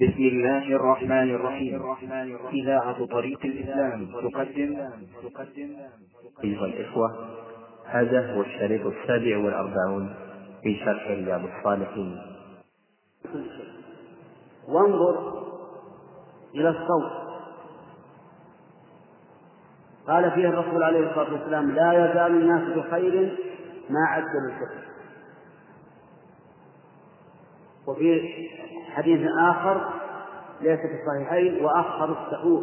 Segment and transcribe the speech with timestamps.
[0.00, 1.82] بسم الله الرحمن الرحيم.
[2.52, 4.76] إذاعة طريق الإسلام تقدم.
[6.44, 7.28] أيها الإخوة
[7.84, 10.14] هذا هو الشريط السابع والأربعون
[10.62, 12.18] في شرح رياض الصالحين.
[14.68, 15.44] وانظر
[16.54, 17.12] إلى الصوت.
[20.08, 23.38] قال فيه الرسول عليه الصلاة والسلام لا يزال الناس بخير
[23.90, 24.87] ما عدل الفقه
[27.88, 28.20] وفي
[28.94, 29.80] حديث آخر
[30.60, 32.62] ليس في الصحيحين وأخر السحور.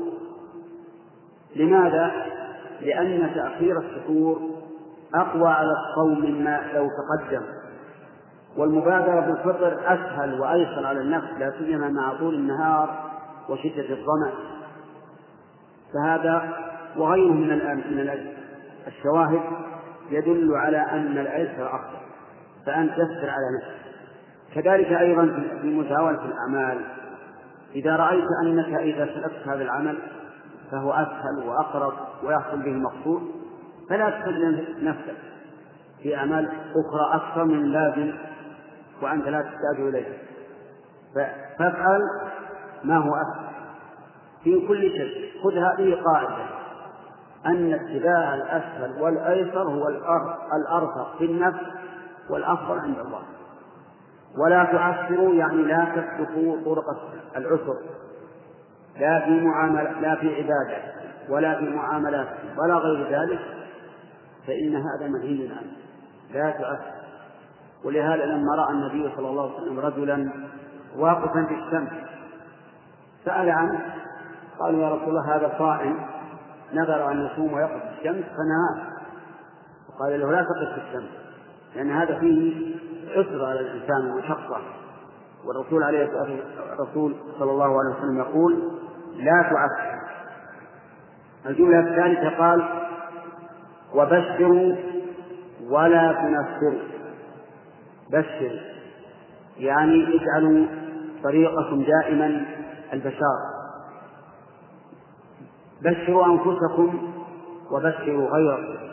[1.55, 2.11] لماذا؟
[2.81, 4.41] لأن تأخير السحور
[5.15, 7.41] أقوى على الصوم مما لو تقدم.
[8.57, 13.11] والمبادرة بالفطر أسهل وأيسر على النفس لا سيما مع طول النهار
[13.49, 14.31] وشدة الظمأ.
[15.93, 16.57] فهذا
[16.97, 18.09] وغيره من من
[18.87, 19.41] الشواهد
[20.11, 22.01] يدل على أن الأيسر أخطر
[22.65, 23.84] فأنت تسر على نفسك.
[24.55, 25.25] كذلك أيضا
[25.61, 26.81] في مساواة الأعمال.
[27.75, 29.97] إذا رأيت أنك إذا سلكت هذا العمل
[30.71, 33.21] فهو أسهل وأقرب ويحصل به المقصود
[33.89, 35.17] فلا تسلم نفسك
[36.03, 38.13] في أعمال أخرى أكثر من اللازم
[39.01, 40.17] وأنت لا تحتاج إليه
[41.59, 42.01] فافعل
[42.83, 43.45] ما هو أسهل.
[44.43, 46.45] في كل شيء خذ هذه قاعدة
[47.45, 49.87] أن اتباع الأسهل والأيسر هو
[50.55, 51.65] الأرفق في النفس
[52.29, 53.21] والأفضل عند الله.
[54.37, 56.85] ولا تعسروا يعني لا تسلكوا طرق
[57.37, 57.77] العسر.
[58.99, 60.77] لا في معاملة لا في عبادة
[61.29, 62.27] ولا في معاملات
[62.57, 63.39] ولا غير ذلك
[64.47, 65.71] فإن هذا منهي عنه
[66.33, 66.95] لا تعسر
[67.85, 70.31] ولهذا لما رأى النبي صلى الله عليه وسلم رجلا
[70.97, 71.89] واقفا في الشمس
[73.25, 73.81] سأل عنه
[74.59, 75.97] قالوا يا رسول الله هذا صائم
[76.73, 78.87] نذر أن يصوم ويقف في الشمس فنهاه
[79.89, 81.09] وقال له لا تقف في الشمس
[81.75, 82.75] لأن هذا فيه
[83.09, 84.61] عسر على الإنسان ومشقة
[85.45, 86.39] والرسول عليه الصلاة
[86.73, 88.71] الرسول صلى الله عليه وسلم يقول
[89.15, 89.95] لا تعسر.
[91.45, 92.63] الجملة الثالثة قال
[93.93, 94.75] وبشروا
[95.69, 96.81] ولا تنفروا.
[98.09, 98.59] بشروا
[99.57, 100.65] يعني اجعلوا
[101.23, 102.45] طريقكم دائما
[102.93, 103.55] البشارة
[105.81, 107.11] بشروا أنفسكم
[107.71, 108.85] وبشروا غيركم.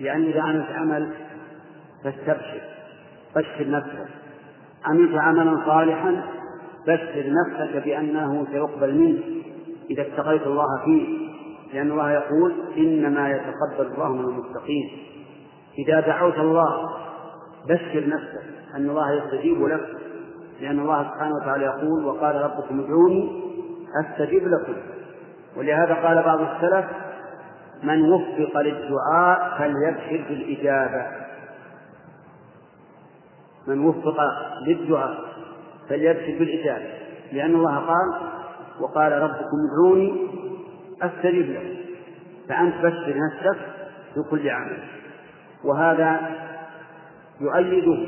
[0.00, 1.10] لأن إذا عملت عمل
[2.04, 2.75] فاستبشر.
[3.36, 4.08] بشر نفسك.
[4.84, 6.22] عملت عملا صالحا
[6.86, 9.24] بشر نفسك بأنه سيقبل منك
[9.90, 11.26] إذا اتقيت الله فيه.
[11.74, 14.90] لأن الله يقول إنما يتقبل الله من المتقين.
[15.78, 16.90] إذا دعوت الله
[17.68, 19.88] بشر نفسك أن الله يستجيب لك.
[20.60, 23.42] لأن الله سبحانه وتعالى يقول وقال ربكم ادعوني
[24.04, 24.74] أستجب لكم.
[25.56, 26.84] ولهذا قال بعض السلف
[27.82, 31.25] من وفق للدعاء فليبشر بالإجابة.
[33.68, 34.16] من وفق
[34.66, 35.18] للدعاء
[35.88, 36.84] فليبشر بالإجابة
[37.32, 38.28] لأن الله قال
[38.80, 40.14] وقال ربكم ادعوني
[41.02, 41.76] أستجب لكم
[42.48, 43.58] فأنت بشر نفسك
[44.14, 44.78] في كل عمل.
[45.64, 46.20] وهذا
[47.40, 48.06] يؤيده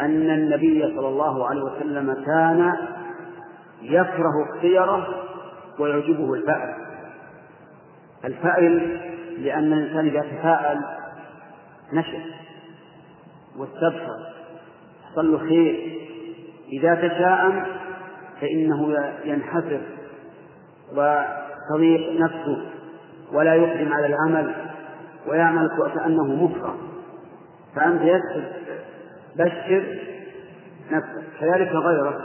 [0.00, 2.76] أن النبي صلى الله عليه وسلم كان
[3.82, 5.08] يكره الخيرة
[5.78, 6.74] ويعجبه الفأل
[8.24, 9.00] الفأل
[9.38, 10.80] لأن الإنسان إذا تفاءل
[11.92, 12.22] نشأ
[13.58, 14.39] واستبشر
[15.16, 16.00] له خير
[16.72, 17.66] إذا تشاءم
[18.40, 19.80] فإنه ينحسر
[20.92, 22.62] وتضيق نفسه
[23.32, 24.54] ولا يقدم على العمل
[25.26, 26.74] ويعمل كأنه مفرغ
[27.76, 28.44] فأنت يكتب
[29.36, 29.98] بشر
[30.90, 31.24] نفسك.
[31.40, 32.18] كذلك غيرك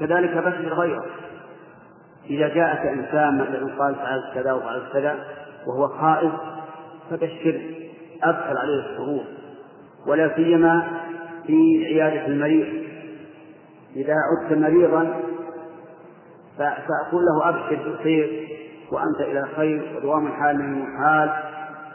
[0.00, 1.10] كذلك بشر غيرك.
[2.30, 5.18] إذا جاءك إنسان مثلا قال فعلت كذا وفعلت كذا
[5.66, 6.32] وهو خائف
[7.10, 7.60] فبشر
[8.22, 9.24] أدخل عليه السرور.
[10.06, 11.03] ولا سيما
[11.46, 12.84] في عيادة المريض.
[13.96, 15.20] إذا عدت مريضا
[16.58, 18.48] فأقول له أبشر بالخير
[18.92, 21.30] وأنت إلى خير ودوام الحال من المحال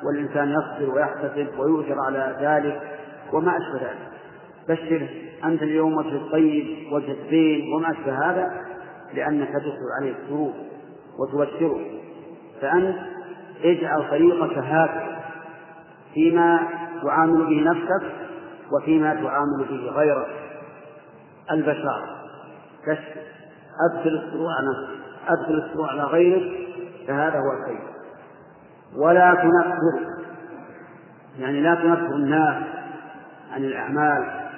[0.05, 2.81] والإنسان يصبر ويحتسب ويؤجر على ذلك
[3.33, 4.09] وما أشبه ذلك.
[4.69, 5.07] بشر
[5.43, 8.65] أنت اليوم وجه الطيب وجه الزين وما أشبه هذا
[9.13, 10.53] لأنك تدخل عليه السرور
[11.19, 11.79] وتبشره.
[12.61, 12.95] فأنت
[13.63, 15.19] اجعل طريقك هكذا
[16.13, 16.59] فيما
[17.03, 18.11] تعامل به نفسك
[18.71, 20.27] وفيما تعامل به غيرك
[21.51, 22.19] البشر
[22.81, 23.21] تشكر
[23.91, 24.87] أدخل السرور على
[25.27, 26.67] أدخل السرور على غيرك
[27.07, 27.81] فهذا هو الخير.
[28.95, 30.09] ولا تنفر
[31.39, 32.63] يعني لا تنفر الناس
[33.53, 34.49] عن الأعمال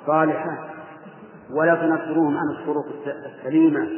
[0.00, 0.58] الصالحة
[1.50, 3.88] ولا تنفروهم عن الطرق السليمة.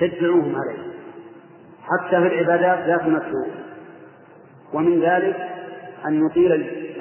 [0.00, 0.92] شجعوهم عليه
[1.82, 3.54] حتى في العبادات لا تنفروهم
[4.72, 5.36] ومن ذلك
[6.06, 6.52] أن يطيل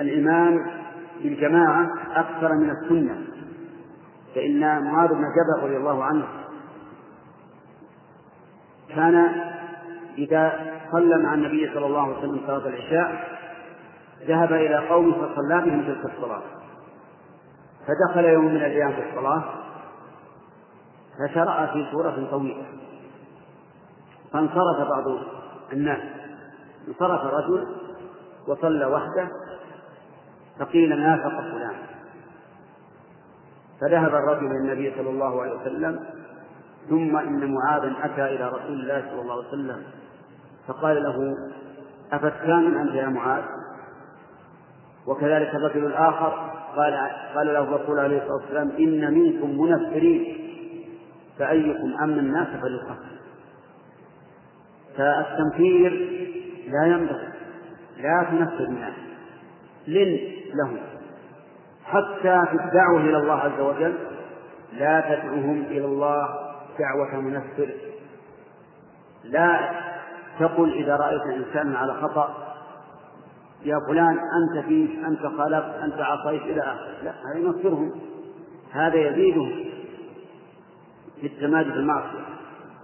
[0.02, 0.66] الإمام
[1.24, 3.26] بالجماعة أكثر من السنة.
[4.36, 6.28] فإن معاذ بن جبل رضي الله عنه
[8.90, 9.16] كان
[10.18, 13.38] إذا صلى مع النبي صلى الله عليه وسلم صلاة العشاء
[14.28, 16.42] ذهب إلى قوم فصلى بهم تلك الصلاة.
[17.88, 19.44] فدخل يوم من الأيام في الصلاة
[21.20, 22.66] فشرع في سورة طويلة.
[24.34, 25.04] فانصرف بعض
[25.74, 26.02] الناس.
[26.88, 27.68] انصرف رجل
[28.48, 29.30] وصلى وحده
[30.60, 31.76] فقيل نافق فلان.
[33.82, 36.00] فذهب الرجل إلى النبي صلى الله عليه وسلم
[36.90, 39.84] ثم إن معاذا أتى إلى رسول الله صلى الله عليه وسلم
[40.68, 41.36] فقال له
[42.12, 43.44] أفتان أنت يا معاذ؟
[45.08, 46.94] وكذلك الرجل الآخر قال
[47.36, 50.38] قال له الرسول عليه الصلاة والسلام إن منكم منفرين
[51.40, 53.16] فأيكم أمن الناس فليقاتل.
[54.98, 55.92] فالتنفير
[56.68, 57.28] لا ينبغي
[57.98, 58.94] لا تنفر الناس.
[59.88, 60.78] لن له.
[61.86, 63.96] حتى في الدعوة إلى الله عز وجل
[64.74, 66.28] لا تدعوهم إلى الله
[66.80, 67.70] دعوة منفر
[69.24, 69.72] لا
[70.40, 72.46] تقل إذا رأيت إنسانا على خطأ
[73.66, 77.04] يا فلان أنت فيك أنت خالفت أنت عصيت إلى آخره.
[77.04, 77.92] لا هذا ينفرهم
[78.72, 79.66] هذا يزيدهم
[81.22, 82.26] في التمادي في المعصية.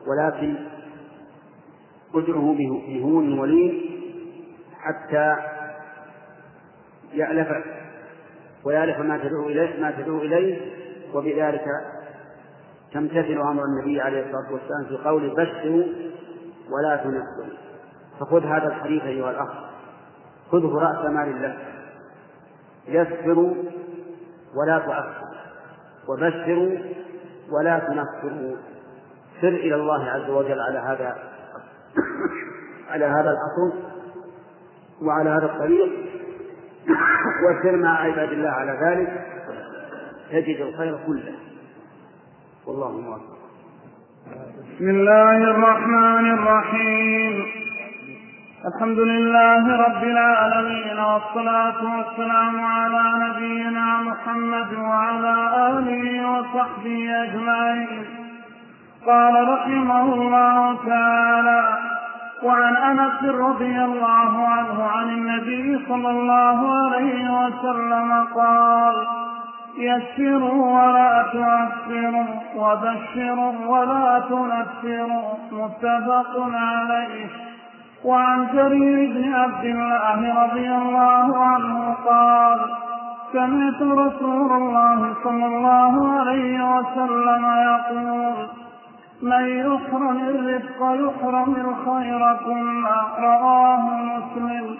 [0.07, 0.55] ولكن
[2.15, 2.55] ادعه
[2.87, 3.81] بهون ولين
[4.79, 5.35] حتى
[7.13, 7.47] يألف
[8.63, 10.61] ويألف ما تدعو إليه ما تدعو إليه
[11.13, 11.65] وبذلك
[12.93, 15.83] تمتثل أمر النبي عليه الصلاة والسلام في قول بشروا
[16.69, 17.57] ولا تنفروا
[18.19, 19.49] فخذ هذا الحديث أيها الأخ.
[20.51, 21.57] خذه رأس مال لك
[22.87, 23.53] يسروا
[24.55, 25.31] ولا تعسروا
[26.07, 26.77] وبشروا
[27.51, 28.55] ولا تنفروا
[29.41, 31.15] سر إلى الله عز وجل على هذا
[32.89, 33.79] على هذا الأصل
[35.01, 36.10] وعلى هذا الطريق.
[37.43, 39.25] وسر مع عباد الله على ذلك
[40.31, 41.33] تجد الخير كله.
[42.67, 43.41] والله موفق.
[44.75, 47.45] بسم الله الرحمن الرحيم.
[48.65, 55.35] الحمد لله رب العالمين والصلاة والسلام على نبينا محمد وعلى
[55.69, 58.05] آله وصحبه أجمعين.
[59.05, 61.90] قال رحمه الله تعالى
[62.43, 69.07] وعن أنس رضي الله عنه عن النبي صلى الله عليه وسلم قال
[69.77, 77.29] يسروا ولا تعسروا وبشروا ولا تنفروا متفق عليه.
[78.05, 82.59] وعن جرير بن عبد الله رضي الله عنه قال
[83.33, 88.60] سمعت رسول الله صلى الله عليه وسلم يقول
[89.21, 94.77] من يحرم الرزق يحرم الخير كله رواه مسلم.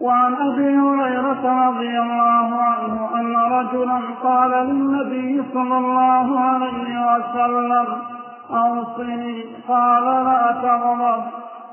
[0.00, 7.86] وعن أبي هريرة رضي الله عنه أن رجلا قال للنبي صلى الله عليه وسلم
[8.50, 9.44] أوصني.
[9.68, 11.22] قال لا تغضب.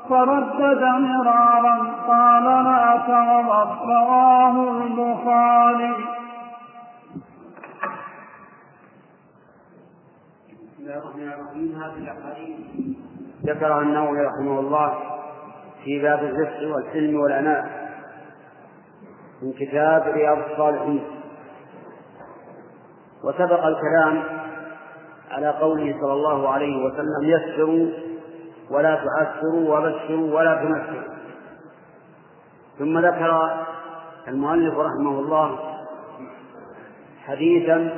[0.09, 1.77] فردد مرارا
[2.07, 3.69] قال لا تغضب.
[3.89, 6.23] رواه البخاري.
[10.83, 11.31] بسم الله الرحمن
[12.07, 12.95] الرحيم.
[13.45, 14.94] ذكرها النووي رحمه الله
[15.83, 17.63] في باب الرزق والحلم والعناء
[19.41, 21.03] من كتاب رياض الصالحين.
[23.24, 24.24] وسبق الكلام
[25.31, 27.88] على قوله صلى الله عليه وسلم يسروا
[28.72, 31.13] ولا تعسروا وبشروا ولا تنفروا
[32.79, 33.63] ثم ذكر
[34.27, 35.60] المؤلف رحمه الله
[37.25, 37.98] حديثا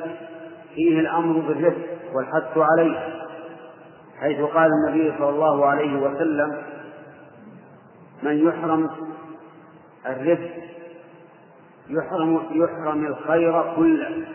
[0.76, 3.26] فيه الأمر بالرزق والحث عليه
[4.20, 6.62] حيث قال النبي صلى الله عليه وسلم
[8.24, 8.90] من يحرم
[10.06, 10.52] الرزق
[11.90, 14.26] يحرم يحرم الخير كله.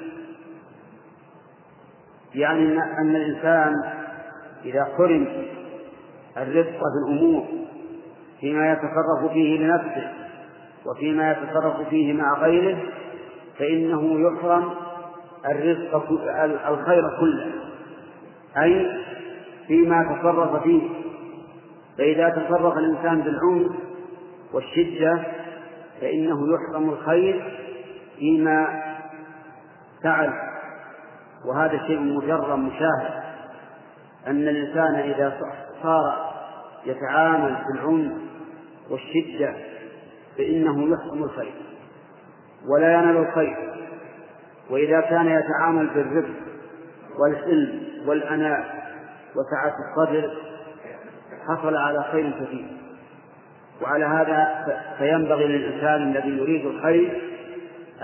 [2.35, 3.75] يعني أن الإنسان
[4.65, 5.27] إذا حرم
[6.37, 7.45] الرزق في الأمور
[8.41, 10.13] فيما يتصرف فيه لنفسه
[10.87, 12.79] وفيما يتصرف فيه مع غيره
[13.59, 14.71] فإنه يحرم
[15.47, 15.97] الرزق
[16.69, 17.70] الخير كله.
[18.57, 18.91] أي
[19.67, 20.89] فيما تصرف فيه.
[21.99, 23.73] فإذا تصرف الإنسان بالعنف
[24.53, 25.25] والشدة
[26.01, 27.59] فإنه يحرم الخير
[28.19, 28.83] فيما
[30.05, 30.33] فعل.
[31.47, 33.23] وهذا شيء مجرد مشاهد.
[34.27, 35.41] أن الإنسان إذا
[35.83, 36.31] صار
[36.87, 38.13] يتعامل بالعنف
[38.91, 39.55] والشدة
[40.39, 41.53] فإنه يحرم الخير
[42.69, 43.71] ولا ينال الخير.
[44.71, 46.35] وإذا كان يتعامل بالرفق
[47.19, 48.59] والحلم والأناء
[49.37, 50.31] وسعة الصدر
[51.49, 52.67] حصل على خير كثير.
[53.83, 54.67] وعلى هذا
[54.99, 57.23] فينبغي للإنسان الذي يريد الخير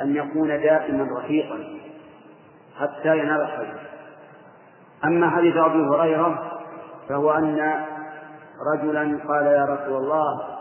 [0.03, 1.59] أن يكون دائما رفيقا
[2.81, 3.75] حتى ينال الخير.
[5.05, 6.53] أما حديث أبي هريرة
[7.09, 7.85] فهو أن
[8.75, 10.59] رجلا قال يا رسول الله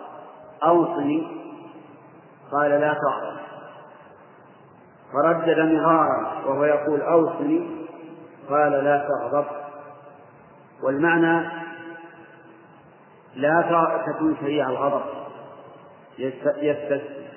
[0.63, 1.27] أوصني
[2.51, 3.35] قال لا تغضب
[5.13, 7.84] فردد مرارا وهو يقول أوصني
[8.49, 9.45] قال لا تغضب.
[10.83, 11.49] والمعنى
[13.35, 15.03] لا تكون سريع الغضب.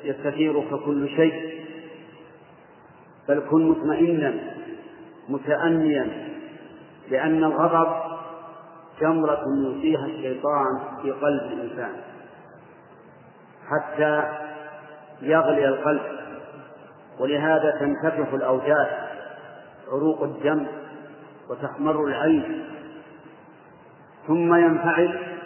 [0.05, 1.65] يستثيرك كل شيء.
[3.29, 4.35] بل كن مطمئنا
[5.29, 6.29] متأنيا
[7.11, 7.89] لأن الغضب
[9.01, 11.93] جمرة يلقيها الشيطان في قلب الإنسان.
[13.69, 14.23] حتى
[15.23, 16.03] يغلي القلب.
[17.21, 19.09] ولهذا تنتفخ الأوجاع
[19.93, 20.67] عروق الدم.
[21.51, 22.65] وتحمر العين.
[24.27, 25.39] ثم ينفعل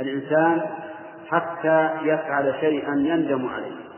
[0.00, 0.60] الإنسان
[1.28, 3.88] حتى يفعل شيئا يندم عليه.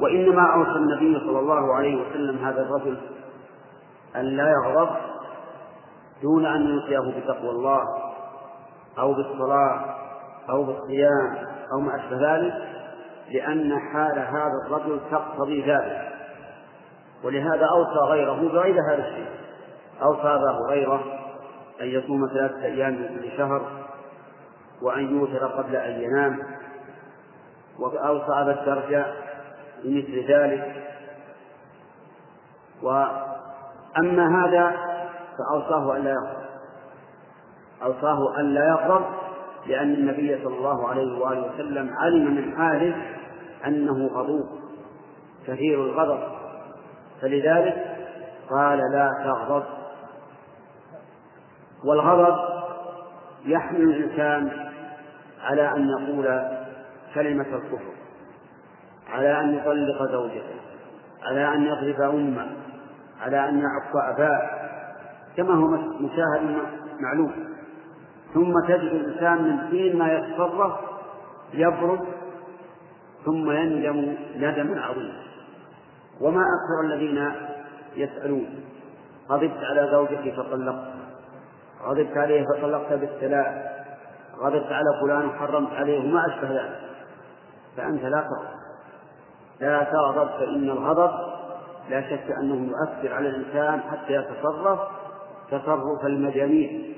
[0.00, 2.98] وإنما أوصى النبي صلى الله عليه وسلم هذا الرجل
[4.16, 4.96] أن لا يغضب
[6.22, 7.82] دون أن يوصيه بتقوى الله
[8.98, 9.96] أو بالصلاة
[10.50, 11.36] أو بالصيام
[11.72, 12.54] أو ما أشبه ذلك
[13.30, 16.08] لأن حال هذا الرجل تقتضي ذلك.
[17.24, 19.39] ولهذا أوصى غيره بغير هذا الشيء.
[20.02, 21.04] أوصى أبا هريرة
[21.80, 23.62] أن يصوم ثلاثة أيام من كل شهر
[24.82, 26.38] وأن يوتر قبل أن ينام
[27.78, 29.06] وأوصى أبا الدرجة
[29.84, 30.90] بمثل ذلك.
[32.82, 34.76] وأما هذا
[35.38, 36.40] فأوصاه أن لا يغضب
[37.82, 39.04] أوصاه أن لا يغضب
[39.66, 42.94] لأن النبي صلى الله عليه وآله وسلم علم من حاله
[43.66, 44.46] أنه غضوب
[45.46, 46.20] كثير الغضب.
[47.20, 47.96] فلذلك
[48.50, 49.79] قال لا تغضب.
[51.84, 52.36] والغضب
[53.44, 54.70] يحمل الإنسان
[55.42, 56.40] على أن يقول
[57.14, 57.92] كلمة الكفر
[59.08, 60.60] على أن يطلق زوجته
[61.22, 62.46] على أن يضرب أمه
[63.20, 64.50] على أن يعق أباه
[65.36, 65.68] كما هو
[66.00, 66.56] مشاهد
[67.00, 67.32] معلوم.
[68.34, 70.72] ثم تجد الإنسان من حين ما يتصرف
[71.54, 72.00] يبرد
[73.24, 75.22] ثم يندم ندما عظيما
[76.20, 77.32] وما أكثر الذين
[77.96, 78.46] يسألون
[79.30, 80.99] غضبت على زوجتي فطلقت.
[81.84, 83.70] غضبت عليه فطلقت بالثلاث
[84.38, 86.80] غضبت على فلان وحرمت عليه وما أشبه ذلك.
[87.76, 88.60] فأنت لا تغضب.
[89.60, 91.10] لا تغضب فإن الغضب
[91.90, 94.80] لا شك أنه يؤثر على الإنسان حتى يتصرف
[95.50, 96.94] تصرف المجانين.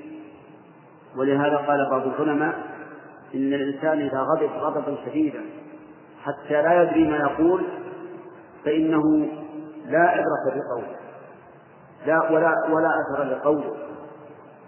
[1.17, 2.55] ولهذا قال بعض العلماء
[3.35, 5.41] إن الإنسان إذا غضب غضبا شديدا
[6.23, 7.63] حتى لا يدري ما يقول
[8.65, 9.01] فإنه
[9.85, 10.95] لا عبرة بقوله.
[12.05, 13.75] لا ولا ولا أثر لقوله.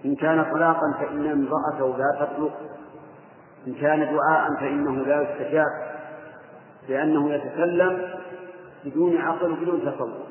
[0.05, 2.51] إن كان طلاقا فإن امرأته لا تطلق.
[3.67, 5.71] إن كان دعاء فإنه لا يستجاب
[6.89, 8.01] لأنه يتكلم
[8.85, 10.25] بدون عقل وبدون تصور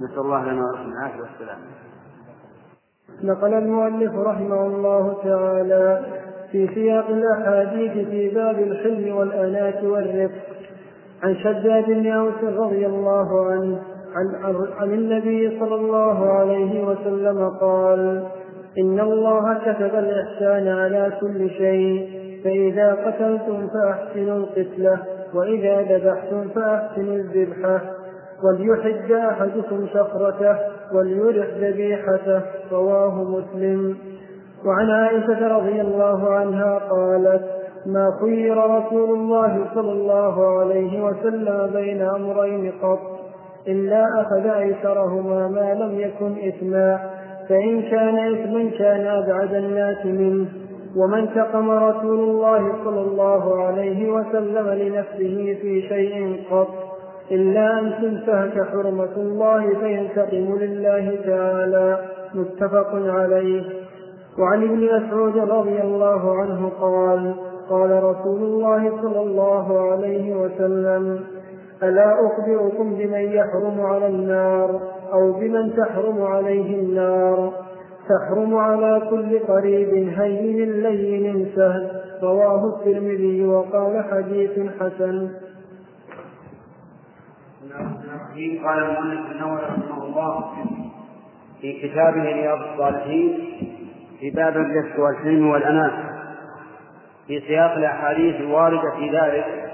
[0.00, 1.64] نسأل الله لنا ولكم العافية والسلامة
[3.22, 6.06] نقل المؤلف رحمه الله تعالى
[6.52, 10.44] في سياق الأحاديث في باب الحلم والأناة والرفق
[11.22, 13.82] عن شداد بن أوس رضي الله عنه
[14.14, 18.22] عن, عن النبي صلى الله عليه وسلم قال
[18.78, 22.08] إن الله كتب الإحسان على كل شيء
[22.44, 24.98] فإذا قتلتم فأحسنوا القتلة
[25.34, 27.80] وإذا ذبحتم فأحسنوا الذبحة.
[28.44, 30.56] وليحد أحدكم شفرته
[30.94, 33.96] وليرح ذبيحته رواه مسلم.
[34.66, 37.42] وعن عائشة رضي الله عنها قالت
[37.86, 43.17] ما خير رسول الله صلى الله عليه وسلم بين أمرين قط.
[43.66, 47.00] إلا أخذ أيسرهما ما لم يكن إثما
[47.48, 50.46] فإن كان إثما كان أبعد الناس منه.
[50.96, 56.68] وما انتقم رسول الله صلى الله عليه وسلم لنفسه في شيء قط
[57.30, 61.98] إلا أن تنتهك حرمة الله فينتقم لله تعالى.
[62.34, 63.62] متفق عليه.
[64.38, 67.34] وعن ابن مسعود رضي الله عنه قال
[67.70, 71.20] قال رسول الله صلى الله عليه وسلم
[71.82, 74.80] ألا أخبركم بمن يحرم على النار
[75.12, 77.52] أو بمن تحرم عليه النار؟
[78.08, 85.30] تحرم على كل قريب هين لين سهل رواه الترمذي وقال حديث حسن.
[88.64, 90.44] قال المؤلف النووي رحمه الله
[91.60, 93.38] في كتابه رياض الصالحين
[94.20, 95.92] في باب الرزق والحلم والأناة
[97.26, 99.67] في سياق الأحاديث الواردة في ذلك.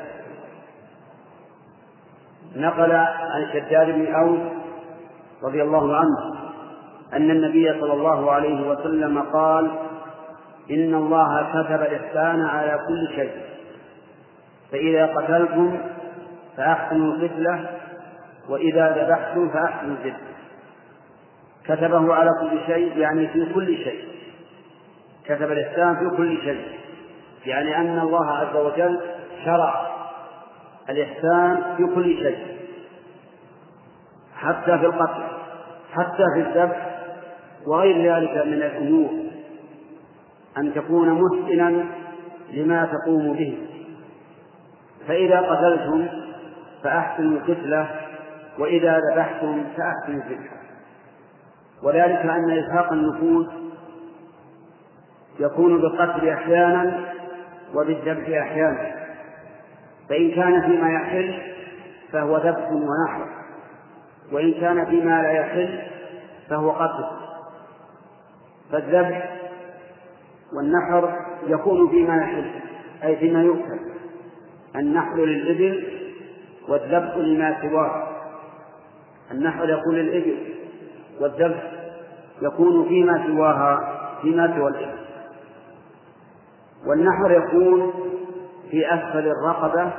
[2.56, 4.40] نقل عن شداد بن أوس
[5.44, 6.34] رضي الله عنه
[7.12, 9.70] أن النبي صلى الله عليه وسلم قال
[10.70, 13.32] إن الله كتب الإحسان على كل شيء
[14.72, 15.78] فإذا قتلتم
[16.56, 17.70] فأحسنوا القتلة
[18.48, 20.20] وإذا ذبحتم فأحسنوا الذبح
[21.64, 24.04] كتبه على كل شيء يعني في كل شيء.
[25.24, 26.64] كتب الإحسان في كل شيء
[27.46, 29.00] يعني أن الله عز وجل
[29.44, 29.93] شرع
[30.90, 32.56] الإحسان في كل شيء.
[34.36, 35.22] حتى في القتل
[35.92, 37.00] حتى في الذبح
[37.66, 39.10] وغير ذلك من الأمور.
[40.58, 41.84] أن تكون محسنا
[42.52, 43.58] لما تقوم به.
[45.08, 46.08] فإذا قتلتم
[46.82, 47.90] فأحسنوا القتلة
[48.58, 50.50] وإذا ذبحتم فأحسنوا الذبح.
[51.82, 53.46] وذلك أن إزهاق النفوس
[55.40, 57.00] يكون بالقتل أحيانا
[57.74, 59.03] وبالذبح أحيانا.
[60.08, 61.42] فإن كان فيما يحل
[62.12, 63.28] فهو ذبح ونحر
[64.32, 65.82] وإن كان فيما لا يحل
[66.48, 67.04] فهو قتل.
[68.72, 69.40] فالذبح
[70.56, 72.50] والنحر يكون فيما يحل
[73.04, 73.78] أي فيما يؤكل
[74.76, 75.86] النحر للإبل
[76.68, 78.08] والذبح لما سواه.
[79.30, 80.36] النحر يكون للإبل
[81.20, 81.72] والذبح
[82.42, 84.98] يكون فيما سواها فيما سوى الإبل.
[86.86, 87.92] والنحر يكون
[88.70, 89.92] في أسفل الرقبة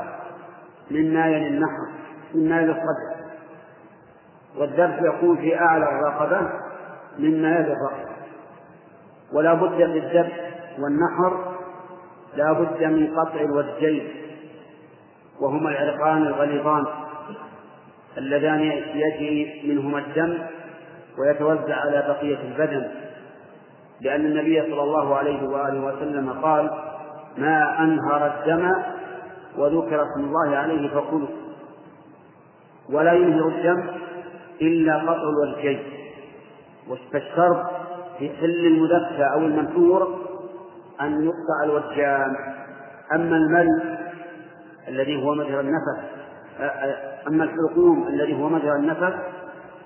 [0.91, 1.91] مما يلي النحر
[2.35, 3.25] مما يلي الصدر.
[4.57, 6.49] والذبح يكون في أعلى الرقبة
[7.19, 8.15] مما يلي الرقبة.
[9.33, 11.55] ولا بد في الذبح والنحر
[12.35, 14.07] لا بد من قطع الوجين
[15.41, 16.85] وهما العرقان الغليظان
[18.17, 18.61] اللذان
[18.95, 20.37] يجري منهما الدم
[21.19, 22.91] ويتوزع على بقية البدن.
[24.01, 26.94] لأن النبي صلى الله عليه وآله وسلم قال
[27.37, 28.71] ما أنهر الدم
[29.57, 31.27] وذكر اسم الله عليه فكلوا
[32.89, 33.83] ولا ينهر الدم
[34.61, 35.79] إلا قطع الوجهين.
[37.11, 37.65] فالشرط
[38.19, 40.25] في حل المدفى أو المنثور
[41.01, 42.35] أن يقطع الوجان
[43.13, 43.97] أما المل
[44.87, 45.99] الذي هو مجرى النفس
[47.27, 49.13] أما الحلقوم الذي هو مجرى النفس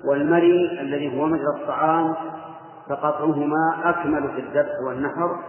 [0.05, 2.15] والمري الذي هو مجرى الطعام
[2.89, 5.39] فقطعهما أكمل في الذبح والنحر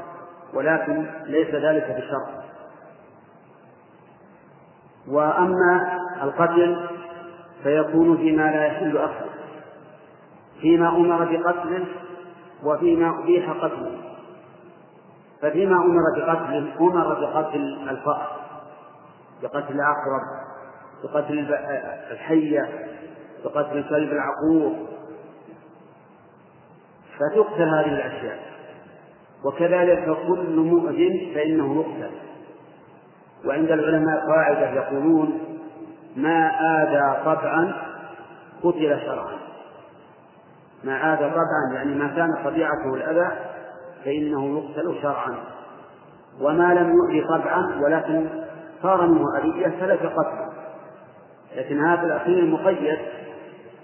[0.54, 2.44] ولكن ليس ذلك بشرط.
[5.08, 6.88] وأما القتل
[7.62, 9.30] فيكون فيما لا يحل أصله
[10.60, 11.86] فيما أمر بقتله
[12.64, 13.98] وفيما أبيح قتله.
[15.42, 18.40] ففيما أمر بقتله أمر بقتل الفأر
[19.42, 20.22] بقتل العقرب
[21.04, 21.54] بقتل
[22.10, 22.68] الحية
[23.44, 24.86] بقتل الكلب العقور.
[27.18, 28.49] فتقتل هذه الأشياء.
[29.44, 32.14] وكذلك كل مؤذن فإنه يقتل
[33.44, 35.38] وعند العلماء قاعدة يقولون
[36.16, 37.72] ما آذى طبعا
[38.62, 39.38] قتل شرعا.
[40.84, 43.36] ما آذى طبعا يعني ما كان طبيعته الأذى
[44.04, 45.34] فإنه يقتل شرعا.
[46.40, 48.26] وما لم يؤذي طبعا ولكن
[48.82, 50.50] صار منه أذية فلك قتله.
[51.56, 52.98] لكن هذا الأخير مقيد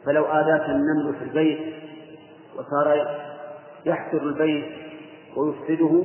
[0.06, 1.74] فلو آذاك النمل في البيت
[2.56, 3.08] وصار
[3.86, 4.86] يحفر البيت
[5.37, 6.05] ويفسده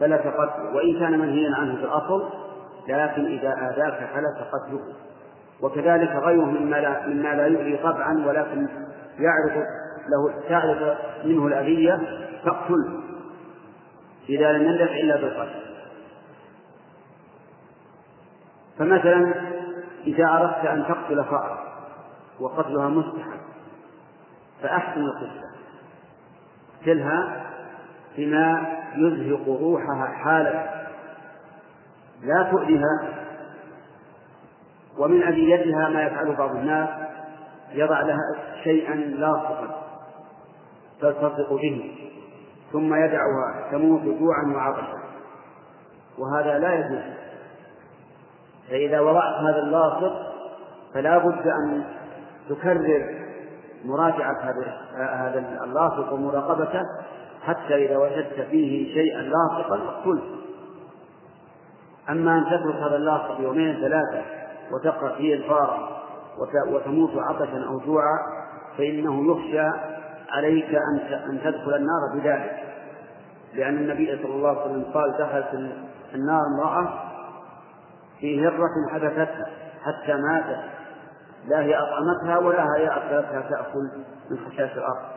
[0.00, 2.28] فلك قتله وإن كان منهيا عنه في الأصل
[2.88, 4.80] لكن إذا آذاك فلك قتله.
[5.62, 8.68] وكذلك غيره مما لا مما لا يؤذي طبعا ولكن
[9.18, 9.66] يعرف
[10.08, 12.00] له تعرف منه الأذية
[12.44, 13.02] فاقتله.
[14.28, 15.66] إذا لم يندفع إلا بالقتل.
[18.78, 19.34] فمثلا
[20.06, 21.58] إذا أردت أن تقتل فأرة
[22.40, 23.40] وقتلها مستحب
[24.62, 25.50] فأحسن القتلة
[26.78, 27.45] اقتلها
[28.16, 30.86] بما يزهق روحها حالا.
[32.22, 33.08] لا تؤذيها
[34.98, 36.88] ومن أذيتها ما يفعله بعض الناس
[37.72, 39.82] يضع لها شيئا لاصقا
[41.00, 41.92] تلتصق به
[42.72, 44.98] ثم يدعها تموت جوعا وعطشا.
[46.18, 47.16] وهذا لا يجوز.
[48.70, 50.12] فإذا وضعت هذا اللاصق
[50.94, 51.84] فلا بد أن
[52.48, 53.26] تكرر
[53.84, 54.54] مراجعة
[54.96, 56.80] هذا اللاصق ومراقبته
[57.46, 60.22] حتى إذا وجدت فيه شيئا لاصقا اقتله.
[62.10, 64.22] أما أن تترك هذا اللاصق يومين ثلاثة
[64.72, 65.88] وتقرأ فيه الفارة
[66.72, 68.18] وتموت عطشا أو جوعا
[68.78, 69.78] فإنه يخشى
[70.30, 70.74] عليك
[71.30, 72.62] أن تدخل النار بذلك.
[73.54, 75.70] لأن النبي صلى الله عليه وسلم قال دخلت
[76.14, 76.88] النار امرأة
[78.20, 79.46] في هرة حبستها
[79.82, 80.64] حتى ماتت.
[81.48, 83.90] لا هي أطعمتها ولا هي أكلتها تأكل
[84.30, 85.15] من خشاش الأرض.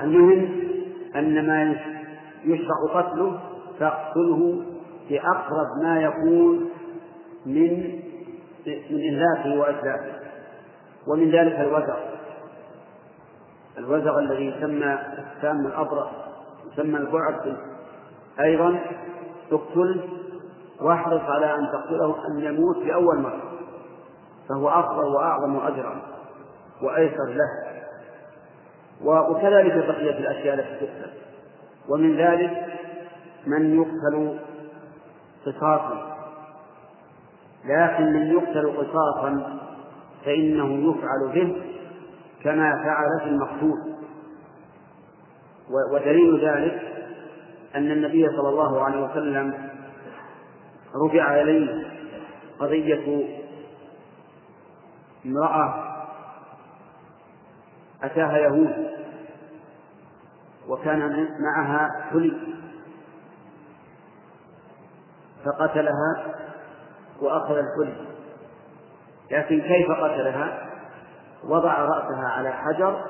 [0.00, 0.48] المهم
[1.16, 1.76] أن ما
[2.44, 3.40] يشرع قتله
[3.80, 4.62] فاقتله
[5.10, 6.70] بأقرب ما يكون
[7.46, 7.98] من
[8.66, 10.18] من إهلاكه وإتلافه
[11.06, 11.96] ومن ذلك الوزغ.
[13.78, 16.08] الوزغ الذي يسمى السام الأبرص
[16.72, 17.56] يسمى البعد.
[18.40, 18.80] أيضا
[19.52, 20.00] اقتل
[20.80, 23.42] واحرص على أن تقتله أن يموت في أول مرة
[24.48, 26.02] فهو أفضل وأعظم أجرا
[26.82, 27.67] وأيسر له.
[29.04, 31.10] وكذلك بقية الأشياء التي تقتل.
[31.88, 32.66] ومن ذلك
[33.46, 34.38] من يقتل
[35.46, 36.16] قصاصا.
[37.64, 39.58] لكن من يقتل قصاصا
[40.24, 41.62] فإنه يفعل به
[42.44, 43.98] كما فعل في المقتول.
[45.92, 46.82] ودليل ذلك
[47.74, 49.68] أن النبي صلى الله عليه وسلم
[51.04, 51.86] رفع إليه
[52.60, 53.24] قضية
[55.26, 55.87] امرأة
[58.02, 58.90] أتاها يهود
[60.68, 62.36] وكان معها حلي
[65.44, 66.34] فقتلها
[67.20, 68.08] وأخذ الحلي
[69.30, 70.68] لكن كيف قتلها؟
[71.44, 73.04] وضع رأسها على حجر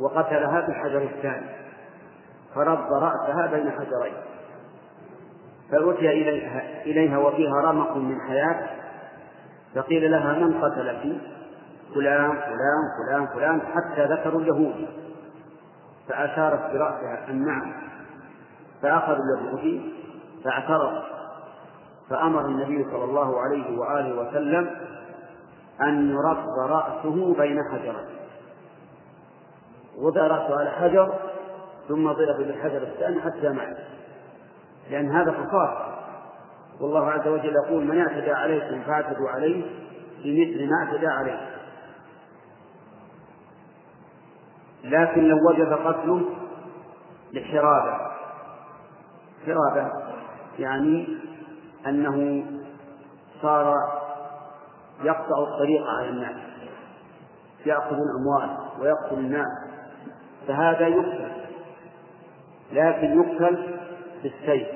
[0.00, 1.46] وقتلها بالحجر الثاني
[2.54, 4.14] فرد رأسها بين حجرين
[5.70, 8.68] فأتي إليها, إليها وفيها رمق من حياة
[9.74, 11.20] فقيل لها من قتلك
[11.94, 14.88] فلان فلان فلان فلان حتى ذكروا اليهود.
[16.08, 17.72] فأشارت برأسها أن نعم
[18.82, 19.92] فأخذ اليهودي
[20.44, 21.02] فاعترض.
[22.10, 24.70] فأمر النبي صلى الله عليه وآله وسلم
[25.80, 28.08] أن يرد رأسه بين حجرين.
[29.98, 31.14] وضع رأسه على حجر
[31.88, 33.76] ثم ضرب بالحجر الثاني حتى مات.
[34.90, 35.92] لأن هذا قصاص
[36.80, 39.64] والله عز وجل يقول من اعتدى عليكم فاعتدوا عليه
[40.24, 41.51] بمثل ما اعتدى عليه.
[44.84, 46.22] لكن لو وجب قتله
[47.32, 48.12] لحرابة.
[49.46, 49.90] حرابة
[50.58, 51.18] يعني
[51.86, 52.44] أنه
[53.42, 53.74] صار
[55.02, 56.36] يقطع الطريق على الناس
[57.66, 59.48] يأخذ الأموال ويقتل الناس.
[60.48, 61.32] فهذا يقتل
[62.72, 63.78] لكن يقتل
[64.22, 64.68] بالسيف.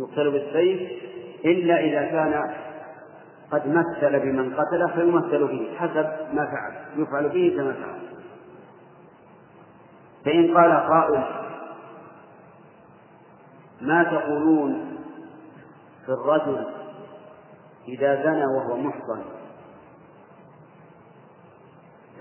[0.00, 1.02] يقتل بالسيف
[1.44, 2.54] إلا إذا كان
[3.50, 8.17] قد مثل بمن قتله فيمثل به حسب ما فعل يفعل به كما فعل.
[10.24, 11.24] فإن قال قائل
[13.80, 14.96] ما تقولون
[16.06, 16.66] في الرجل
[17.88, 19.22] إذا زنى وهو محصن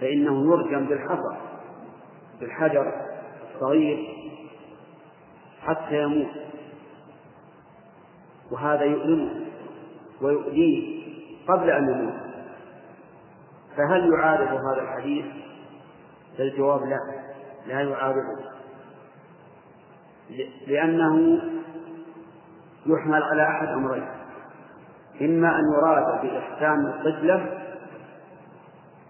[0.01, 1.37] فإنه يرجم بالحصى
[2.39, 2.93] بالحجر
[3.55, 4.17] الصغير
[5.61, 6.31] حتى يموت.
[8.51, 9.29] وهذا يؤلمه
[10.21, 11.03] ويؤذيه
[11.47, 12.13] قبل أن يموت.
[13.77, 15.25] فهل يعارض هذا الحديث؟
[16.37, 17.26] فالجواب لا.
[17.67, 18.57] لا يعارضه.
[20.67, 21.41] لأنه
[22.85, 24.07] يحمل على أحد أمرين.
[25.21, 27.63] إما أن يراد بإحسان القبلة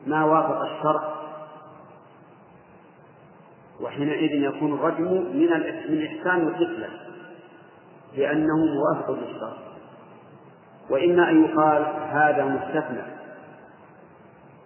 [0.07, 1.17] ما وافق الشرع
[3.81, 5.49] وحينئذ يكون الرجم من
[5.89, 6.89] من إحسان القبلة
[8.17, 9.57] لأنه موافق للشرع.
[10.89, 13.03] وإما أن يقال هذا مستثنى.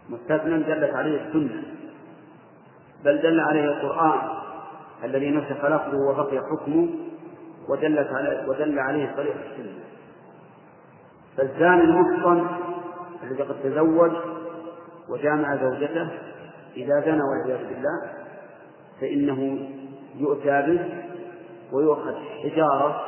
[0.09, 1.63] مستثنى دلت عليه السنة.
[3.05, 4.19] بل دل عليه القرآن
[5.03, 6.89] الذي نسخ لفظه وبقي حكمه
[7.69, 9.83] ودلت على ودل عليه طريق السنة.
[11.37, 12.47] فالزاني المحصن
[13.23, 14.11] الذي قد تزوج
[15.09, 16.09] وجامع زوجته
[16.77, 18.11] إذا زنى والعياذ بالله
[19.01, 19.67] فإنه
[20.17, 20.79] يؤتى به
[21.73, 23.01] ويؤخذ حجارة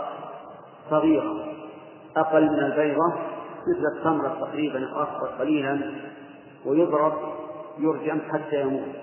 [0.89, 1.45] صغيرة
[2.17, 3.13] أقل من البيضة
[3.67, 5.79] مثل التمرة تقريبا أصغر قليلا
[6.65, 7.13] ويضرب
[7.79, 8.95] يرجم حتى يموت.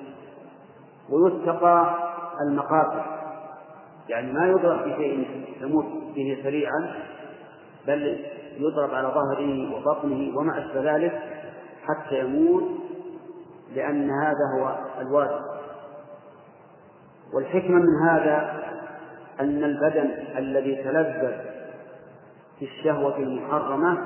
[1.11, 1.97] ويتقى
[2.41, 3.03] المقاتل
[4.09, 6.95] يعني ما يضرب بشيء يموت به سريعا
[7.87, 8.27] بل
[8.59, 11.23] يضرب على ظهره وبطنه وما أشبه ذلك
[11.83, 12.65] حتى يموت
[13.75, 15.41] لأن هذا هو الواجب.
[17.35, 18.61] والحكمة من هذا
[19.41, 21.33] أن البدن الذي تلذذ
[22.59, 23.99] في الشهوة المحرمة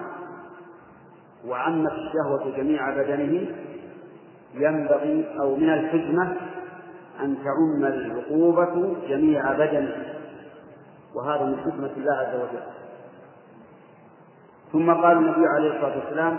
[1.47, 3.47] وعمت الشهوة جميع بدنه
[4.55, 6.37] ينبغي أو من الحكمة
[7.21, 10.05] أن تعم العقوبة جميع بدنه
[11.15, 12.63] وهذا من حكمة الله عز وجل.
[14.73, 16.39] ثم قال النبي عليه الصلاة والسلام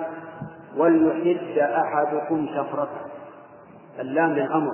[0.78, 3.02] وليحد أحدكم شفرته.
[4.00, 4.72] اللام للأمر.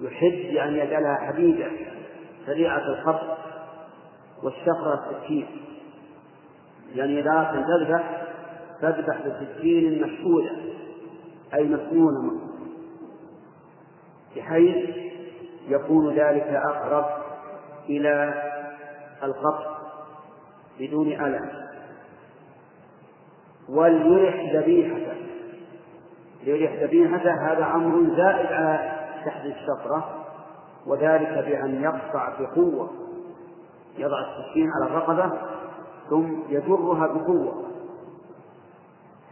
[0.00, 1.66] يحد يعني يجعلها حديدة
[2.46, 3.36] سريعة الخط
[4.42, 5.46] والشفرة السكين
[6.94, 8.26] يعني إذا أردت تذبح
[8.80, 10.50] تذبح بسكين مشهودة
[11.54, 12.45] أي مسنونة
[14.36, 14.96] بحيث
[15.68, 17.04] يكون ذلك أقرب
[17.88, 18.34] إلى
[19.22, 19.76] القطع
[20.80, 21.50] بدون ألم.
[23.68, 25.16] وليرح ذبيحته.
[26.44, 28.92] ليرح ذبيحته هذا أمر زائد على
[29.26, 30.24] تحت الشفرة
[30.86, 32.90] وذلك بأن يقطع بقوة.
[33.98, 35.32] يضع السكين على الرقبة
[36.10, 37.66] ثم يجرها بقوة.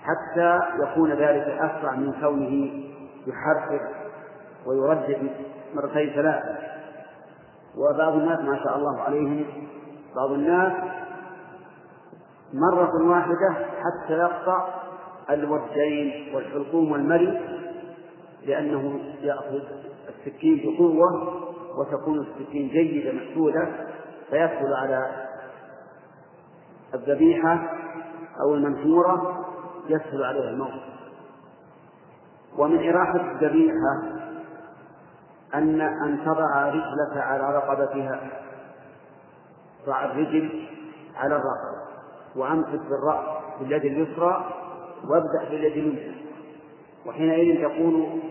[0.03, 2.85] حتى يكون ذلك أسرع من كونه
[3.27, 4.04] يحرك
[4.67, 5.31] ويردد
[5.75, 6.59] مرتين ثلاثة.
[7.77, 9.47] وبعض الناس ما شاء الله عليهم
[10.17, 10.73] بعض الناس
[12.55, 14.69] مرة واحدة حتى يقطع
[15.31, 17.41] الودجين والحلقوم والمري
[18.47, 19.61] لأنه يأخذ
[20.09, 21.41] السكين بقوة
[21.79, 23.69] وتكون السكين جيدة محدودة
[24.31, 25.27] فيدخل على
[26.95, 27.71] الذبيحة
[28.41, 29.45] أو المنحورة
[29.89, 30.81] يسهل عليها الموت.
[32.59, 34.14] ومن إراحة الذبيحة
[35.55, 38.21] أن أن تضع رجلك على رقبتها.
[39.87, 40.67] ضع الرجل
[41.17, 41.85] على الرقبة
[42.37, 43.25] وأمسك بالرأس
[43.61, 44.51] باليد اليسرى
[45.05, 46.15] وابدأ باليد اليمنى.
[47.07, 48.23] وحينئذ تكون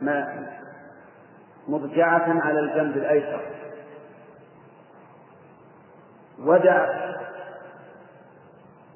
[0.00, 0.46] ما
[1.68, 3.40] مضجعة على الجنب الأيسر.
[6.38, 6.88] ودع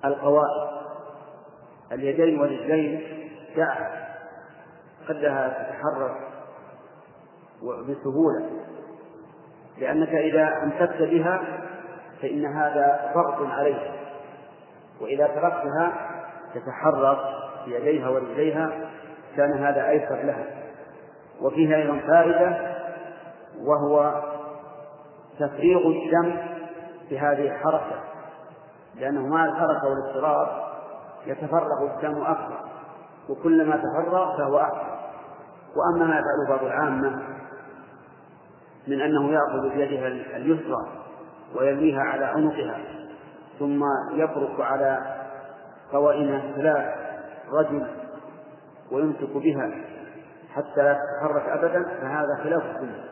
[0.05, 0.75] القوائم.
[1.93, 3.03] اليدين والرجلين
[3.57, 3.75] دع
[5.09, 6.34] خلها تتحرك.
[7.73, 8.51] بسهولة.
[9.79, 11.41] لأنك إذا أمسكت بها
[12.23, 13.93] فإن هذا ضغط عليها
[15.01, 15.93] وإذا تركتها
[16.55, 17.19] تتحرك
[17.67, 18.71] بيديها ورجليها
[19.37, 20.45] كان هذا أيسر لها.
[21.41, 22.75] وفيها أيضا فائدة
[23.61, 24.23] وهو
[25.39, 26.37] تفريغ الدم
[27.09, 28.01] في هذه الحركة.
[28.95, 30.65] لأنه مع الحركة والاضطراب
[31.27, 32.59] يتفرغ الدم أكثر
[33.29, 34.95] وكلما تفرغ فهو أحسن
[35.77, 37.34] وأما ما يفعله بعض العامة
[38.87, 40.89] من أنه يأخذ بيدها اليسرى
[41.57, 42.79] ويلويها على عنقها
[43.59, 44.99] ثم يبرك على
[45.93, 46.95] قوائم ثلاث
[47.53, 47.87] رجل
[48.93, 49.71] ويمسك بها
[50.55, 53.05] حتى لا تتحرك أبدا فهذا خلاف السنة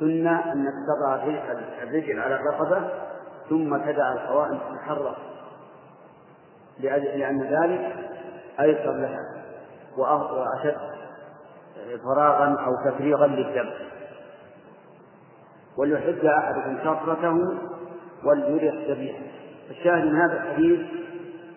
[0.00, 1.14] سنة أنك تضع
[1.82, 2.90] الرجل على الرقبة
[3.48, 5.16] ثم تدع القوائم تتحرك.
[6.80, 7.96] لأن ذلك
[8.60, 9.18] أيسر لها
[9.96, 10.76] وأشد
[12.04, 13.70] فراغا أو تفريغا للدم.
[15.76, 17.58] وليحد أحدكم شفرته
[18.24, 19.22] وليرح ذبيحه
[19.70, 20.80] الشاهد من هذا الحديث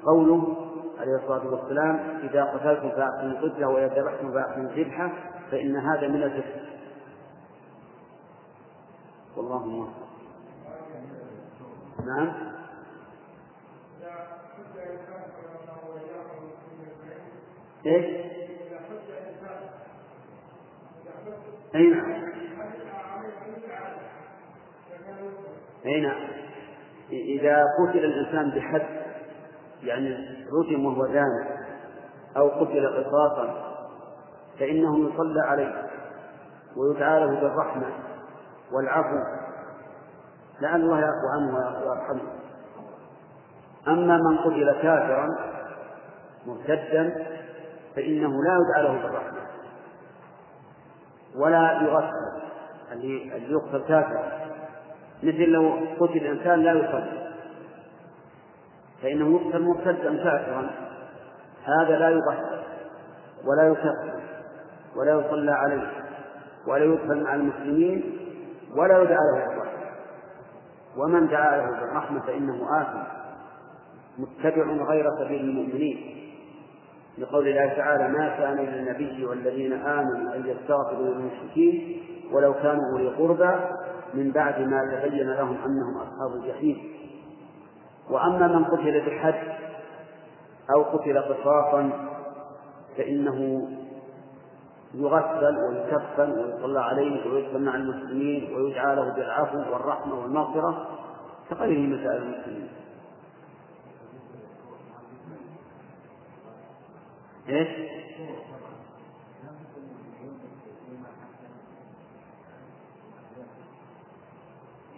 [0.06, 0.56] قوله
[0.99, 5.12] عليه الصلاة والسلام إذا قتلتم فأحسنوا القتلة وإذا ذبحتم فأحسنوا الذبحة
[5.51, 6.65] فإن هذا من الذبح
[9.38, 10.06] والله موفق.
[12.06, 12.34] نعم.
[17.86, 18.06] إيش؟
[21.75, 22.35] اي نعم.
[25.86, 26.28] اي نعم
[27.12, 28.86] إذا قتل الإنسان بحد
[29.84, 30.17] يعني
[30.52, 31.56] رجم وهو زاني
[32.38, 33.76] أو قتل قصاصا
[34.60, 35.86] فإنه يصلى عليه
[36.78, 37.86] ويدعى له بالرحمة
[38.71, 39.17] والعفو.
[40.62, 42.32] لعل الله يعفو عنه ويرحمه.
[43.88, 45.28] أما من قتل كافرا
[46.45, 47.26] مرتدا
[47.95, 49.39] فإنه لا يدعى له بالرحمة
[51.36, 52.41] ولا يغسل
[52.91, 54.45] اللي يقتل كافرا.
[55.23, 57.25] مثل لو قتل الإنسان لا يصلي.
[59.01, 60.69] فإنه يقتل مرتدا كافرا
[61.63, 62.63] هذا لا يغسل
[63.45, 64.19] ولا يكفر
[64.95, 65.91] ولا يصلى عليه
[66.67, 68.17] ولا يدخل مع المسلمين
[68.78, 69.86] ولا يدعى له بالرحمة
[70.97, 73.04] ومن دعا له بالرحمة فإنه آثم.
[74.17, 76.15] متبع غير سبيل المؤمنين.
[77.17, 82.01] لقول الله تعالى ما كان للنبي والذين آمنوا أن يستغفروا للمشركين
[82.32, 83.56] ولو كانوا أولي قربى
[84.15, 86.95] من بعد ما تبين لهم أنهم أصحاب الجحيم
[88.10, 89.56] وأما من قتل بالحد
[90.75, 91.91] أو قتل قصاصا
[92.97, 93.69] فإنه
[94.93, 100.88] يغسل ويكفن ويصلى عليه ويدفن مع المسلمين ويدعى له بالعفو والرحمة والمغفرة
[101.49, 102.67] كغيره مسائل المسلمين
[107.49, 107.67] إيش؟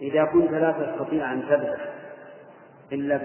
[0.02, 1.94] إذا كنت لا تستطيع أن تذبح
[2.92, 3.20] إلا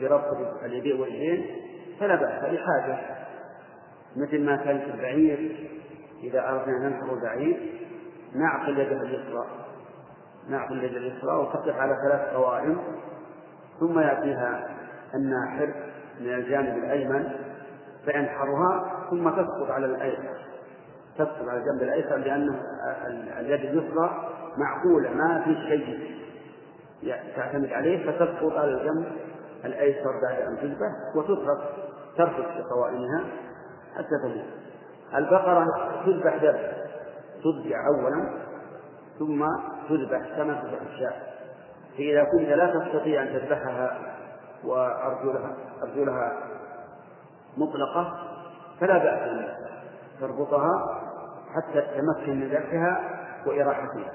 [0.00, 1.46] بربط اليدين واليدين
[2.00, 2.98] فلا بأس لحاجة
[4.16, 5.68] مثل ما كان في البعير
[6.22, 7.72] إذا أردنا أن ننحر البعير
[8.34, 9.46] نعقل يده اليسرى.
[10.48, 12.78] نعقل يده اليسرى وتقف على ثلاث قوائم
[13.80, 14.76] ثم يأتيها
[15.14, 15.74] الناحر
[16.20, 17.30] من الجانب الأيمن
[18.04, 20.36] فينحرها ثم تسقط على الأيسر.
[21.18, 22.60] تسقط على الجنب الأيسر لأن
[23.38, 26.14] اليد اليسرى معقولة ما في شيء
[27.36, 29.12] تعتمد عليه فتسقط على الجنب
[29.64, 31.58] الأيسر بعد أن تذبح وتترك
[32.16, 33.24] ترفق في قوائمها
[33.96, 34.44] حتى تذبح.
[35.14, 35.66] البقرة
[36.06, 36.72] تذبح ذبح
[37.44, 38.30] تضجع أولا
[39.18, 39.46] ثم
[39.88, 41.14] تذبح كما تذبح الشاة.
[41.96, 43.98] فإذا كنت لا تستطيع أن تذبحها
[44.64, 46.32] وأرجلها أرجلها
[47.56, 48.14] مطلقة
[48.80, 49.48] فلا بأس أن
[50.20, 51.00] تربطها
[51.54, 54.12] حتى تتمكن من ذبحها وإراحتها.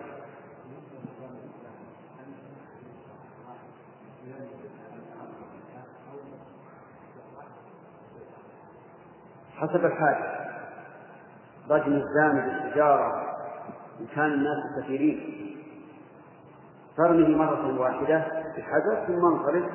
[9.62, 10.18] حسب الحال
[11.70, 13.36] رجم الزاني بالتجارة
[14.00, 15.46] إن كان الناس كثيرين.
[16.98, 18.18] ترمه مرة واحدة
[18.58, 19.66] بحذر ثم انصرف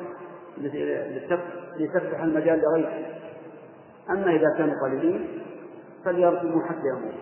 [1.78, 3.06] لتفتح المجال لغيره.
[4.10, 5.42] أما إذا كانوا قليلين
[6.04, 7.14] فليرسموا حتى يموت.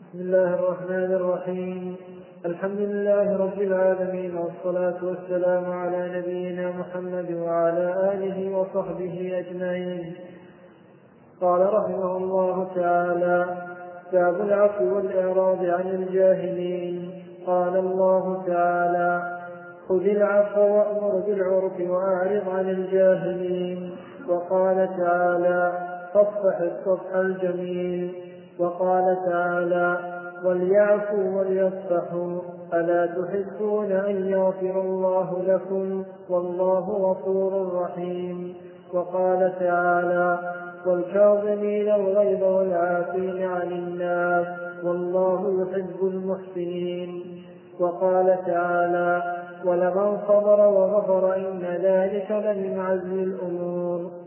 [0.00, 2.11] بسم الله الرحمن الرحيم.
[2.46, 10.14] الحمد لله رب العالمين والصلاة والسلام على نبينا محمد وعلى آله وصحبه أجمعين.
[11.40, 13.46] قال رحمه الله تعالى
[14.12, 19.38] باب العفو والإعراض عن الجاهلين قال الله تعالى
[19.88, 23.96] خذ العفو وأمر بالعرف وأعرض عن الجاهلين
[24.28, 25.72] وقال تعالى
[26.14, 28.14] فاصفح الصفح الجميل
[28.58, 30.11] وقال تعالى
[30.44, 32.40] وليعفوا وليصفحوا
[32.74, 38.54] ألا تحبون أن يغفر الله لكم؟ والله غفور رحيم.
[38.94, 40.38] وقال تعالى
[40.86, 44.46] والكاظمين الغيظ والعافين عن الناس
[44.84, 47.22] والله يحب المحسنين.
[47.80, 49.22] وقال تعالى
[49.64, 54.21] ولمن صبر وغفر إن ذلك لمن عزم الأمور.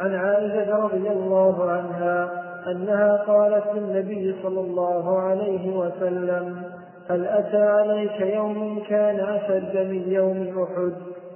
[0.00, 2.30] عن عائشة رضي الله عنها
[2.70, 6.62] أنها قالت للنبي صلى الله عليه وسلم
[7.10, 10.92] هل أتى عليك يوم كان أشد من يوم أحد؟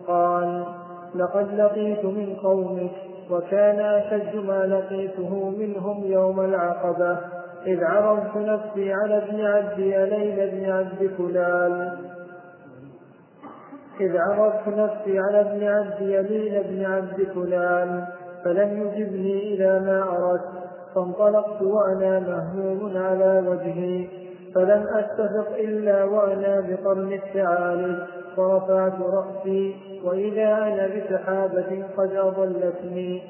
[0.07, 0.65] قال
[1.15, 2.93] لقد لقيت من قومك
[3.31, 7.19] وكان أشد ما لقيته منهم يوم العقبة
[7.67, 11.99] إذ عرضت نفسي على ابن عبد يليل بن عبد كلال
[14.01, 18.05] إذ عرضت نفسي على ابن عبد يليل بن عبد كلال
[18.45, 20.45] فلم يجبني إلى ما أردت
[20.95, 24.09] فانطلقت وأنا مهموم على وجهي.
[24.55, 27.99] فلم أستفق إلا وأنا بقرن الثعالب.
[28.37, 33.23] فرفعت رأسي وإذا أنا بسحابة قد أضلتني.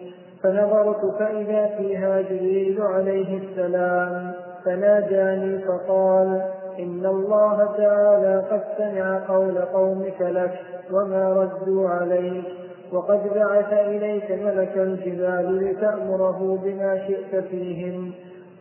[0.42, 4.32] فنظرت فإذا فيها جبريل عليه السلام.
[4.64, 6.42] فناداني فقال
[6.78, 10.60] إن الله تعالى قد سمع قول قومك لك
[10.92, 12.61] وما ردوا عليك.
[12.92, 18.12] وقد بعث إليك ملك الجبال لتأمره بما شئت فيهم.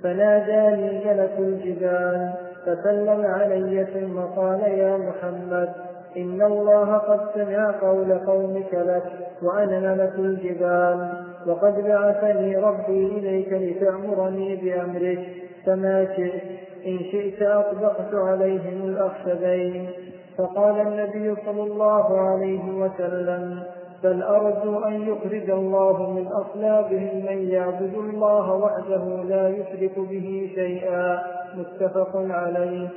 [0.04, 2.34] فناداني ملك الجبال
[2.66, 5.70] فسلم علي ثم قال يا محمد
[6.18, 9.04] إن الله قد سمع قول قومك لك
[9.42, 11.10] وأنا ملك الجبال.
[11.48, 15.20] وقد بعثني ربي إليك لتأمرني بأمرك
[15.66, 16.42] فما شئت
[16.86, 19.90] إن شئت أطبقت عليهم الأخشبين.
[20.38, 23.64] فقال النبي صلى الله عليه وسلم
[24.04, 31.24] بل أرجو أن يخرج الله من أصلابهم من يعبد الله وحده لا يشرك به شيئا.
[31.56, 32.88] متفق عليه.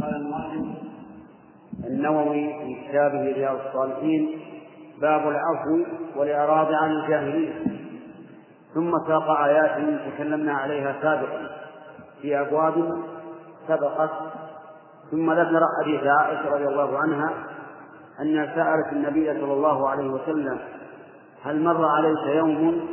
[0.00, 0.76] قال المؤلف
[1.86, 4.40] النووي في كتابه رياض الصالحين
[5.00, 5.84] باب العفو
[6.16, 7.52] والإعراض عن الجاهلين
[8.74, 11.48] ثم ساق آيات تكلمنا عليها سابقا.
[12.22, 12.98] في أبواب
[13.68, 14.10] سبقت
[15.10, 17.34] ثم ذكر حديث عائشة رضي الله عنها
[18.20, 20.58] أنها سألت النبي صلى الله عليه وسلم
[21.42, 22.88] هل مر عليك يوم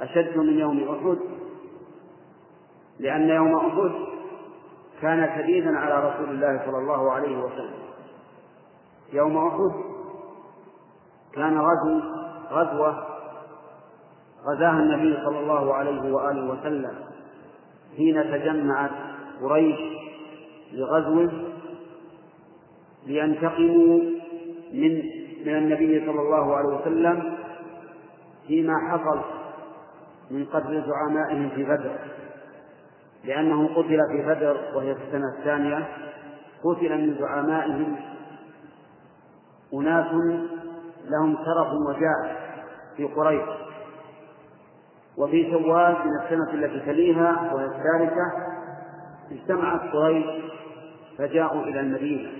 [0.00, 1.18] أشد من يوم أحد؟
[3.00, 3.90] لأن يوم أحد
[5.02, 7.78] كان شديدا على رسول الله صلى الله عليه وسلم.
[9.12, 9.72] يوم أحد
[11.34, 12.00] كان غزو
[12.50, 13.04] غزوة
[14.46, 16.94] غزاها النبي صلى الله عليه وآله وسلم
[17.96, 18.90] حين تجمعت
[19.42, 19.97] قريش
[20.72, 21.30] لغزوه
[23.06, 24.00] لينتقموا
[24.72, 25.02] من
[25.46, 27.36] من النبي صلى الله عليه وسلم
[28.46, 29.20] فيما حصل
[30.30, 31.98] من قتل زعمائهم في بدر.
[33.24, 35.88] لأنه قتل في بدر وهي في السنة الثانية.
[36.64, 37.96] قتل من زعمائهم
[39.74, 40.12] أناس
[41.04, 42.36] لهم شرف وجاه
[42.96, 43.48] في قريش.
[45.18, 48.32] وفي شوال من السنة التي تليها وهي الثالثة
[49.30, 50.47] اجتمعت قريش
[51.18, 52.30] فجاءوا إلى المدينة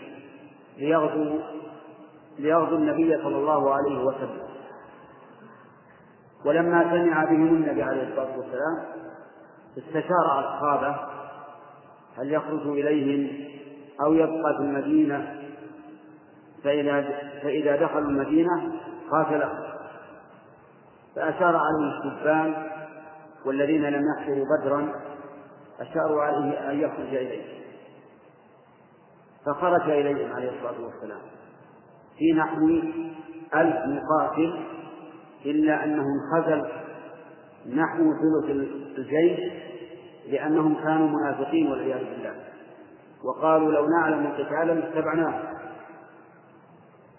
[0.79, 1.41] ليغزوا
[2.39, 4.49] ليغزوا النبي صلى الله عليه وسلم.
[6.45, 8.85] ولما سمع بهم النبي عليه الصلاة والسلام
[9.79, 10.97] استشار أصحابه
[12.19, 13.49] هل يخرج إليهم
[14.05, 15.35] أو يبقى في المدينة؟
[16.65, 17.03] فإذا
[17.43, 18.73] فإذا دخلوا المدينة
[19.11, 19.59] قاتلهم
[21.17, 22.55] فأشار عليهم الشبان
[23.45, 24.93] والذين لم يحضروا بدرا
[25.81, 27.45] أشاروا عليه أن يخرج إليه
[29.49, 31.21] فخرج إليهم عليه الصلاة والسلام.
[32.19, 32.67] في نحو
[33.55, 34.61] ألف مقاتل
[35.47, 36.69] إلا أنه انخزل
[37.75, 38.51] نحو ثلث
[38.99, 39.53] الجيش
[40.27, 42.35] لأنهم كانوا منافقين والعياذ بالله.
[43.25, 45.43] وقالوا لو نعلم قتالا لاتبعناه.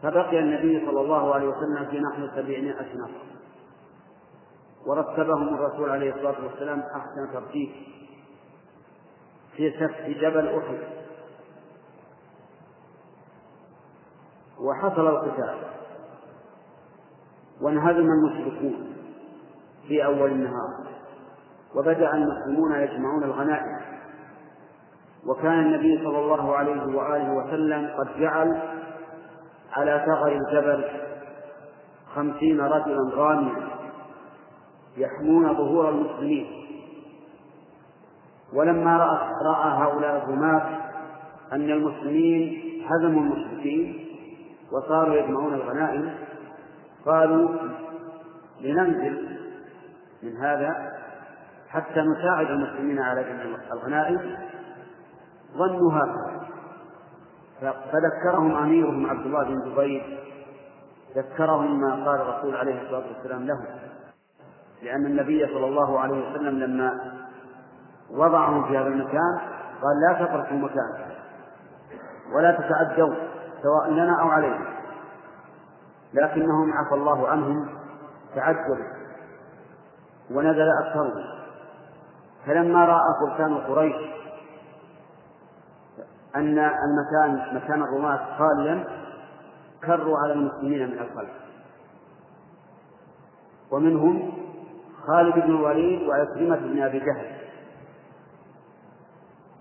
[0.02, 3.30] فبقي النبي صلى الله عليه وسلم في نحو سبعمائة نفر.
[4.88, 7.70] ورتبهم الرسول عليه الصلاة والسلام أحسن ترتيب
[9.56, 10.99] في سفح جبل أحد.
[14.60, 15.56] وحصل القتال.
[17.62, 18.94] وانهزم المشركون
[19.88, 20.88] في أول النهار.
[21.76, 23.80] وبدأ المسلمون يجمعون الغنائم.
[25.28, 28.62] وكان النبي صلى الله عليه وآله وسلم قد جعل
[29.74, 30.86] على ثغر الجبل
[32.16, 33.70] خمسين رجلا راميا
[34.98, 36.48] يحمون ظهور المسلمين.
[38.54, 40.80] ولما رأى, رأى هؤلاء الرماة
[41.54, 44.09] أن المسلمين هزموا المشركين
[44.72, 46.16] وصاروا يجمعون الغنائم
[47.06, 47.50] قالوا
[48.62, 49.40] لننزل
[50.24, 51.00] من هذا
[51.70, 53.42] حتى نساعد المسلمين على جمع
[53.72, 54.38] الغنائم.
[55.58, 56.40] ظنوا هكذا
[57.62, 60.20] فذكرهم أميرهم عبد الله بن زبير
[61.16, 63.66] ذكرهم ما قال الرسول عليه الصلاة والسلام لهم
[64.82, 67.16] لأن النبي صلى الله عليه وسلم لما
[68.12, 69.40] وضعهم في هذا المكان
[69.82, 71.10] قال لا تتركوا مكان
[72.36, 73.16] ولا تتعدوا.
[73.64, 74.66] سواء لنا أو علينا.
[76.14, 77.70] لكنهم عفى الله عنهم
[78.36, 78.78] تعدوا
[80.32, 81.26] ونزل أكثرهم.
[82.46, 83.96] فلما رأى فرسان قريش
[86.36, 88.84] أن المكان مكان الرماة خاليا
[89.86, 91.30] كروا على المسلمين من الخلف.
[93.72, 94.32] ومنهم
[95.08, 97.40] خالد بن الوليد وعكرمة بن أبي جهل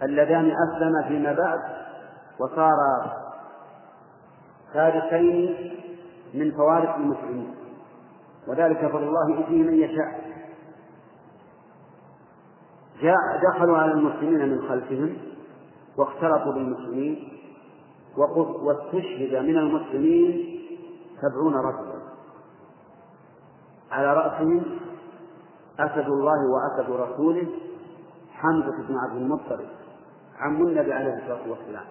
[0.03, 1.59] اللذان أسلما فيما بعد
[2.39, 3.28] وصارا
[4.75, 5.73] فارسين
[6.35, 7.55] من فوارس المسلمين.
[8.49, 10.29] وذلك فضل الله يؤتيه من يشاء.
[13.01, 13.14] جاء
[13.53, 15.16] دخلوا على المسلمين من خلفهم
[15.99, 17.29] واختلطوا بالمسلمين
[18.62, 20.59] واستشهد من المسلمين
[21.23, 21.99] سبعون رجلا.
[23.91, 24.62] على رأسهم
[25.81, 27.47] أسد الله وأسد رسوله
[28.33, 29.69] حمزة بن عبد المطلب
[30.39, 31.85] عم النبي عليه الصلاة والسلام.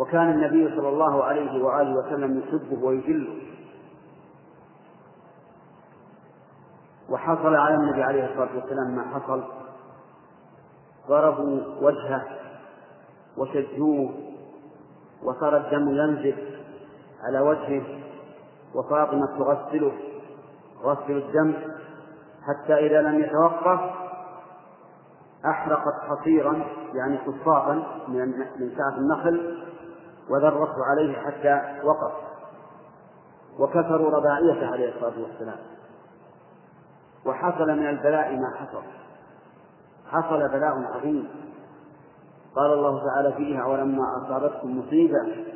[0.00, 3.34] وكان النبي صلى الله عليه وآله وسلم يسبه ويجله
[7.10, 9.44] وحصل على النبي عليه الصلاة والسلام ما حصل.
[11.08, 12.24] ضربوا وجهه
[13.36, 14.10] وشجوه
[15.22, 16.38] وصار الدم ينزف
[17.22, 17.82] على وجهه
[18.74, 19.92] وفاطمة تغسله
[20.82, 21.54] غسل الدم
[22.42, 23.80] حتى إذا لم يتوقف
[25.46, 27.74] أحرقت حصيرا يعني قصاصا
[28.08, 28.32] من
[28.76, 29.69] سعة النخل
[30.30, 32.12] وذرته عليه حتى وقف.
[33.58, 35.58] وكسروا رباعيته عليه الصلاة والسلام.
[37.26, 38.82] وحصل من البلاء ما حصل.
[40.10, 41.28] حصل بلاء عظيم.
[42.56, 45.46] قال الله تعالى فيها ولما أصابتكم مصيبة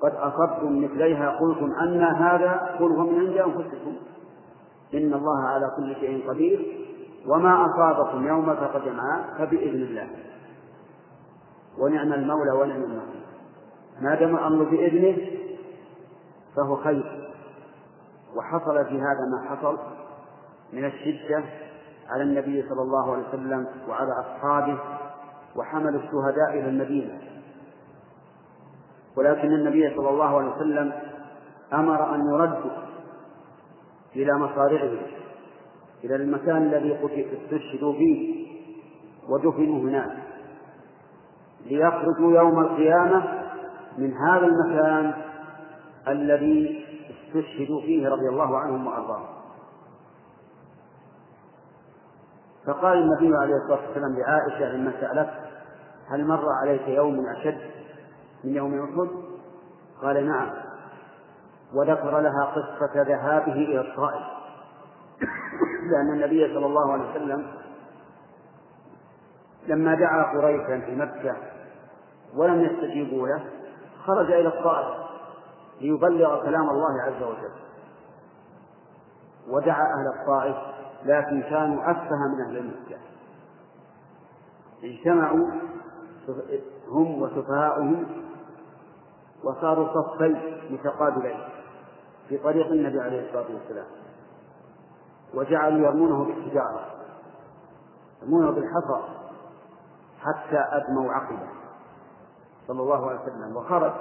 [0.00, 3.96] قد أصبتم مثليها قلتم أن هذا قل هو من عند أنفسكم.
[4.94, 6.88] إن الله على كل شيء قدير.
[7.26, 10.08] وما أصابكم يوم التقى جمعاء فبإذن الله.
[11.78, 13.17] ونعم المولى ونعم النصير.
[14.00, 15.16] ما دام الأمر بإذنه
[16.56, 17.28] فهو خير.
[18.36, 19.78] وحصل في هذا ما حصل
[20.72, 21.44] من الشدة
[22.08, 24.78] على النبي صلى الله عليه وسلم وعلى أصحابه
[25.56, 27.18] وحمل الشهداء إلى المدينة.
[29.16, 30.92] ولكن النبي صلى الله عليه وسلم
[31.72, 32.70] أمر أن يردوا
[34.16, 34.98] إلى مصارعهم
[36.04, 36.98] إلى المكان الذي
[37.44, 38.48] استشهدوا فيه
[39.28, 40.16] ودفنوا هناك.
[41.66, 43.37] ليخرجوا يوم القيامة
[43.98, 45.14] من هذا المكان
[46.08, 49.26] الذي استشهدوا فيه رضي الله عنهم وأرضاهم.
[52.66, 55.30] فقال النبي عليه الصلاة والسلام لعائشة لما سألت
[56.10, 57.58] هل مر عليك يوم أشد
[58.44, 59.08] من يوم أحد؟
[60.02, 60.50] قال نعم.
[61.74, 64.22] وذكر لها قصة ذهابه إلى الطائف
[65.90, 67.46] لأن النبي صلى الله عليه وسلم
[69.68, 71.36] لما دعا قريشا في مكة
[72.36, 73.57] ولم يستجيبوا له
[74.08, 74.96] خرج إلى الطائف
[75.80, 77.50] ليبلغ كلام الله عز وجل.
[79.48, 80.56] ودعا أهل الطائف
[81.04, 82.98] لكن كانوا أفه من أهل مكة.
[84.84, 85.46] اجتمعوا
[86.88, 88.06] هم وسفهاؤهم
[89.44, 91.38] وصاروا صفين متقابلين
[92.28, 93.86] في طريق النبي عليه الصلاة والسلام.
[95.34, 96.86] وجعلوا يرمونه بالحجارة
[98.22, 99.02] يرمونه بالحصى
[100.20, 101.48] حتى أدموا عقبة.
[102.68, 103.92] صلى الله عليه وسلم وخرج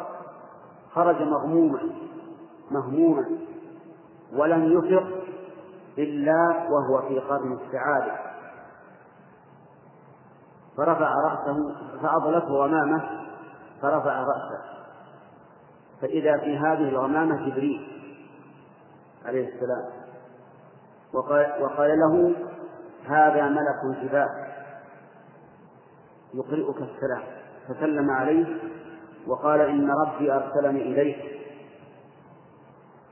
[0.91, 1.79] خرج مغموما
[2.71, 3.29] مهموما
[4.33, 5.07] ولم يفق
[5.97, 8.15] إلا وهو في قرن السعادة.
[10.77, 13.09] فرفع رأسه فأضلته غمامة
[13.81, 14.63] فرفع رأسه.
[16.01, 17.87] فإذا في هذه الغمامة جبريل
[19.25, 19.89] عليه السلام.
[21.13, 22.35] وقال, وقال له
[23.05, 24.47] هذا ملك الجبال
[26.33, 27.46] يقرئك السلام.
[27.67, 28.45] فسلم عليه
[29.27, 31.17] وقال إن ربي أرسلني إليك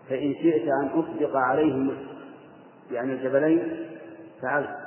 [0.10, 1.98] فإن شئت أن أصدق عليهم
[2.92, 3.88] يعني الجبلين
[4.42, 4.86] فعلت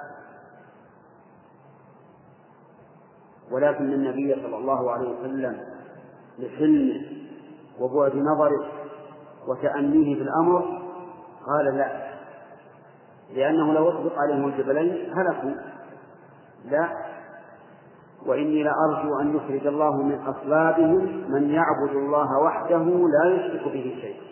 [3.50, 5.60] ولكن النبي صلى الله عليه وسلم
[6.38, 7.00] لحلمه
[7.80, 8.68] وبعد نظره
[9.48, 10.60] وتأنيه في الأمر
[11.46, 12.08] قال لا
[13.34, 15.60] لأنه لو أطلق عليهم الجبلين هلكوا.
[16.64, 17.07] لا
[18.28, 24.28] وإني لأرجو أن يخرج الله من أصلابهم من يعبد الله وحده لا يشرك به شيئا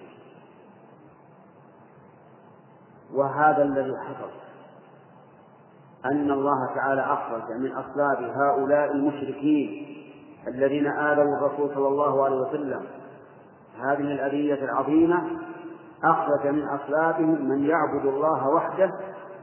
[3.15, 4.31] وهذا الذي حصل
[6.05, 9.97] أن الله تعالى أخرج من أصلاب هؤلاء المشركين
[10.49, 12.83] الذين آذوا الرسول صلى الله عليه وسلم.
[13.79, 15.23] هذه الأذية العظيمة
[16.05, 18.91] أخرج من أصلابهم من يعبد الله وحده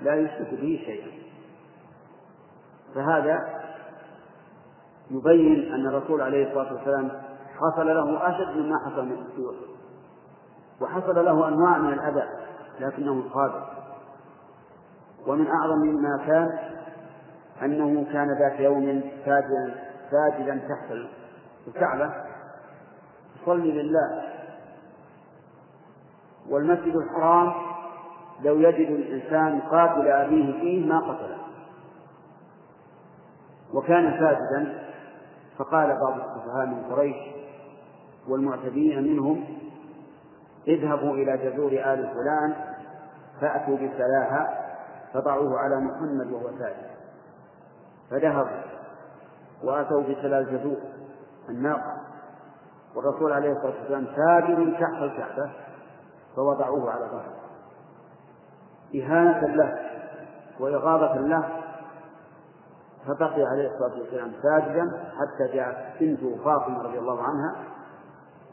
[0.02, 1.08] لا يشرك به شيئا
[2.96, 3.63] فهذا
[5.12, 7.12] يبين أن الرسول عليه الصلاة والسلام
[7.60, 9.56] حصل له أشد مما حصل من السوء.
[10.82, 12.24] وحصل له أنواع من الأذى
[12.80, 13.70] لكنه صادق
[15.28, 16.50] ومن أعظم مما كان
[17.64, 19.76] أنه كان ذات يوم ساجدا
[20.12, 20.92] ساجدا تحت
[21.68, 22.14] الكعبة
[23.42, 24.24] يصلي لله.
[26.50, 27.54] والمسجد الحرام
[28.44, 31.38] لو يجد الإنسان قاتل أبيه فيه ما قتله.
[33.74, 34.84] وكان ساجدا
[35.58, 37.16] فقال بعض السفهاء من قريش
[38.28, 39.46] والمعتدين منهم
[40.68, 42.56] اذهبوا إلى جذور آل فلان
[43.42, 44.64] فأتوا بسلاها
[45.14, 46.94] فضعوه على محمد وهو ساجد.
[48.12, 48.62] فذهبوا
[49.64, 50.78] وأتوا بسلا الجذور
[51.50, 51.98] الناقة
[52.96, 55.52] والرسول عليه الصلاة والسلام ساجد تحت الكعبة
[56.36, 57.34] فوضعوه على ظهره.
[58.96, 59.80] إهانة له
[60.60, 61.63] وإغاظة له
[63.08, 67.56] فبقي عليه الصلاة والسلام ساجدا حتى جاءت بنته فاطمة رضي الله عنها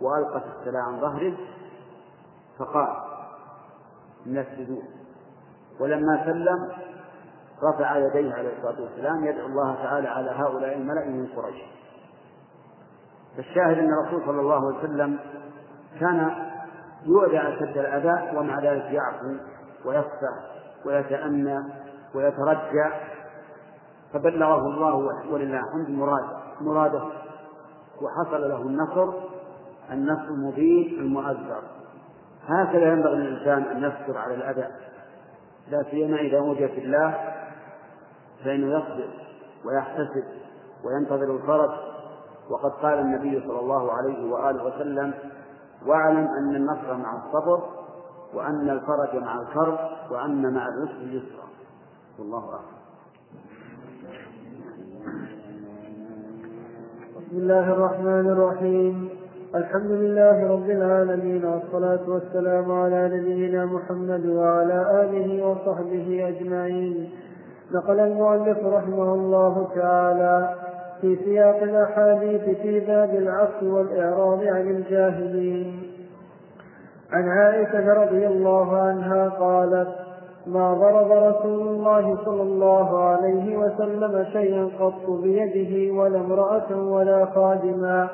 [0.00, 1.36] وألقت السلاح عن ظهره
[2.58, 2.88] فقال
[4.26, 4.82] من السجود
[5.80, 6.68] ولما سلم
[7.62, 11.62] رفع يديه عليه الصلاة والسلام يدعو الله تعالى على هؤلاء الملأ من قريش.
[13.36, 15.18] فالشاهد أن الرسول صلى الله عليه وسلم
[16.00, 16.50] كان
[17.06, 19.34] يؤذى أشد الأذى ومع ذلك يعفو
[19.84, 20.50] ويصفح
[20.84, 21.60] ويتأنى
[22.14, 22.90] ويترجى
[24.12, 24.94] فبلغه الله
[25.32, 26.24] ولله الحمد مراد
[26.60, 27.02] مراده.
[28.02, 29.12] وحصل له النصر
[29.92, 31.62] النصر المبين المؤزر
[32.46, 34.68] هكذا ينبغي للإنسان أن يصبر على الأذى.
[35.70, 37.34] لا سيما إذا وجد في الله
[38.44, 39.08] فإنه يصبر
[39.64, 40.24] ويحتسب
[40.84, 41.70] وينتظر الفرج.
[42.50, 45.14] وقد قال النبي صلى الله عليه وآله وسلم
[45.86, 47.68] واعلم أن النصر مع الصبر
[48.34, 49.78] وأن الفرج مع الكرب
[50.10, 51.48] وأن مع العسر يسرا.
[52.18, 52.79] والله أعلم.
[57.30, 59.08] بسم الله الرحمن الرحيم.
[59.54, 67.10] الحمد لله رب العالمين والصلاة والسلام على نبينا محمد وعلى آله وصحبه أجمعين.
[67.72, 70.54] نقل المؤلف رحمه الله تعالى
[71.00, 75.82] في سياق الأحاديث في باب العفو والإعراض عن الجاهلين.
[77.12, 79.99] عن عائشة رضي الله عنها قالت
[80.46, 88.08] ما ضرب رسول الله صلى الله عليه وسلم شيئا قط بيده ولا امرأة ولا خادما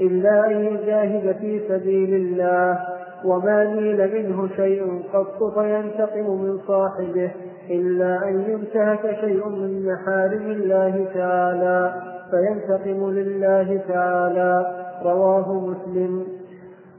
[0.00, 2.78] إلا أن يجاهد في سبيل الله
[3.24, 7.30] وما نيل منه شيء قط فينتقم من صاحبه
[7.70, 11.94] إلا أن ينتهك شيء من محارم الله تعالى
[12.30, 14.66] فينتقم لله تعالى.
[15.04, 16.26] رواه مسلم.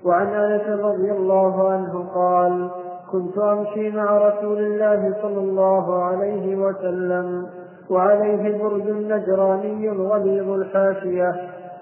[0.06, 2.70] وعن أنس رضي الله عنه قال
[3.16, 7.48] كنت امشي مع رسول الله صلى الله عليه وسلم
[7.90, 11.36] وعليه برد نجراني غليظ الحاشية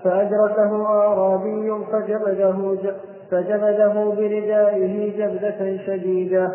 [0.03, 2.77] فادركه أعرابي فجبده
[3.31, 6.51] فجبده بردائه جبدة شديدة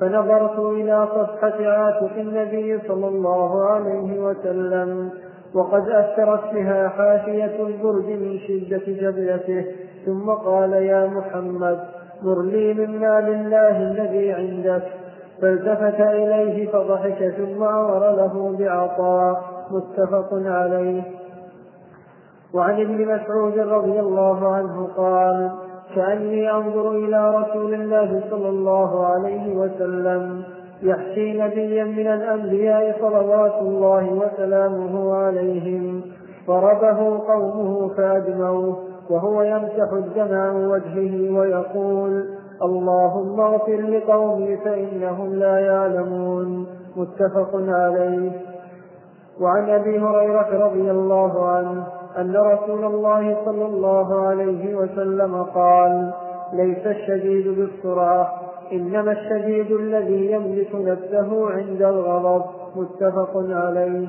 [0.00, 5.10] فنظرت إلى صفحة عاتق النبي صلى الله عليه وسلم
[5.54, 9.64] وقد أثرت بها حاشية البرد من شدة جبلته
[10.06, 14.82] ثم قال يا محمد مر لي من مال الله الذي عندك.
[15.42, 19.42] فالتفت إليه فضحك ثم أمر له بعطاء.
[19.70, 21.02] متفق عليه.
[22.54, 25.50] وعن ابن مسعود رضي الله عنه قال
[25.94, 30.42] كأني أنظر إلى رسول الله صلى الله عليه وسلم
[30.82, 36.02] يحكي نبيا من الأنبياء صلوات الله وسلامه عليهم.
[36.46, 38.87] ضربه قومه فأدموه.
[39.10, 42.24] وهو يمسح الدم عن وجهه ويقول
[42.62, 46.66] اللهم اغفر لقومي فإنهم لا يعلمون.
[46.96, 48.30] متفق عليه.
[49.40, 51.86] وعن أبي هريرة رضي الله عنه
[52.18, 56.12] أن رسول الله صلى الله عليه وسلم قال
[56.52, 58.40] ليس الشديد بالسرعة
[58.72, 62.44] إنما الشديد الذي يملك نفسه عند الغضب.
[62.76, 64.08] متفق عليه.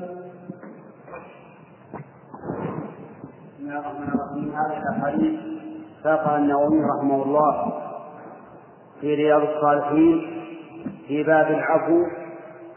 [4.50, 5.40] الرحيم هذه الاحاديث
[6.02, 7.72] ساقها النووي رحمه الله
[9.00, 10.44] في رياض الصالحين
[11.08, 12.04] في باب العفو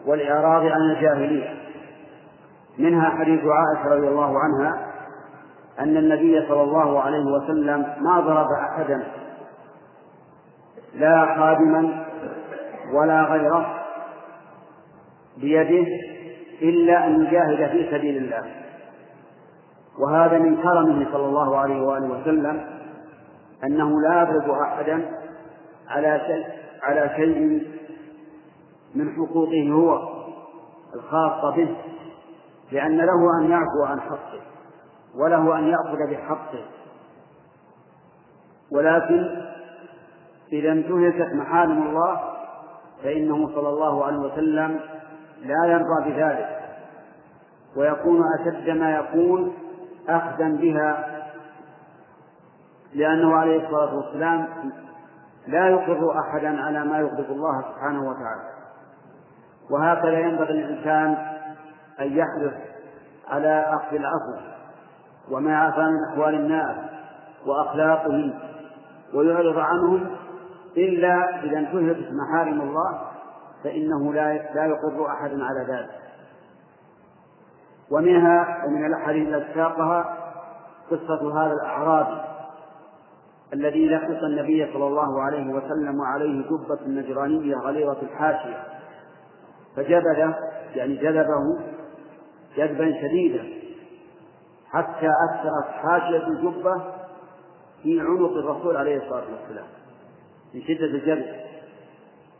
[0.05, 1.49] والإعراض عن الجاهلية.
[2.79, 4.93] منها حديث عائشة رضي الله عنها
[5.79, 9.03] أن النبي صلى الله عليه وسلم ما ضرب أحدا
[10.95, 12.05] لا خادما
[12.93, 13.83] ولا غيره
[15.37, 15.87] بيده
[16.61, 18.43] إلا أن يجاهد في سبيل الله.
[19.99, 22.65] وهذا من كرمه صلى الله عليه وآله وسلم
[23.63, 25.11] أنه لا يضرب أحدا
[25.87, 26.45] على شيء
[26.83, 27.67] على شيء
[28.95, 30.09] من حقوقه هو
[30.95, 31.75] الخاصة به
[32.71, 34.41] لأن له أن يعفو عن حقه
[35.15, 36.65] وله أن يأخذ بحقه.
[38.71, 39.43] ولكن
[40.53, 42.21] إذا انتهكت محارم الله
[43.03, 44.79] فإنه صلى الله عليه وسلم
[45.41, 46.59] لا يرضى بذلك
[47.77, 49.53] ويكون أشد ما يكون
[50.09, 51.05] أخذا بها
[52.93, 54.47] لأنه عليه الصلاة والسلام
[55.47, 58.53] لا يقر أحدا على ما يغضب الله سبحانه وتعالى.
[59.71, 61.17] وهكذا ينبغي للإنسان
[61.99, 62.53] أن يحرص
[63.29, 64.53] على أخذ العفو
[65.31, 66.75] وما عفا من أحوال الناس
[67.45, 68.33] وأخلاقهم
[69.13, 70.07] ويعرض عنهم
[70.77, 73.01] إلا إذا انتهكت محارم الله
[73.63, 75.89] فإنه لا لا يقر أحدا على ذلك.
[77.93, 80.17] ومنها ومن الأحاديث التي ساقها
[80.91, 82.21] قصة هذا الأعرابي
[83.53, 88.63] الذي لحق النبي صلى الله عليه وسلم وعليه جبة نجرانية غليظة الحاشية.
[89.75, 90.35] فجبله
[90.75, 91.59] يعني جذبه
[92.57, 93.43] جذبا شديدا
[94.71, 96.81] حتى أثرت حاشية الجبة
[97.83, 99.65] في عنق الرسول عليه الصلاة والسلام
[100.53, 101.35] من شدة الجذب.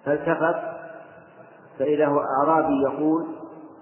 [0.06, 0.56] فالتفت
[1.80, 3.28] فإذا هو أعرابي يقول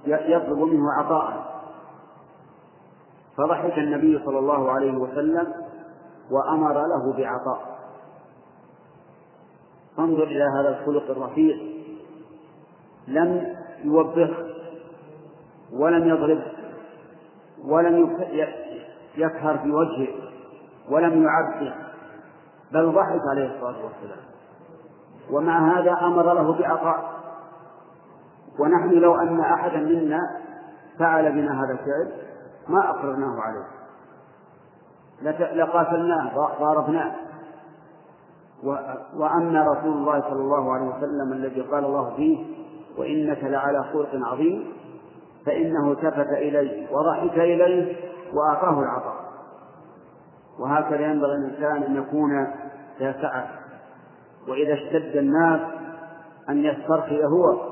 [0.05, 1.50] يطلب منه عطاء.
[3.37, 5.53] فضحك النبي صلى الله عليه وسلم
[6.31, 7.79] وأمر له بعطاء.
[9.99, 11.55] انظر إلى هذا الخلق الرفيع.
[13.07, 14.29] لم يوبخ
[15.73, 16.41] ولم يضرب
[17.65, 18.17] ولم
[19.15, 20.13] يكهر في وجهه
[20.89, 21.73] ولم يعبه
[22.71, 24.21] بل ضحك عليه الصلاة والسلام.
[25.31, 27.21] ومع هذا أمر له بعطاء.
[28.59, 30.19] ونحن لو أن أحدا منا
[30.99, 32.30] فعل بنا هذا الفعل
[32.67, 33.67] ما أقررناه عليه.
[35.53, 37.11] لقاتلناه ضاربناه.
[39.15, 42.45] وأما رسول الله صلى الله عليه وسلم الذي قال الله فيه
[42.97, 44.73] وإنك لعلى خلق عظيم
[45.45, 47.95] فإنه التفت إليه وضحك إليه
[48.33, 49.15] وأعطاه العطاء.
[50.59, 52.47] وهكذا ينبغي الإنسان أن يكون
[52.99, 53.47] ذا سعة.
[54.47, 55.61] وإذا اشتد الناس
[56.49, 57.70] أن يسترخي هو.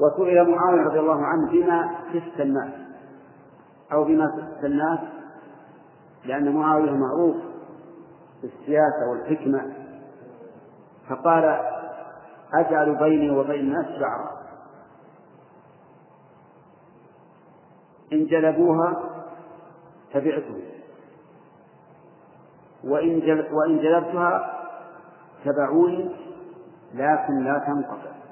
[0.00, 2.72] وسئل معاوية رضي الله عنه بما كست الناس
[3.92, 4.98] أو بما كست الناس
[6.24, 7.36] لأن معاوية معروف
[8.42, 9.72] بالسياسة والحكمة.
[11.08, 11.60] فقال
[12.54, 14.30] أجعل بيني وبين الناس شعرا.
[18.12, 19.10] إن جلبوها
[20.14, 20.62] تبعتهم.
[22.84, 24.60] وإن وإن جلبتها
[25.44, 26.10] تبعوني
[26.94, 28.23] لكن لا تنقطع.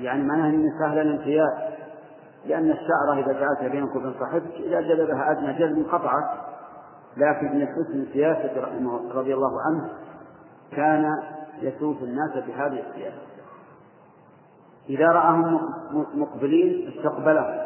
[0.00, 1.52] يعني معناها أن سهل الامتياز
[2.46, 6.30] لأن الشعرة إذا جعلت بينك وبين صاحبك إذا جلبها أدنى جلب انقطعت
[7.16, 9.90] لكن من حسن سياسة رحمه رضي الله عنه
[10.72, 11.10] كان
[11.62, 13.26] يسوس الناس بهذه السياسة
[14.88, 15.60] إذا رآهم
[16.14, 17.58] مقبلين استقبلهم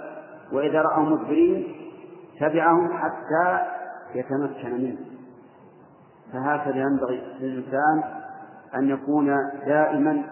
[0.53, 1.75] وإذا رآهم مدبرين
[2.41, 3.67] تبعهم حتى
[4.15, 5.11] يتمكن منهم
[6.33, 8.03] فهكذا ينبغي للإنسان
[8.75, 9.27] أن يكون
[9.67, 10.23] دائما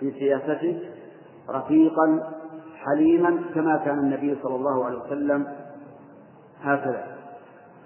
[0.00, 0.80] في سياسته
[1.50, 2.32] رفيقا
[2.76, 5.46] حليما كما كان النبي صلى الله عليه وسلم
[6.60, 7.16] هكذا.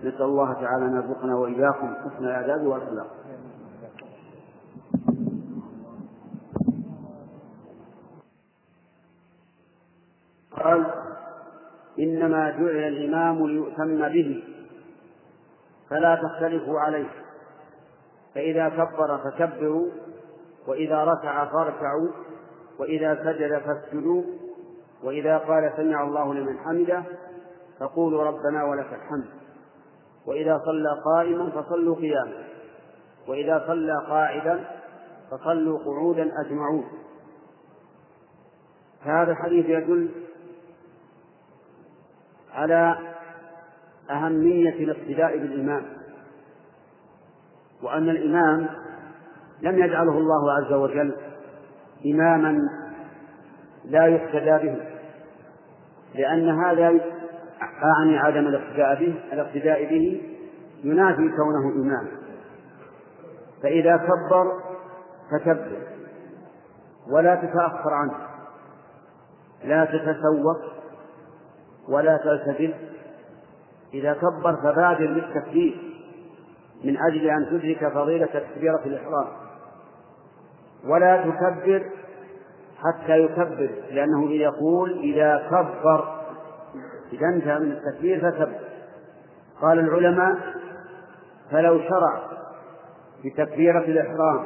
[0.01, 3.07] نسأل الله تعالى أن يرزقنا وإياكم حسن الآداب والأخلاق.
[10.53, 10.87] قال
[11.99, 14.45] إنما جعل الإمام ليؤتم به
[15.91, 17.11] فلا تختلفوا عليه.
[18.35, 19.87] فإذا كبر فكبروا
[20.69, 22.09] وإذا ركع فاركعوا.
[22.79, 24.23] وإذا سجد فاسجدوا
[25.05, 27.03] وإذا قال سمع الله لمن حمده
[27.81, 29.25] فقولوا ربنا ولك الحمد.
[30.27, 32.45] وإذا صلى قائما فصلوا قياما.
[33.29, 34.65] وإذا صلى قاعدا
[35.31, 36.85] فصلوا قعودا أجمعون.
[39.03, 40.11] هذا الحديث يدل
[42.53, 42.99] على
[44.11, 45.87] أهمية الاقتداء بالإمام.
[47.83, 48.69] وأن الإمام
[49.63, 51.17] لم يجعله الله عز وجل
[52.07, 52.59] إماما
[53.85, 54.77] لا يقتدى به
[56.15, 57.01] لأن هذا
[57.83, 60.23] أعني عدم الاقتداء به الاقتداء به
[60.85, 62.09] ينافي كونه إمام.
[63.63, 64.53] فإذا كبر
[65.31, 65.83] فكبر
[67.13, 68.15] ولا تتأخر عنه
[69.65, 70.75] لا تتسوق
[71.89, 72.75] ولا تلتفت
[73.95, 75.95] إذا كبر فبادر بالتكبير
[76.85, 79.44] من أجل أن تدرك فضيلة تكبيرة الإحرام.
[80.87, 81.91] ولا تكبر
[82.79, 86.25] حتى يكبر لأنه يقول إذا كبر
[87.13, 88.59] إذا انتهى من التكبير فكبر.
[89.63, 90.37] قال العلماء
[91.51, 92.23] فلو شرع
[93.25, 94.45] بتكبيرة الإحرام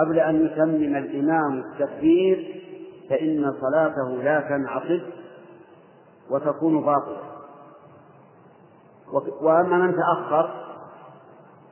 [0.00, 2.62] قبل أن يتمم الإمام التكبير
[3.10, 5.02] فإن صلاته لا تنعقد
[6.30, 7.22] وتكون باطلة.
[9.40, 10.50] وأما من تأخر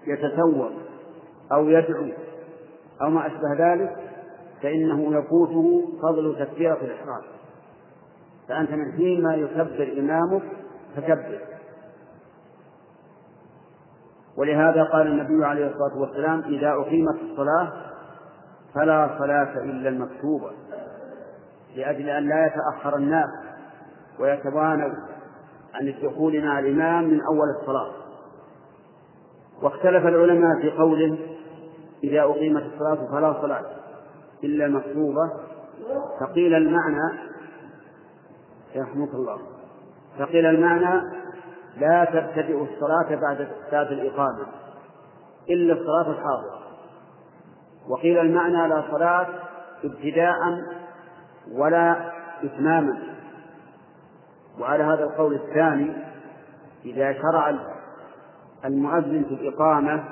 [0.07, 0.71] يتسوق
[1.53, 2.07] أو يدعو
[3.03, 3.97] أو ما أشبه ذلك
[4.63, 7.23] فإنه يفوته فضل تكبيرة الإحرام.
[8.49, 10.43] فأنت من حين ما يكبر إمامك
[10.97, 11.41] فكبر.
[14.37, 17.73] ولهذا قال النبي عليه الصلاة والسلام إذا أقيمت الصلاة
[18.75, 20.51] فلا صلاة إلا المكتوبة
[21.77, 23.29] لأجل أن لا يتأخر الناس
[24.21, 24.91] ويتوانوا
[25.75, 27.93] عن الدخول مع الإمام من أول الصلاة.
[29.63, 31.19] واختلف العلماء في قوله
[32.05, 33.67] إذا أقيمت الصلاة فلا صلاة
[34.45, 35.31] إلا المكتوبة
[36.21, 37.19] فقيل المعنى
[38.75, 39.39] يرحمك الله.
[40.19, 41.03] فقيل المعنى
[41.77, 44.47] لا تبتدئ الصلاة بعد بعد الإقامة
[45.51, 46.61] إلا الصلاة الحاضرة.
[47.89, 49.27] وقيل المعنى لا صلاة
[49.85, 50.37] ابتداء
[51.53, 52.13] ولا
[52.45, 52.99] إتماما.
[54.61, 55.93] وعلى هذا القول الثاني
[56.85, 57.57] إذا شرع
[58.65, 60.05] المؤذن في الإقامة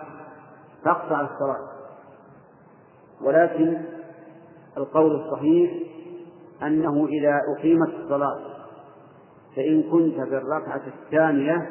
[0.84, 1.77] تقطع الصلاة.
[3.22, 3.78] ولكن
[4.76, 5.70] القول الصحيح
[6.62, 8.38] أنه إذا أقيمت الصلاة
[9.56, 11.70] فإن كنت في الركعة الثانية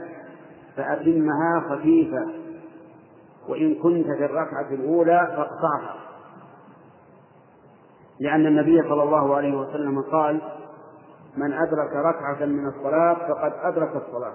[0.76, 2.26] فأتمها خفيفة
[3.50, 5.96] وإن كنت في الركعة الأولى فاقطعها.
[8.20, 10.42] لأن النبي صلى الله عليه وسلم قال
[11.38, 14.34] من أدرك ركعة من الصلاة فقد أدرك الصلاة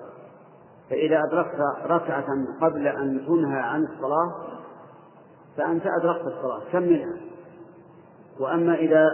[0.91, 2.27] فإذا أدركت ركعة
[2.61, 4.52] قبل أن تنهى عن الصلاة
[5.57, 7.17] فأنت أدركت الصلاة كملها
[8.41, 9.07] وأما إذا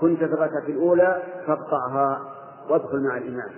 [0.00, 2.20] كنت في الركعة الأولى فاقطعها
[2.70, 3.50] وادخل مع الإمام.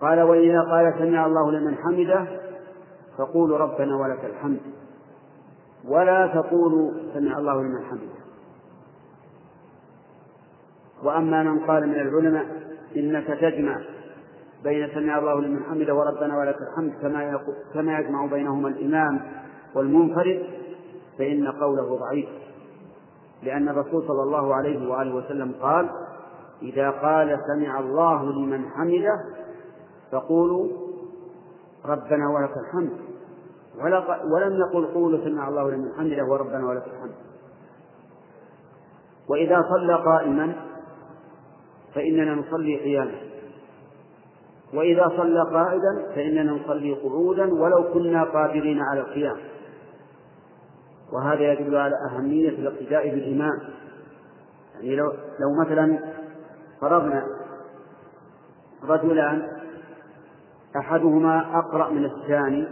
[0.00, 2.26] قال وإذا قال سمع الله لمن حمده
[3.18, 4.60] فقولوا ربنا ولك الحمد.
[5.84, 8.18] ولا تقولوا سمع الله لمن حمده.
[11.02, 12.46] وأما من قال من العلماء
[12.96, 13.80] إنك تجمع
[14.64, 17.40] بين سمع الله لمن حمده وربنا ولك الحمد كما
[17.74, 19.20] كما يجمع بينهما الإمام
[19.74, 20.42] والمنفرد
[21.18, 22.28] فإن قوله ضعيف.
[23.42, 25.90] لأن الرسول صلى الله عليه وآله وسلم قال
[26.62, 29.24] إذا قال سمع الله لمن حمده
[30.12, 30.68] فقولوا
[31.84, 32.92] ربنا ولك الحمد.
[34.34, 37.14] ولم يقل قولوا سمع الله لمن حمده وربنا ولك الحمد.
[39.28, 40.54] وإذا صلى قائما
[41.94, 43.27] فإننا نصلي قياما.
[44.74, 49.36] وإذا صلى قائدا فإننا نصلي قعودا ولو كنا قادرين على القيام.
[51.12, 53.60] وهذا يدل على أهمية الاقتداء بالإمام
[54.74, 55.98] يعني لو لو مثلا
[56.80, 57.26] فرضنا
[58.84, 59.48] رجلان
[60.76, 62.68] أحدهما أقرأ من الثاني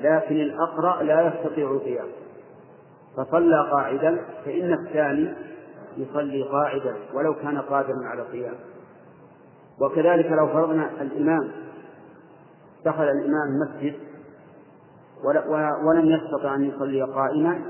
[0.00, 2.06] لكن الأقرأ لا يستطيع القيام.
[3.16, 5.34] فصلى قاعدا فإن الثاني
[5.96, 8.54] يصلي قاعدا ولو كان قادرا على القيام.
[9.80, 11.50] وكذلك لو فرضنا الإمام
[12.84, 13.94] دخل الإمام المسجد
[15.84, 17.62] ولم يستطع أن يصلي قائما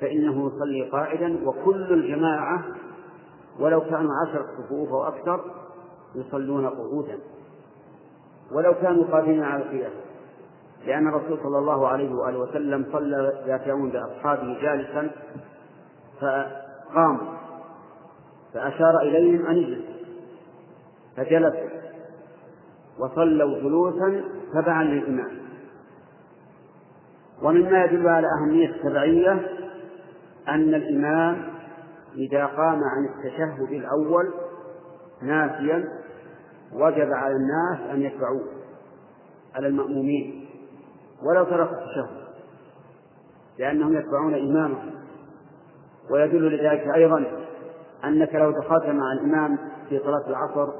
[0.00, 2.64] فإنه يصلي قاعدا وكل الجماعة
[3.60, 5.40] ولو كانوا عشرة صفوف أو أكثر
[6.14, 7.18] يصلون قعودا.
[8.52, 9.92] ولو كانوا قادرين على القيام.
[10.86, 15.10] لأن الرسول صلى الله عليه وآله وسلم صلى ذات يوم بأصحابه جالسا
[16.20, 17.32] فقاموا
[18.54, 19.91] فأشار إليهم أن يجلسوا.
[21.16, 21.70] فجلسوا
[22.98, 25.42] وصلوا جلوسا تبعا للإمام.
[27.42, 29.32] ومما يدل على أهمية التبعية
[30.48, 31.52] أن الإمام
[32.16, 34.32] إذا قام عن التشهد الأول
[35.22, 35.84] ناسيا
[36.72, 38.44] وجب على الناس أن يتبعوه
[39.54, 40.48] على المأمومين
[41.22, 42.22] ولو تركوا التشهد
[43.58, 44.90] لأنهم يتبعون إمامهم
[46.10, 47.24] ويدل لذلك أيضا
[48.04, 49.58] أنك لو دخلت مع الإمام
[49.88, 50.72] في صلاة العصر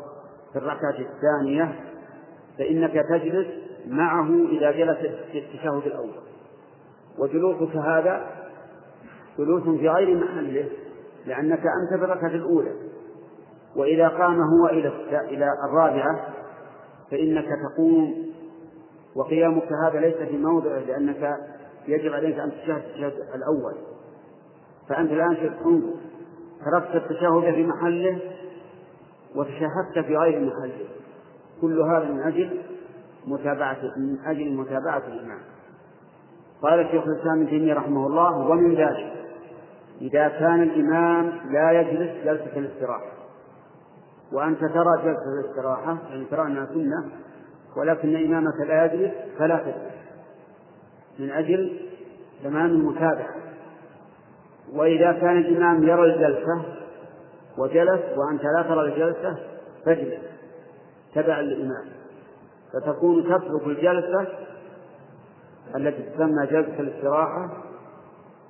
[0.53, 1.80] في الركعة الثانية
[2.59, 3.46] فإنك تجلس
[3.86, 4.98] معه إذا جلس
[5.32, 6.22] في التشهد الأول.
[7.18, 8.26] وجلوسك هذا
[9.38, 10.68] جلوس في غير محله
[11.26, 12.72] لأنك أنت في الركعة الأولى.
[13.76, 16.26] وإذا قام هو إلى إلى الرابعة
[17.11, 18.32] فإنك تقوم.
[19.16, 21.36] وقيامك هذا ليس في موضعه لأنك
[21.88, 23.74] يجب عليك أن تشاهد التشهد الأول.
[24.88, 25.36] فأنت الآن
[25.66, 25.94] انظر
[26.64, 28.18] تركت التشهد في محله
[29.36, 30.86] وتشهدت في غير محله
[31.60, 32.60] كل هذا من أجل
[33.26, 35.40] متابعة من أجل متابعة الإمام.
[36.62, 39.12] قال الشيخ الإسلام ابن تيمية رحمه الله ومن ذلك
[40.00, 43.12] إذا كان الإمام لا يجلس جلسة الاستراحة.
[44.32, 47.10] وأنت ترى جلسة الاستراحة يعني ترى أنها سنة
[47.76, 49.92] ولكن إمامك لا يجلس فلا تجلس.
[51.18, 51.80] من أجل
[52.44, 53.34] تمام المتابعة.
[54.74, 56.81] وإذا كان الإمام يرى الجلسة
[57.59, 59.38] وجلس وأنت لا ترى الجلسة
[59.84, 60.20] فاجلس
[61.14, 61.84] تبعا للإمام
[62.72, 64.26] فتكون تترك الجلسة
[65.76, 67.50] التي تسمى جلسة الاستراحة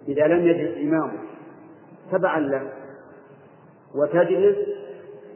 [0.08, 1.18] إذا لم يجلس إمامه
[2.12, 2.72] تبعا له.
[3.94, 4.56] وتجلس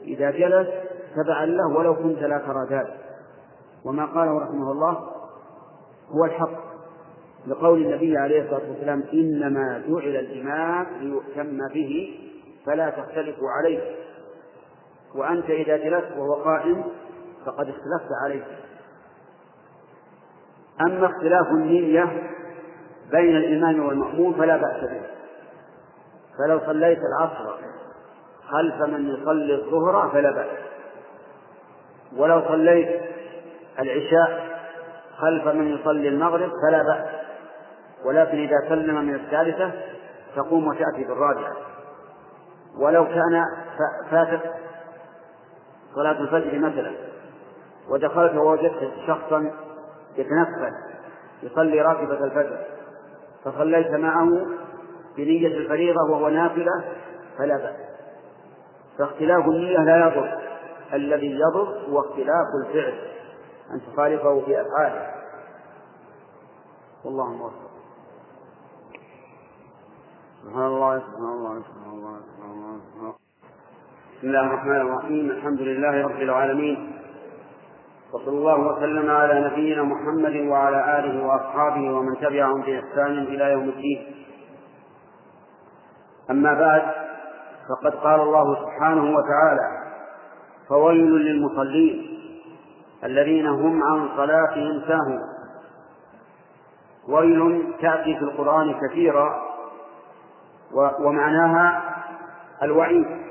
[0.03, 0.69] إذا جلس
[1.17, 2.97] تبعا له ولو كنت لا ترى ذلك.
[3.85, 4.99] وما قاله رحمه الله
[6.11, 6.67] هو الحق
[7.47, 12.19] لقول النبي عليه الصلاة والسلام إنما جعل الإمام ليؤتم به
[12.67, 13.97] فلا تختلفوا عليه.
[15.15, 16.85] وأنت إذا جلست وهو قائم
[17.47, 18.45] فقد اختلفت عليه.
[20.81, 22.33] أما اختلاف النية
[23.11, 25.03] بين الإمام والمأموم فلا بأس به.
[26.39, 27.57] فلو صليت العصر
[28.49, 30.59] خلف من يصلي الظهر فلا بأس.
[32.17, 33.01] ولو صليت
[33.79, 34.57] العشاء
[35.17, 37.09] خلف من يصلي المغرب فلا بأس.
[38.05, 39.73] ولكن إذا سلم من الثالثة
[40.37, 41.57] تقوم وتأتي بالرابعة.
[42.79, 43.45] ولو كان
[44.11, 44.53] فاتت
[45.95, 46.93] صلاة الفجر مثلا
[47.89, 49.51] ودخلت ووجدت شخصا
[50.17, 50.73] يتنفل
[51.43, 52.65] يصلي راتبة الفجر
[53.45, 54.47] فصليت معه
[55.17, 56.85] بنية الفريضة وهو نافلة
[57.39, 57.77] فلا بأس.
[58.99, 60.39] فاختلاف النية لا يضر
[60.93, 62.99] الذي يضر هو اختلاف الفعل
[63.71, 65.15] أن تخالفه في أفعاله.
[67.05, 67.71] والله موفق.
[70.43, 72.66] سبحان الله سبحان الله سبحان الله سبحان الله.
[74.17, 75.31] بسم الله الرحمن الرحيم.
[75.31, 76.93] الحمد لله رب العالمين.
[78.13, 84.15] وصلى الله وسلم على نبينا محمد وعلى آله وأصحابه ومن تبعهم بإحسان إلى يوم الدين.
[86.31, 86.83] أما بعد
[87.69, 89.69] فقد قال الله سبحانه وتعالى
[90.69, 92.19] فويل للمصلين
[93.05, 95.21] الذين هم عن صلاتهم ساهون.
[97.09, 99.43] ويل تأتي في القرآن كثيرا
[101.01, 101.83] ومعناها
[102.63, 103.26] الوعيد.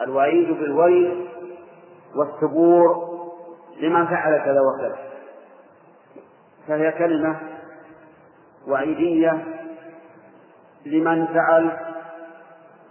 [0.00, 1.28] الوعيد بالويل
[2.14, 3.16] والثبور
[3.80, 4.98] لمن فعل كذا وكذا.
[6.68, 7.40] فهي كلمة
[8.68, 9.44] وعيدية
[10.86, 11.70] لمن فعل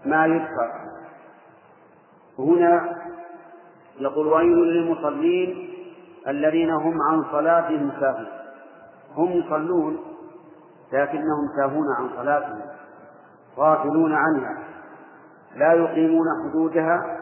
[0.05, 0.71] ما يذكر.
[2.39, 2.95] هنا
[3.99, 5.73] يقول ويل للمصلين
[6.27, 8.27] الذين هم عن صلاتهم ساهون.
[9.15, 9.99] هم يصلون
[10.93, 12.61] لكنهم ساهون عن صلاتهم
[13.57, 14.64] غافلون عنها.
[15.55, 17.19] لا يقيمون حدودها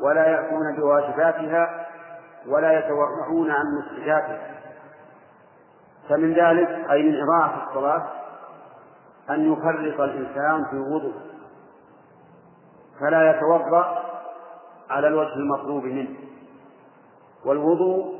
[0.00, 1.86] ولا يأتون بواجباتها
[2.48, 4.54] ولا يتورعون عن مسجداتها
[6.08, 8.02] فمن ذلك أي من إضاعة الصلاة
[9.30, 11.14] أن يفرط الإنسان في وضوء
[13.00, 14.02] فلا يتوضأ
[14.90, 16.08] على الوجه المطلوب منه.
[17.44, 18.18] والوضوء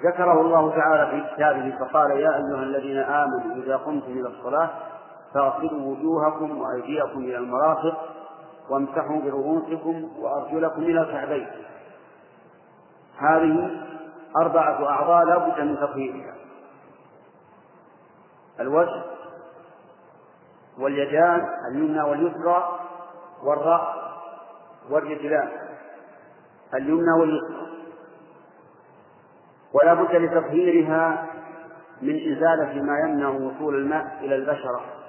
[0.00, 4.70] ذكره الله تعالى في كتابه فقال يا أيها الذين آمنوا إذا قمتم إلى الصلاة
[5.34, 7.98] فاغسلوا وجوهكم وأيديكم إلى المرافق
[8.70, 11.48] وامسحوا برؤوسكم وأرجلكم إلى الكعبين.
[13.18, 13.70] هذه
[14.42, 16.34] أربعة أعضاء لا بد من تطهيرها
[18.60, 19.02] الوجه
[20.78, 22.78] واليدان اليمنى واليسرى
[23.42, 23.96] والرأس
[24.90, 25.48] والرجلان
[26.74, 27.66] اليمنى واليسرى.
[29.72, 31.26] ولا بد لتطهيرها
[32.02, 34.99] من إزالة ما يمنع وصول الماء إلى البشرة.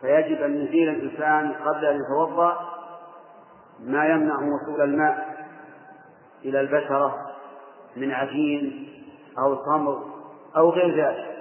[0.00, 2.58] فيجب أن يزيل الإنسان قبل أن يتوضأ
[3.80, 5.46] ما يمنع وصول الماء
[6.44, 7.26] إلى البشرة
[7.96, 8.88] من عجين
[9.38, 10.02] أو تمر
[10.56, 11.36] أو غير ذلك.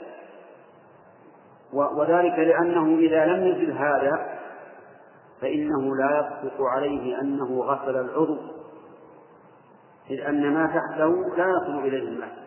[1.74, 4.40] وذلك لأنه إذا لم يزل هذا
[5.42, 8.38] فإنه لا يصدق عليه أنه غسل العضو
[10.10, 12.38] إذ أن ما تحته لا يصل إليه الماء.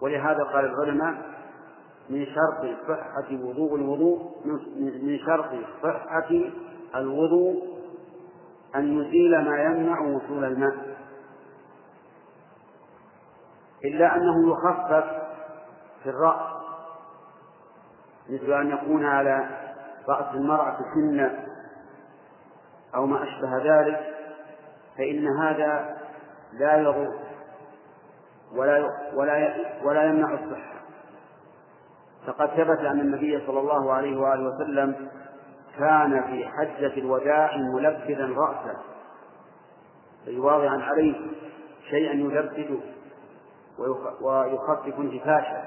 [0.00, 1.14] ولهذا قال العلماء
[2.10, 4.30] من شرط صحة وضوء الوضوء
[5.02, 5.50] من شرط
[5.82, 6.30] صحة
[6.94, 7.62] الوضوء
[8.74, 10.96] أن يزيل ما يمنع وصول الماء.
[13.84, 15.04] إلا أنه يخفف
[16.02, 16.50] في الرأس
[18.30, 19.48] مثل أن يكون على
[20.08, 21.46] رأس المرأة سنة
[22.94, 24.14] أو ما أشبه ذلك
[24.98, 25.96] فإن هذا
[26.52, 27.08] لا يضر
[28.52, 29.54] ولا ولا
[29.84, 30.79] ولا يمنع الصحة.
[32.30, 35.08] فقد ثبت أن النبي صلى الله عليه وآله وسلم
[35.78, 38.78] كان في حجة الوداع ملبدا رأسه.
[40.28, 41.14] أي واضعا عليه
[41.90, 42.80] شيئا يلبده
[44.20, 45.62] ويخفف انتفاشه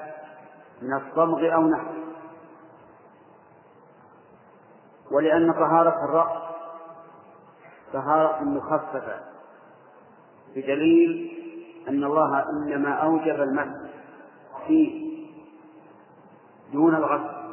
[0.82, 2.04] من الصمغ أو نحوه.
[5.12, 6.44] ولأن طهارة الرأس
[7.94, 9.20] طهارة مخففة
[10.56, 11.32] بدليل
[11.90, 13.90] أن الله إنما أوجب المسح
[14.68, 15.13] فيه
[16.74, 17.44] دون الغسل.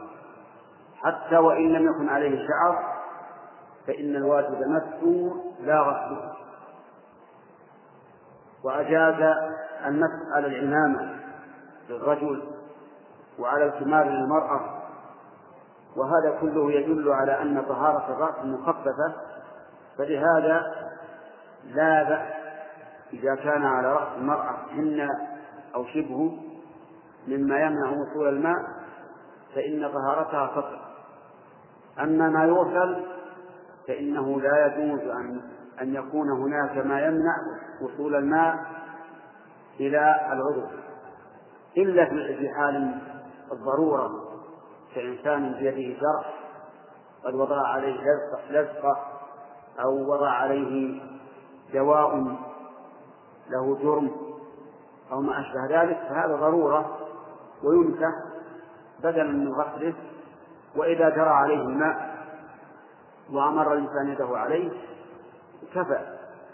[1.03, 3.01] حتى وإن لم يكن عليه شعر
[3.87, 6.33] فإن الواجب مسحه لا غسله.
[8.65, 9.37] وأجاز
[9.87, 11.17] المسح على العمامة
[11.89, 12.43] للرجل
[13.39, 14.61] وعلى الكمال للمرأة.
[15.97, 19.15] وهذا كله يدل على أن طهارة الرأس مخففة.
[19.99, 20.75] فلهذا
[21.65, 22.41] لا بأس
[23.13, 25.09] إذا كان على رأس المرأة هن
[25.75, 26.39] أو شبه
[27.29, 28.80] مما يمنع وصول الماء
[29.55, 30.91] فإن طهارتها تطهر
[32.01, 33.05] أما ما يغسل
[33.89, 35.41] فإنه لا يجوز أن
[35.81, 37.37] أن يكون هناك ما يمنع
[37.83, 38.59] وصول الماء
[39.81, 40.67] إلى العضو.
[41.77, 42.05] إلا
[42.37, 43.01] في حال
[43.53, 44.11] الضرورة
[44.95, 46.25] كإنسان بيده زرع
[47.25, 48.01] قد وضع عليه
[48.51, 48.97] لزقة
[49.81, 51.03] أو وضع عليه
[51.75, 52.37] دواء
[53.51, 54.11] له جرم
[55.13, 56.97] أو ما أشبه ذلك فهذا ضرورة
[57.65, 58.30] ويمسح
[59.03, 59.95] بدلا من غسله
[60.77, 62.11] وإذا جرى عليه الماء
[63.33, 64.71] وأمر الإنسان يده عليه
[65.75, 66.01] كفى.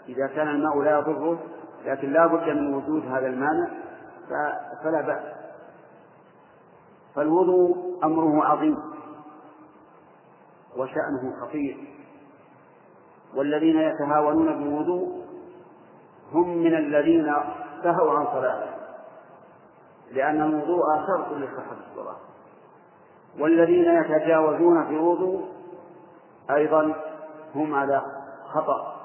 [0.09, 1.39] إذا كان الماء لا يضره
[1.85, 3.67] لكن لا بد من وجود هذا المانع
[4.83, 5.23] فلا بأس.
[7.15, 8.77] فالوضوء أمره عظيم
[10.77, 11.87] وشأنه خطير.
[13.35, 15.25] والذين يتهاونون بالوضوء
[16.33, 17.33] هم من الذين
[17.83, 18.71] سهوا عن صلاته
[20.11, 22.15] لأن الوضوء شرط لصحة الصلاة.
[23.39, 25.47] والذين يتجاوزون في الوضوء
[26.51, 26.95] أيضا
[27.55, 28.01] هم على
[28.47, 28.97] خطأ.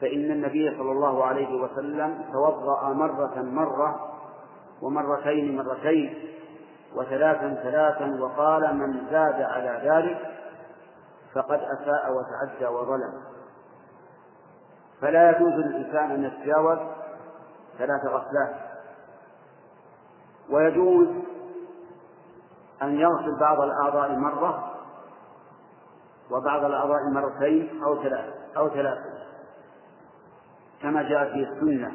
[0.00, 4.14] فإن النبي صلى الله عليه وسلم توضأ مرة مرة
[4.82, 6.14] ومرتين مرتين
[6.94, 10.18] وثلاثا ثلاثا وقال من زاد على ذلك
[11.34, 13.12] فقد أساء وتعدى وظلم.
[15.00, 16.78] فلا يجوز للإنسان أن يتجاوز
[17.78, 18.54] ثلاث غسلات.
[20.50, 21.08] ويجوز
[22.82, 24.74] أن يغسل بعض الأعضاء مرة
[26.30, 29.18] وبعض الأعضاء مرتين أو ثلاث أو ثلاثة
[30.82, 31.92] كما جاء في السنة.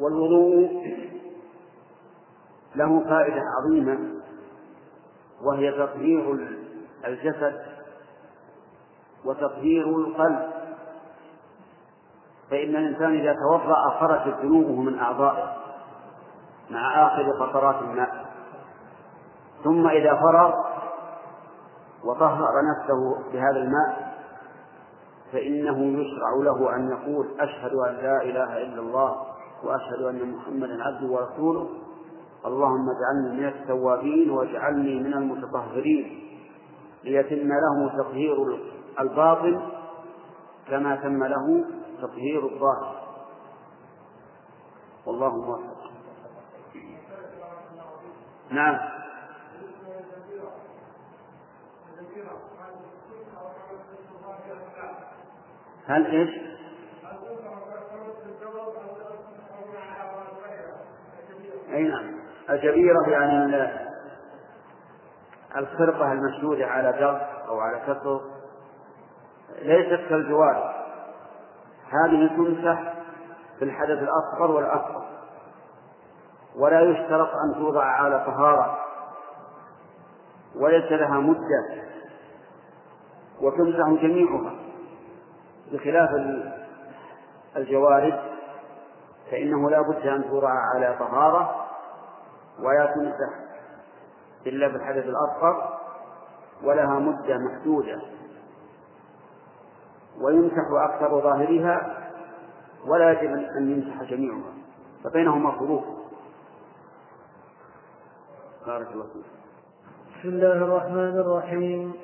[0.00, 0.84] والوضوء
[2.74, 3.98] له فائدة عظيمة
[5.42, 6.48] وهي تطهير
[7.04, 7.62] الجسد
[9.24, 10.50] وتطهير القلب.
[12.50, 15.56] فإن الإنسان إذا توضأ خرجت ذنوبه من أعضائه
[16.70, 18.13] مع آخر قطرات الماء.
[19.64, 20.54] ثم إذا فرغ
[22.04, 24.14] وطهر نفسه بهذا الماء
[25.32, 29.16] فإنه يشرع له أن يقول أشهد أن لا إله إلا الله
[29.64, 31.68] وأشهد أن محمدا عبده ورسوله.
[32.46, 36.20] اللهم اجعلني من التوابين واجعلني من المتطهرين.
[37.04, 38.58] ليتم له تطهير
[39.00, 39.60] الباطن
[40.68, 41.64] كما تم له
[42.02, 42.94] تطهير الظاهر.
[45.06, 45.74] والله موفق.
[48.50, 48.93] نعم.
[55.86, 56.30] هل إيش؟
[61.72, 62.14] أي نعم.
[62.50, 63.68] الجبيرة يعني
[65.56, 68.20] الخرقة المشدودة على درب أو على كسر.
[69.62, 70.74] ليست كالجوار.
[71.90, 72.94] هذه تمسح
[73.58, 75.04] في الحدث الأصغر والأكبر
[76.56, 78.78] ولا يشترط أن توضع على طهارة.
[80.56, 81.84] وليس لها مدة.
[83.40, 84.63] وتمسح جميعها.
[85.72, 86.10] بخلاف
[87.56, 88.20] الجوارب
[89.30, 91.66] فإنه لا بد أن توضع على طهارة
[92.58, 93.34] ولا تمسح
[94.46, 95.78] إلا بالحدث الأصغر
[96.62, 98.00] ولها مدة محدودة.
[100.20, 101.96] ويمسح أكثر ظاهرها
[102.86, 104.52] ولا يجب أن يمسح جميعها
[105.04, 105.84] فبينهما فروق
[108.66, 109.24] بارك الله فيك.
[110.18, 111.94] بسم الله الرحمن الرحيم.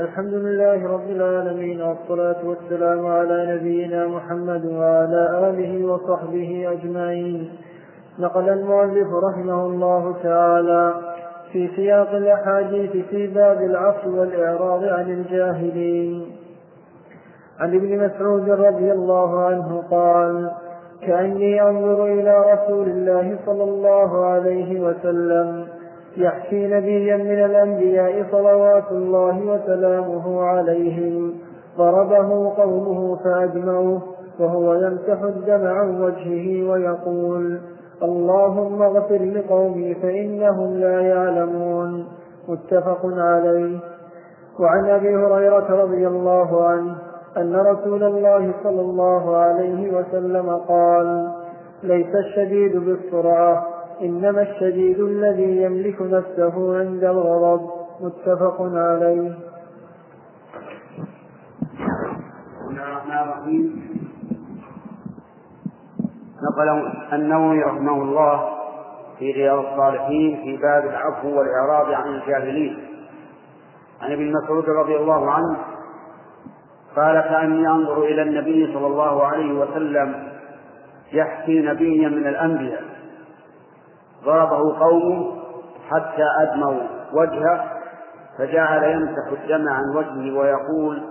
[0.00, 7.50] الحمد لله رب العالمين والصلاة والسلام على نبينا محمد وعلى آله وصحبه أجمعين.
[8.18, 10.94] نقل المؤلف رحمه الله تعالى
[11.52, 16.26] في سياق الأحاديث في باب العفو والإعراض عن الجاهلين.
[17.58, 20.50] عن ابن مسعود رضي الله عنه قال
[21.06, 25.77] كأني أنظر إلى رسول الله صلى الله عليه وسلم
[26.18, 31.34] يحكي نبيا من الأنبياء صلوات الله وسلامه عليهم.
[31.78, 34.02] ضربه قومه فأجمعوه
[34.40, 37.60] وهو يمسح الدم عن وجهه ويقول
[38.02, 42.06] اللهم اغفر لقومي فإنهم لا يعلمون.
[42.48, 43.78] متفق عليه.
[44.60, 46.94] وعن أبي هريرة رضي الله عنه
[47.36, 51.28] أن رسول الله صلى الله عليه وسلم قال
[51.82, 53.66] ليس الشديد بالسرعة
[54.02, 57.70] إنما الشديد الذي يملك نفسه عند الغضب.
[58.00, 59.34] متفق عليه.
[62.52, 63.88] بسم الله الرحمن الرحيم.
[66.42, 68.58] نقل النووي رحمه الله
[69.18, 72.78] في رياض الصالحين في باب العفو والإعراض عن الجاهلين.
[74.02, 75.56] عن ابن مسعود رضي الله عنه
[76.96, 80.28] قال كأني أنظر إلى النبي صلى الله عليه وسلم
[81.12, 82.87] يحكي نبيا من الأنبياء.
[84.24, 85.36] ضربه قومه
[85.90, 86.80] حتى أدموا
[87.12, 87.78] وجهه
[88.38, 91.02] فجعل يمسح الدم عن وجهه ويقول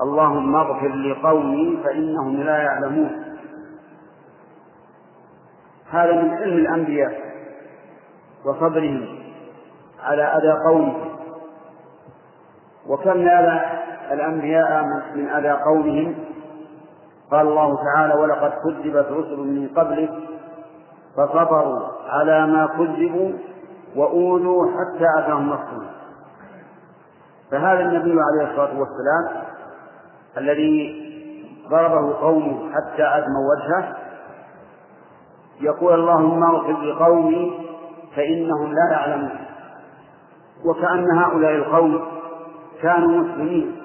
[0.00, 3.24] اللهم اغفر لقومي فإنهم لا يعلمون.
[5.90, 7.12] هذا من علم الأنبياء
[8.44, 9.06] وصبرهم
[10.02, 10.94] على أذى قومه.
[12.88, 13.60] وكم نال
[14.12, 14.84] الأنبياء
[15.14, 16.14] من أذى قومهم؟
[17.30, 20.10] قال الله تعالى ولقد كذبت رسل من قبلك
[21.16, 21.80] فصبروا
[22.10, 23.32] على ما كذبوا
[23.96, 25.90] وأوذوا حتى أتاهم نصرنا
[27.50, 29.44] فهذا النبي عليه الصلاة والسلام
[30.38, 31.00] الذي
[31.70, 33.96] ضربه قومه حتى أدموا وجهه
[35.60, 37.66] يقول اللهم اغفر لقومي
[38.16, 39.38] فإنهم لا يعلمون.
[40.64, 42.00] وكأن هؤلاء القوم
[42.82, 43.76] كانوا مسلمين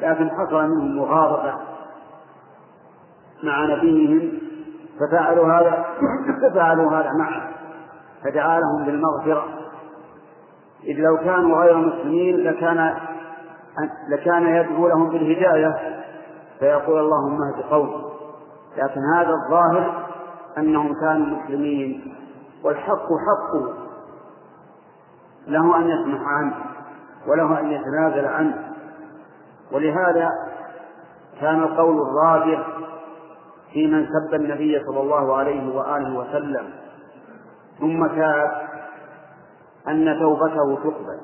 [0.00, 1.54] لكن حصل منهم مغاضبة
[3.42, 4.32] مع نبيهم
[5.00, 5.84] ففعلوا هذا
[6.42, 7.53] ففعلوا هذا معه
[8.24, 9.44] فدعا لهم بالمغفرة.
[10.84, 12.94] إذ لو كانوا غير مسلمين لكان
[14.08, 16.02] لكان يدعو لهم بالهداية.
[16.58, 18.04] فيقول اللهم اهد قومي.
[18.76, 20.06] لكن هذا الظاهر
[20.58, 22.14] أنهم كانوا مسلمين
[22.64, 23.74] والحق حقه.
[25.46, 26.54] له أن يسمح عنه
[27.28, 28.72] وله أن يتنازل عنه.
[29.72, 30.28] ولهذا
[31.40, 32.66] كان القول الراجح
[33.72, 36.83] في من سب النبي صلى الله عليه وآله وسلم.
[37.80, 38.50] ثم تاب
[39.88, 41.20] أن توبته تقبل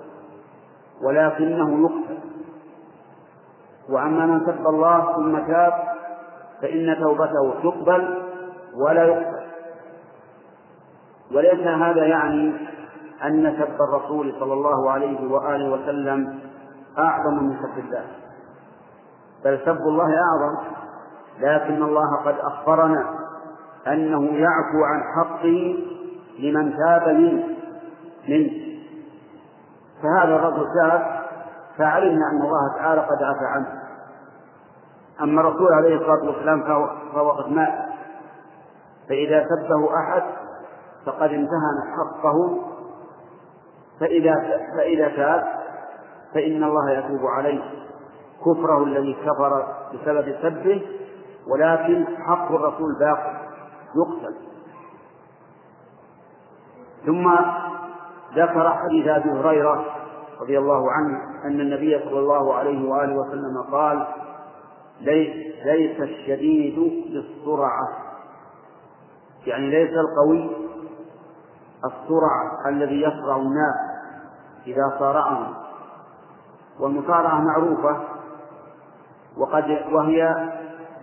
[1.03, 2.19] ولكنه يقبل.
[3.89, 5.73] وأما من سب الله ثم تاب
[6.63, 8.23] فإن توبته تقبل
[8.75, 9.41] ولا يقبل.
[11.35, 12.53] وليس هذا يعني
[13.25, 16.39] أن سب الرسول صلى الله عليه وآله وسلم
[16.99, 18.05] أعظم من سب الله.
[19.45, 20.57] بل سب الله أعظم
[21.41, 23.05] لكن الله قد أخبرنا
[23.87, 25.77] أنه يعفو عن حقه
[26.41, 27.45] لمن تاب منه
[28.29, 28.51] منه
[30.03, 31.21] فهذا الرجل تاب
[31.79, 33.81] فعلمنا أن الله تعالى قد عفى عنه.
[35.23, 36.63] أما الرسول عليه الصلاة والسلام
[37.15, 37.75] فهو قد مات.
[39.09, 40.23] فإذا سبه أحد
[41.07, 42.59] فقد امتهن حقه.
[44.01, 44.35] فإذا
[44.77, 45.45] فإذا تاب
[46.35, 47.61] فإن الله يتوب عليه.
[48.41, 50.83] كفره الذي كفر بسبب سبه
[51.49, 53.41] ولكن حق الرسول باقي
[53.97, 54.35] يقتل.
[57.07, 57.31] ثم
[58.35, 59.85] ذكر حديث أبي هريرة
[60.41, 64.07] رضي الله عنه أن النبي صلى الله عليه وآله وسلم قال
[65.65, 66.79] ليس الشديد
[67.13, 67.89] بالسرعة.
[69.47, 70.51] يعني ليس القوي
[71.85, 73.77] السرعة الذي يسرع الناس
[74.67, 75.55] إذا صارعهم.
[76.81, 78.01] والمصارعة معروفة
[79.37, 80.49] وقد وهي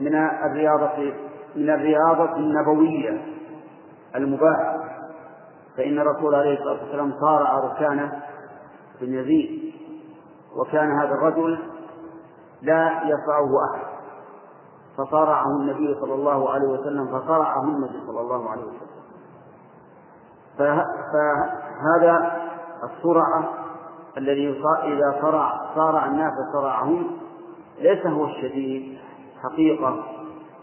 [0.01, 1.13] من الرياضة
[1.55, 3.21] من الرياضة النبوية
[4.15, 4.76] المباحة.
[5.77, 8.21] فإن الرسول عليه الصلاة والسلام صارع ركانه
[9.01, 9.73] بن يزيد
[10.55, 11.59] وكان هذا الرجل
[12.61, 13.87] لا يصرعه أحد.
[14.97, 18.87] فصارعه النبي صلى الله عليه وسلم فصرعه النبي صلى الله عليه وسلم.
[20.57, 22.41] فهذا
[22.83, 23.53] الصرعة
[24.17, 27.17] الذي إذا صرع صارع الناس صرعهم
[27.79, 28.97] ليس هو الشديد
[29.43, 30.03] حقيقة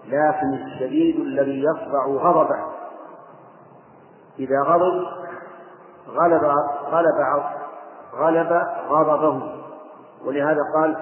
[0.06, 2.73] لكن الشديد الذي يصرع غضبه.
[4.38, 5.04] إذا غضب
[6.08, 6.44] غلب
[6.90, 7.18] غلب
[8.14, 9.42] غلب غضبه.
[10.24, 10.96] ولهذا قال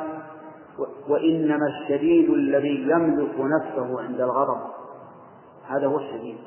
[1.09, 4.61] وإنما الشديد الذي يملك نفسه عند الغضب.
[5.69, 6.39] هذا هو الشديد.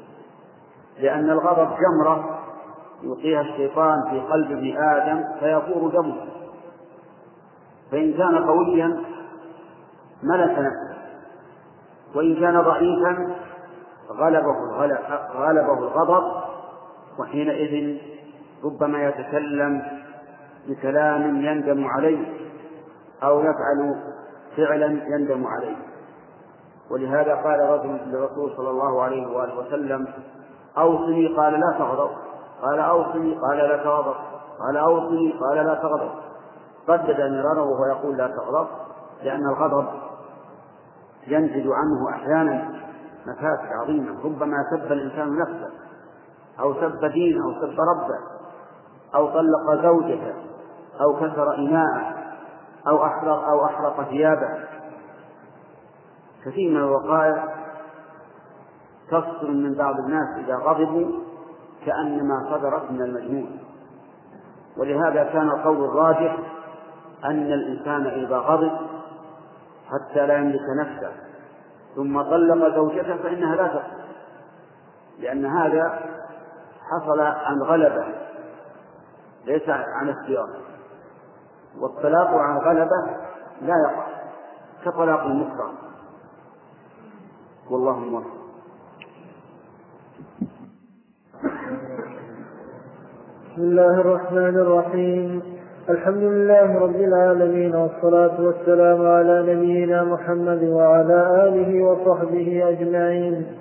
[1.00, 2.40] لأن الغضب جمرة
[3.04, 6.26] يلقيها الشيطان في قلب ابن آدم فيفور دمه.
[7.92, 9.04] فإن كان قويا
[10.24, 10.96] ملك نفسه.
[12.16, 13.36] وإن كان ضعيفا
[14.10, 14.72] غلبه
[15.36, 16.45] غلبه الغضب.
[17.20, 17.98] وحينئذ
[18.64, 19.82] ربما يتكلم
[20.68, 22.34] بكلام يندم عليه
[23.24, 24.02] أو يفعل
[24.58, 25.76] فعلا يندم عليه.
[26.92, 30.08] ولهذا قال رجل للرسول صلى الله عليه وآله وسلم
[30.78, 32.10] أوصني قال لا تغضب
[32.62, 34.16] قال أوصني قال لا تغضب
[34.60, 36.12] قال أوصني قال لا تغضب.
[36.90, 38.68] ردد مرارا وهو يقول لا تغضب
[39.24, 39.88] لأن الغضب
[41.28, 42.70] ينتج عنه أحيانا
[43.28, 45.70] مفاسد عظيمة ربما سب الإنسان نفسه.
[46.60, 48.20] أو سب دينه أو سب ربه
[49.16, 50.34] أو طلق زوجته
[51.02, 52.16] أو كسر إناءه
[52.88, 54.50] أو أحرق أو أحرق ثيابه.
[56.46, 57.56] كثير من الوقائع
[59.08, 61.12] تصدر من بعض الناس إذا غضبوا
[61.86, 63.60] كأنما صدرت من المجنون.
[64.78, 66.38] ولهذا كان القول الراجح
[67.26, 68.72] أن الإنسان إذا غضب
[69.88, 71.12] حتى لا يملك نفسه
[71.96, 74.06] ثم طلق زوجته فإنها لا تصل
[75.20, 76.00] لأن هذا
[76.92, 78.06] حصل عن غلبة
[79.46, 80.50] ليس عن اختيار.
[81.82, 83.06] والطلاق عن غلبة
[83.62, 84.06] لا يقع
[84.86, 85.74] كطلاق المكره
[87.72, 88.36] والله موفق.
[93.54, 95.42] بسم الله الرحمن الرحيم.
[95.90, 103.58] الحمد لله رب العالمين والصلاة والسلام على نبينا محمد وعلى آله وصحبه أجمعين.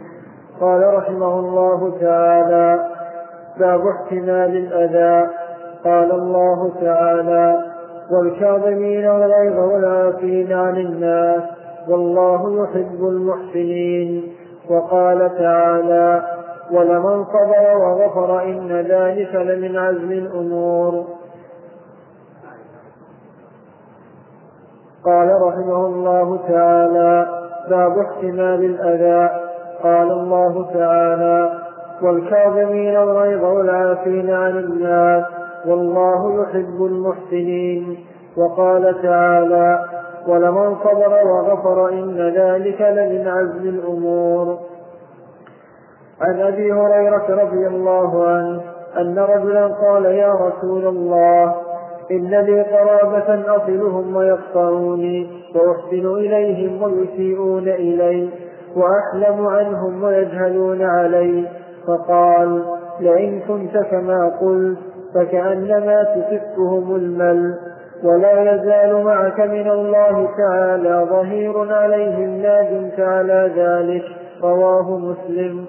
[0.61, 2.94] قال رحمه الله تعالى
[3.59, 5.31] باب احتمال الأذى
[5.85, 7.65] قال الله تعالى
[8.11, 11.43] والكاظمين الغيظ والعافين عن الناس
[11.89, 14.33] والله يحب المحسنين.
[14.71, 16.23] وقال تعالى
[16.73, 21.05] ولمن صبر وغفر إن ذلك لمن عزم الأمور.
[25.05, 27.27] قال رحمه الله تعالى
[27.71, 29.41] باب احتمال الأذى
[29.83, 31.64] قال الله تعالى
[32.05, 35.25] والكاظمين الغيظ والعافين عن الناس
[35.67, 37.99] والله يحب المحسنين.
[38.37, 39.85] وقال تعالى
[40.29, 44.59] ولمن صبر وغفر إن ذلك لمن عزم الأمور.
[46.21, 48.61] عن أبي هريرة رضي الله عنه
[48.99, 51.55] أن رجلا قال يا رسول الله
[52.11, 58.29] إن لي قرابة أصلهم ويقطعوني وأحسن إليهم ويسيئون إلي
[58.77, 61.49] وأحلم عنهم ويجهلون علي
[61.87, 62.65] فقال
[63.01, 64.79] لئن كنت كما قلت
[65.15, 67.59] فكأنما تسفهم المل
[68.03, 74.05] ولا يزال معك من الله تعالى ظهير عليهم لا دمت على ذلك
[74.43, 75.65] رواه مسلم.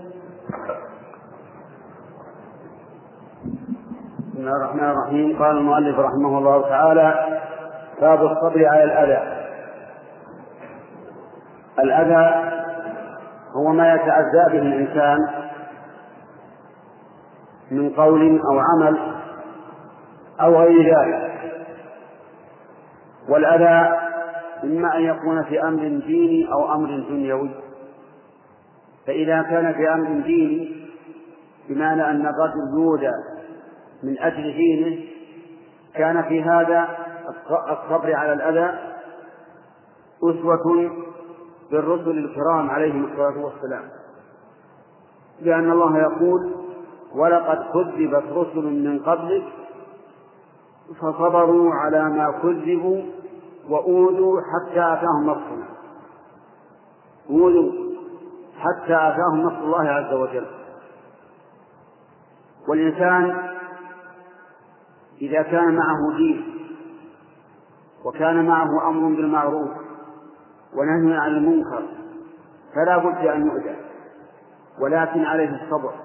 [4.34, 5.40] بسم الله الرحمن الرحيم.
[5.40, 7.14] قال المؤلف رحمه الله تعالى
[8.02, 9.20] باب الصبر على الأذى.
[11.84, 12.52] الأذى
[13.56, 15.18] هو ما يتعزى به الإنسان
[17.72, 19.16] من قول أو عمل
[20.42, 21.36] أو غير ذلك.
[23.30, 24.00] والأذى
[24.64, 27.50] إما أن يكون في أمر ديني أو أمر دنيوي.
[29.08, 30.86] فإذا كان في أمر ديني
[31.70, 33.12] بمعنى أن الرجل يودى
[34.04, 35.04] من أجل دينه
[35.94, 36.88] كان في هذا
[37.50, 38.80] الصبر على الأذى
[40.24, 40.92] أسوة
[41.72, 43.84] بالرسل الكرام عليهم الصلاة والسلام.
[45.42, 46.65] لأن الله يقول
[47.16, 49.44] ولقد كذبت رسل من قبلك
[51.02, 53.04] فصبروا على ما كذبوا
[53.70, 55.68] وأوذوا حتى أتاهم نصرنا
[57.30, 57.72] أوذوا
[58.58, 60.46] حتى أتاهم نصر الله عز وجل.
[62.68, 63.38] والإنسان
[65.22, 66.56] إذا كان معه دين
[68.06, 69.70] وكان معه أمر بالمعروف
[70.74, 71.84] ونهي عن المنكر
[72.76, 73.76] فلا بد أن يؤذى
[74.82, 76.05] ولكن عليه الصبر.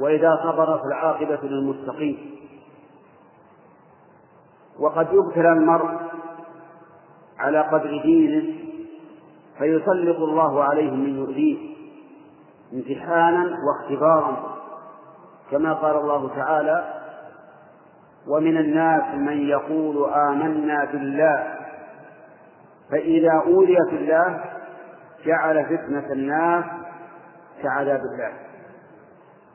[0.00, 2.34] وإذا صبر فالعاقبة للمتقين.
[4.78, 5.98] وقد يبتلى المرء
[7.38, 8.54] على قدر دينه
[9.58, 11.76] فيسلط الله عليه من يؤذيه
[12.72, 14.56] امتحانا واختبارا
[15.50, 16.94] كما قال الله تعالى
[18.28, 21.54] ومن الناس من يقول آمنا بالله
[22.90, 24.44] فإذا أوذي في الله
[25.24, 26.64] جعل فتنة الناس
[27.62, 28.47] كعذاب الله.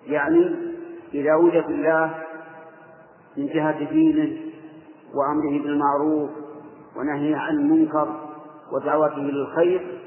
[0.08, 0.56] يعني
[1.14, 2.14] إذا في الله
[3.38, 4.38] من جهة دينه
[5.14, 6.30] وأمره بالمعروف
[6.96, 8.20] ونهيه عن المنكر
[8.72, 10.00] ودعوته للخير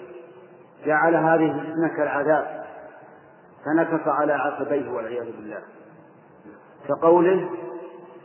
[0.86, 2.64] جعل هذه الفتنة كالعذاب
[3.64, 5.62] فنكص على عقبيه والعياذ بالله.
[6.88, 7.50] كقوله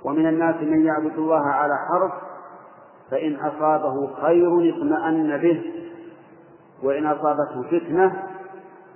[0.03, 2.11] ومن الناس من يعبد الله على حرف
[3.11, 5.63] فإن أصابه خير اطمأن به
[6.83, 8.23] وإن أصابته فتنة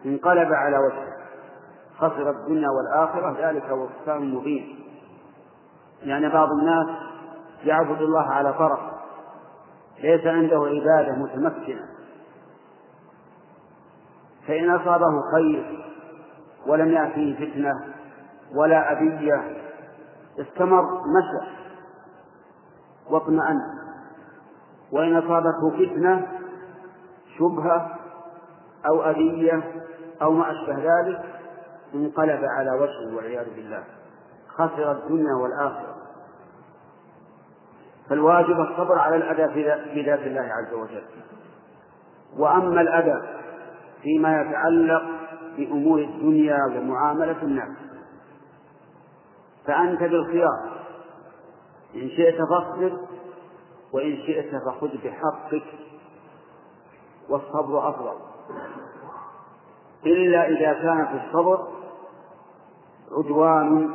[0.05, 1.04] انقلب على وجهه.
[1.97, 4.79] خسر الدنيا والآخرة ذلك هو الخسران مبين
[6.03, 6.87] يعني بعض الناس
[7.63, 8.79] يعبد الله على طرف
[10.03, 11.85] ليس عنده عبادة متمكنة.
[14.47, 15.85] فإن أصابه خير
[16.67, 17.73] ولم يأتيه فتنة
[18.55, 19.57] ولا أذية
[20.39, 21.47] استمر مشى
[23.09, 23.59] واطمأن.
[24.91, 26.27] وإن أصابته فتنة
[27.39, 27.99] شبهة
[28.85, 29.83] أو أذية
[30.21, 31.34] أو ما أشبه ذلك
[31.95, 33.83] انقلب على وجهه والعياذ بالله.
[34.47, 35.95] خسر الدنيا والآخرة.
[38.09, 39.53] فالواجب الصبر على الأذى
[39.93, 41.03] في ذات الله عز وجل.
[42.37, 43.21] وأما الأذى
[44.01, 45.03] فيما يتعلق
[45.57, 47.77] بأمور الدنيا ومعاملة الناس.
[49.67, 50.75] فأنت بالخيار.
[51.95, 52.99] إن شئت فاصبر
[53.93, 55.65] وإن شئت فخذ بحقك
[57.29, 58.15] والصبر أفضل.
[60.05, 61.84] إلا إذا كان في الصبر
[63.11, 63.89] عدوان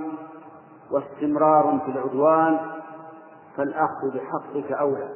[0.91, 2.59] واستمرار في العدوان
[3.57, 5.09] فالأخذ بحقك أولى.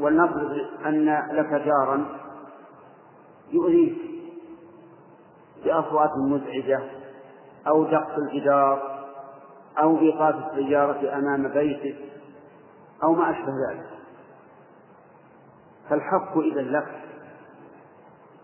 [0.00, 2.06] ولنفرض أن لك جارا
[3.52, 3.98] يؤذيك
[5.64, 6.80] بأصوات مزعجة
[7.66, 8.96] أو دق الجدار
[9.78, 11.96] أو إيقاف السيارة أمام بيتك
[13.02, 13.86] أو ما أشبه ذلك.
[15.90, 17.02] فالحق إذا لك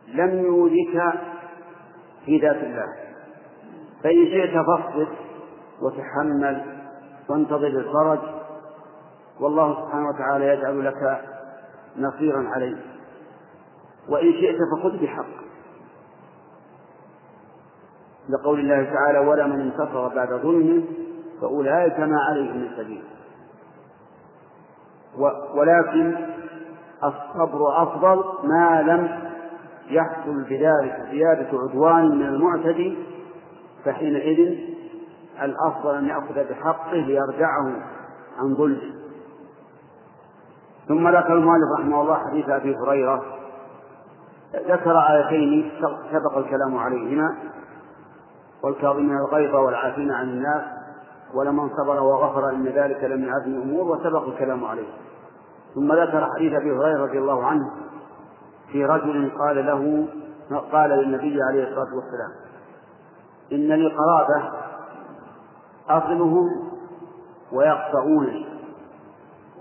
[0.09, 1.13] لم يوذك
[2.25, 3.12] في ذات الله.
[4.03, 5.09] فإن شئت فاصبر
[5.83, 6.65] وتحمل
[7.29, 8.19] وانتظر الفرج
[9.41, 11.21] والله سبحانه وتعالى يجعل لك
[11.97, 12.77] نصيرا عليه
[14.09, 15.43] وإن شئت فخذ بحق.
[18.29, 20.83] لقول الله تعالى ولا من انتصر بعد ظلمه
[21.41, 23.03] فأولئك ما عليهم من سبيل.
[25.55, 26.17] ولكن
[27.05, 29.33] الصبر أفضل ما لم
[29.91, 32.99] يحصل بذلك زيادة عدوان من المعتدي
[33.85, 34.59] فحينئذ
[35.43, 37.67] الأفضل أن يأخذ بحقه ليرجعه
[38.39, 38.95] عن ظلمه.
[40.89, 43.23] ثم ذكر المؤلف رحمه الله حديث أبي هريرة
[44.69, 45.71] ذكر آيتين
[46.13, 47.37] سبق الكلام عليهما
[48.63, 50.63] والكاظمين الغيظ والعافين عن الناس
[51.35, 54.89] ولمن صبر وغفر إن ذلك لمن عزم الأمور وسبق الكلام عليه.
[55.75, 57.71] ثم ذكر حديث أبي هريرة رضي الله عنه
[58.73, 60.07] في رجل قال له
[60.73, 62.52] قال للنبي عليه الصلاة والسلام
[63.53, 64.51] إن لي قرابة
[65.89, 66.49] أصلهم
[67.53, 68.47] ويقطعونني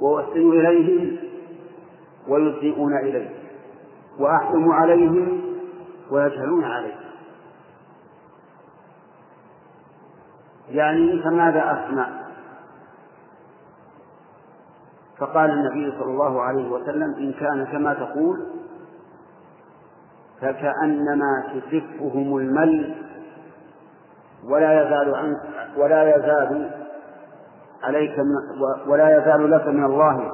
[0.01, 1.17] وأحسن إليهم
[2.27, 3.29] ويسيئون إلي
[4.19, 5.41] وأحكم عليهم
[6.11, 6.93] ويجهلون علي
[10.69, 12.21] يعني فماذا أصنع؟
[15.17, 18.47] فقال النبي صلى الله عليه وسلم إن كان كما تقول
[20.41, 22.95] فكأنما تسفهم المل
[24.49, 25.37] ولا يزال عنك
[25.77, 26.71] ولا يزال
[27.83, 30.31] عليك من ولا يزال لك من الله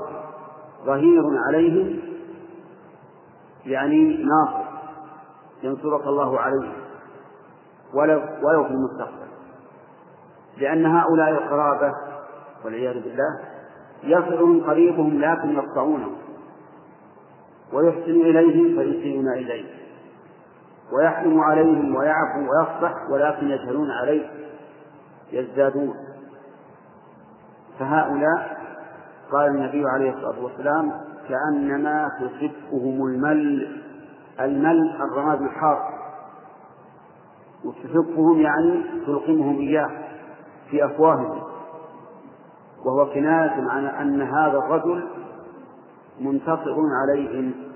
[0.86, 2.00] ظهير عليهم
[3.66, 4.68] يعني ناصر
[5.64, 6.72] ينصرك الله عليه
[7.94, 9.28] ولو ولو في المستقبل.
[10.58, 11.94] لأن هؤلاء القرابة
[12.66, 13.40] والعياذ بالله
[14.04, 16.12] يصلهم قريبهم لكن يقطعونه
[17.74, 19.77] ويحسن إليهم فيسيئون إليه.
[20.94, 24.30] ويحلم عليهم ويعفو ويصفح ولكن يجهلون عليه
[25.32, 25.94] يزدادون.
[27.80, 28.58] فهؤلاء
[29.32, 30.92] قال النبي عليه الصلاة والسلام
[31.30, 33.82] كأنما تصفهم المل
[34.40, 35.98] المل الرماد الحار.
[37.66, 39.90] وتصفهم يعني تلقمهم إياه
[40.70, 41.42] في أفواههم.
[42.86, 45.08] وهو كناية عن أن هذا الرجل
[46.20, 47.67] منتصر عليهم.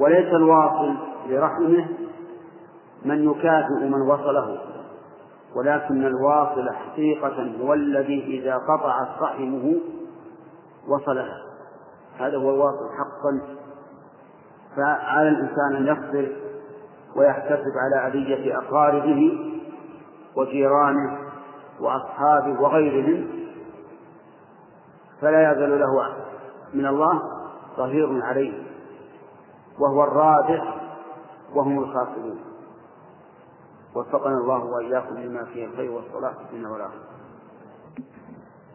[0.00, 0.94] وليس الواصل
[1.28, 1.88] لرحمه
[3.04, 4.58] من يكافئ من وصله
[5.56, 9.80] ولكن الواصل حقيقة هو الذي إذا قطعت رحمه
[10.88, 11.36] وصلها.
[12.18, 13.40] هذا هو الواصل حقا.
[14.76, 16.32] فعلى الإنسان أن يصبر
[17.16, 19.38] ويحتسب على أذية أقاربه
[20.36, 21.18] وجيرانه
[21.80, 23.26] وأصحابه وغيرهم
[25.20, 26.14] فلا يزال له
[26.74, 27.22] من الله
[27.76, 28.69] ظهير عليه.
[29.80, 30.76] وهو الرابح
[31.54, 32.38] وهم الخاسرون.
[33.96, 37.00] وفقنا الله وإياكم لما فيه الخير والصلاح الدنيا والآخرة.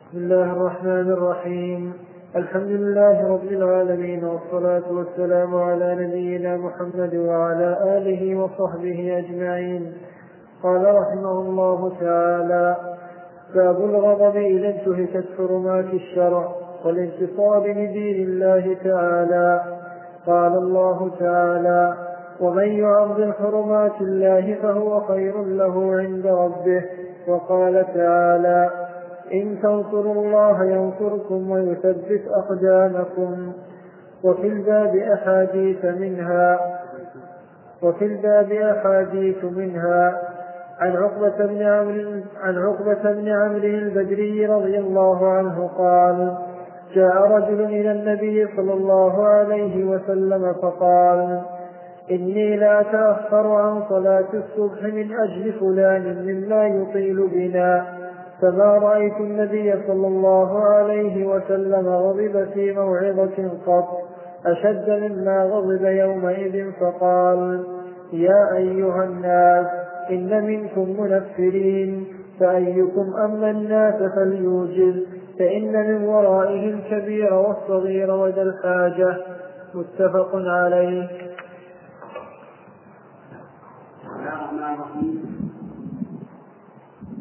[0.10, 1.94] بسم الله الرحمن الرحيم.
[2.36, 9.94] الحمد لله رب العالمين والصلاة والسلام على نبينا محمد وعلى آله وصحبه أجمعين.
[10.64, 12.96] قال رحمه الله تعالى
[13.56, 16.56] باب الغضب إذا انتهكت حرمات الشرع
[16.86, 19.75] والانتصاب لدين الله تعالى.
[20.28, 21.94] قال الله تعالى
[22.40, 26.84] ومن يعظم حرمات الله فهو خير له عند ربه.
[27.28, 28.70] وقال تعالى
[29.34, 33.54] إن تنصروا الله ينصركم ويثبت أقدامكم.
[34.24, 36.60] وفي الباب أحاديث منها
[37.84, 40.22] وفي الباب أحاديث منها
[40.80, 46.38] عن عقبة بن عمرو عن عقبة بن عمرو البدري رضي الله عنه قال
[46.94, 51.42] جاء رجل إلى النبي صلى الله عليه وسلم فقال
[52.12, 57.86] إني لا أتأخر عن صلاة الصبح من أجل فلان مما يطيل بنا
[58.42, 63.88] فما رأيت النبي صلى الله عليه وسلم غضب في موعظة قط
[64.46, 67.64] أشد مما غضب يومئذ فقال
[68.14, 69.68] يا أيها الناس
[70.10, 72.06] إن منكم منفرين
[72.40, 75.06] فأيكم أما الناس فليوجز
[75.40, 79.18] فإن من ورائه الكبير والصغير وذا الحاجة.
[79.74, 81.08] متفق عليه.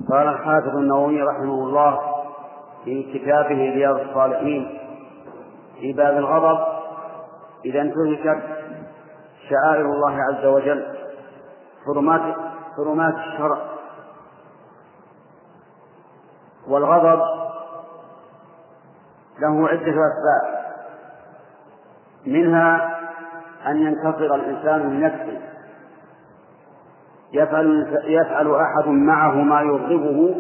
[0.09, 2.01] قال الحافظ النووي رحمه الله
[2.85, 4.79] في كتابه رياض الصالحين
[5.81, 6.59] في باب الغضب
[7.65, 8.43] إذا انتهكت
[9.49, 10.85] شعائر الله عز وجل
[11.87, 12.35] حرمات
[12.77, 13.59] حرمات الشرع
[16.69, 17.23] والغضب
[19.41, 20.65] له عدة أسباب.
[22.27, 22.99] منها
[23.67, 25.41] أن ينتصر الإنسان لنفسه
[27.33, 30.35] يفعل يفعل أحد معه ما يغضبه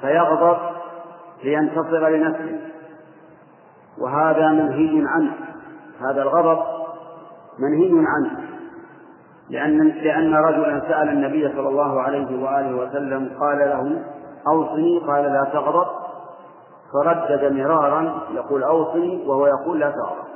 [0.00, 0.58] فيغضب
[1.44, 2.58] لينتصر لنفسه.
[3.98, 5.32] وهذا منهي عنه.
[6.00, 6.62] هذا الغضب
[7.58, 8.40] منهي عنه.
[9.50, 14.02] لأن لأن رجلا سأل النبي صلى الله عليه وآله وسلم قال له
[14.52, 14.98] أوصني.
[14.98, 15.99] قال لا تغضب.
[16.92, 20.30] فردد مرارا يقول أوصني وهو يقول لا تغضب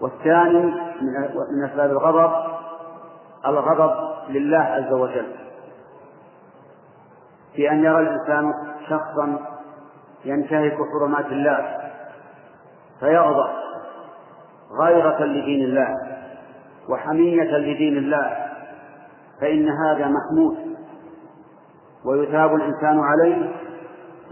[0.00, 0.74] والثاني
[1.52, 2.32] من أسباب الغضب
[3.46, 3.92] الغضب
[4.28, 5.26] لله عز وجل.
[7.54, 8.52] في أن يرى الإنسان
[8.88, 9.38] شخصا
[10.24, 11.78] ينتهك حرمات الله
[13.00, 13.50] فيغضب
[14.80, 15.88] غيرة لدين الله
[16.88, 18.36] وحمية لدين الله
[19.40, 20.56] فإن هذا محمود
[22.04, 23.61] ويثاب الإنسان عليه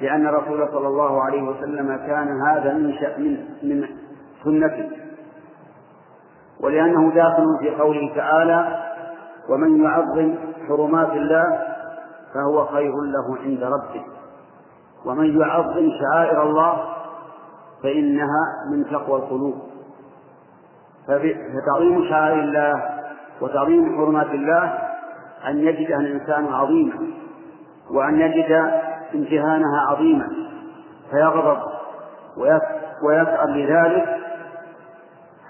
[0.01, 3.87] لأن الرسول صلى الله عليه وسلم كان هذا من من من
[4.45, 4.91] سنته.
[6.61, 8.83] ولأنه داخل في قوله تعالى
[9.49, 10.35] ومن يعظم
[10.69, 11.59] حرمات الله
[12.35, 14.05] فهو خير له عند ربه.
[15.05, 16.85] ومن يعظم شعائر الله
[17.83, 19.55] فإنها من تقوى القلوب.
[21.07, 22.83] فتعظيم شعائر الله
[23.41, 24.79] وتعظيم حرمات الله
[25.49, 26.99] أن يجدها الإنسان عظيما
[27.91, 28.71] وأن يجد
[29.15, 30.29] امتهانها عظيما.
[31.11, 31.59] فيغضب
[33.03, 34.17] ويفعل لذلك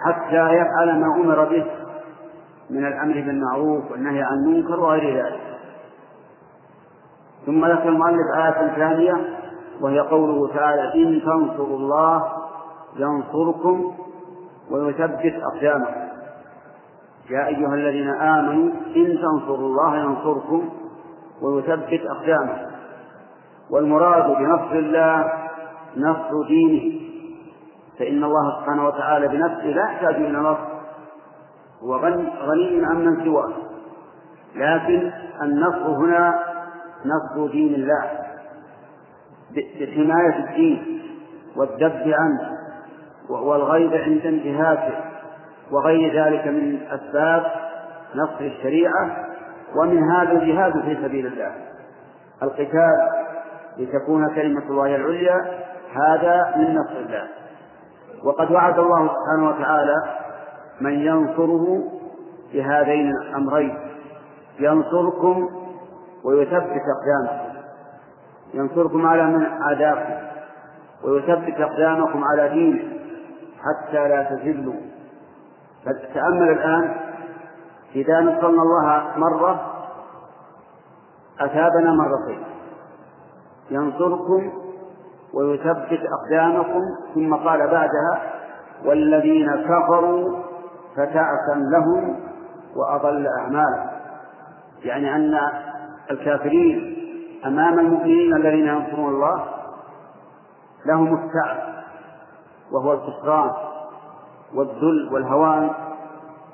[0.04, 1.66] حتى يفعل ما أمر به
[2.70, 5.40] من الأمر بالمعروف والنهي عن المنكر وغير ذلك.
[7.46, 9.14] ثم ذكر المؤلف آية ثانية
[9.80, 12.32] وهي قوله تعالى إن تنصروا الله
[12.96, 13.94] ينصركم
[14.70, 16.00] ويثبت أقدامكم.
[17.30, 20.68] يا أيها الذين آمنوا إن تنصروا الله ينصركم
[21.42, 22.69] ويثبت أقدامكم.
[23.72, 25.32] والمراد بنصر الله
[25.96, 27.00] نصر دينه.
[27.98, 30.70] فإن الله سبحانه وتعالى بنفسه لا يحتاج إلى نصر.
[31.82, 33.52] هو غني عمن سواه.
[34.56, 35.10] لكن
[35.42, 36.38] النصر هنا
[37.06, 38.10] نصر دين الله.
[39.54, 41.02] بحماية الدين
[41.56, 42.50] والذب عنه
[43.30, 44.94] والغيب عند انتهاكه.
[45.72, 47.46] وغير ذلك من أسباب
[48.14, 49.26] نصر الشريعة.
[49.76, 51.54] ومن هذا الجهاد في سبيل الله.
[52.42, 53.29] القتال
[53.80, 57.28] لتكون كلمة الله العليا هذا من نصر الله.
[58.24, 59.94] وقد وعد الله سبحانه وتعالى
[60.80, 61.82] من ينصره
[62.52, 63.78] بهذين الأمرين.
[64.58, 65.48] ينصركم
[66.24, 67.50] ويثبت أقدامكم.
[68.54, 70.14] ينصركم على من عاداكم
[71.04, 72.82] ويثبت أقدامكم على دينه
[73.60, 74.80] حتى لا تزلوا.
[75.84, 76.96] فتأمل الآن
[77.94, 79.60] إذا نصرنا الله مرة
[81.40, 82.44] أثابنا مرتين.
[83.70, 84.52] ينصركم
[85.34, 86.82] ويثبت أقدامكم
[87.14, 88.22] ثم قال بعدها
[88.84, 90.38] والذين كفروا
[90.96, 92.16] فتعسا لهم
[92.76, 93.90] وأضل أعمالهم.
[94.84, 95.38] يعني أن
[96.10, 96.96] الكافرين
[97.46, 99.44] أمام المؤمنين الذين ينصرون الله
[100.86, 101.56] لهم التعب
[102.72, 103.50] وهو الخسران
[104.54, 105.70] والذل والهوان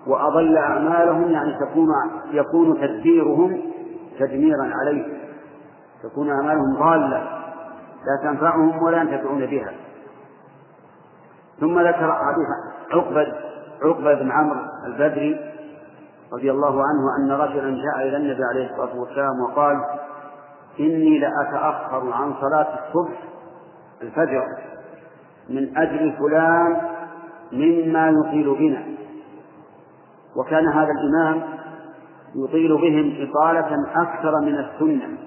[0.07, 1.89] وأضل أعمالهم يعني تكون
[2.31, 3.61] يكون تدبيرهم
[4.19, 5.16] تدميرا عليه
[6.03, 7.19] تكون أعمالهم ضالة
[8.07, 9.73] لا تنفعهم ولا ينتفعون بها.
[11.61, 12.49] ثم ذكر حديث
[12.93, 13.27] عقبة
[13.83, 15.41] عقبة بن عمرو البدري
[16.33, 19.77] رضي الله عنه أن رجلا جاء إلى النبي عليه الصلاة والسلام وقال
[20.81, 23.23] إني لأتأخر عن صلاة الصبح
[24.03, 24.45] الفجر
[25.49, 26.81] من أجل فلان
[27.53, 28.85] مما يطيل بنا.
[30.37, 31.43] وكان هذا الإمام
[32.35, 35.19] يطيل بهم إطالة أكثر من السنة.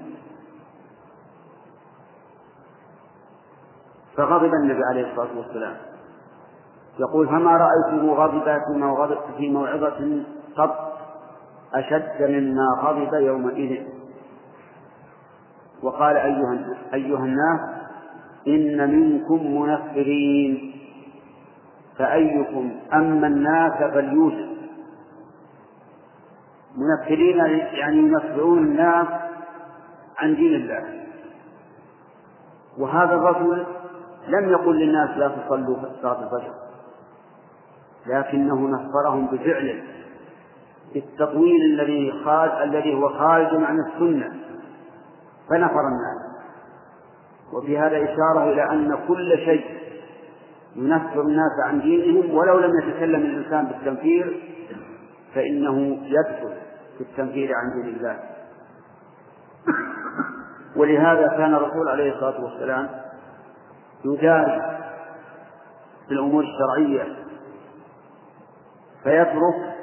[4.20, 5.76] فغضب النبي عليه الصلاة والسلام.
[7.00, 10.24] يقول فما رأيته غضب في موعظة
[10.58, 10.98] قط
[11.74, 13.84] أشد مما غضب يومئذ.
[15.84, 16.58] وقال أيها
[16.94, 17.60] أيها الناس
[18.48, 20.76] إن منكم منفرين.
[21.98, 24.50] فأيكم أما الناس فليوسف.
[26.78, 27.38] منفرين
[27.74, 29.08] يعني ينفرون الناس
[30.18, 30.84] عن دين الله.
[32.78, 33.66] وهذا الرجل
[34.30, 36.53] لم يقل للناس لا تصلوا صلاة الفجر.
[38.07, 39.84] لكنه نفرهم بفعله
[40.93, 44.30] بالتطويل الذي خارج الذي هو خارج عن السنة.
[45.49, 46.30] فنفر الناس.
[47.53, 49.65] وفي هذا إشارة إلى أن كل شيء
[50.76, 52.35] ينفر الناس عن دينهم.
[52.35, 54.43] ولو لم يتكلم الإنسان بالتنفير
[55.35, 56.53] فإنه يدخل
[56.97, 58.19] في التنفير عن دين الله.
[60.76, 62.89] ولهذا كان الرسول عليه الصلاة والسلام
[64.05, 64.61] يجاري
[66.07, 67.15] في الأمور الشرعية
[69.03, 69.76] فيترك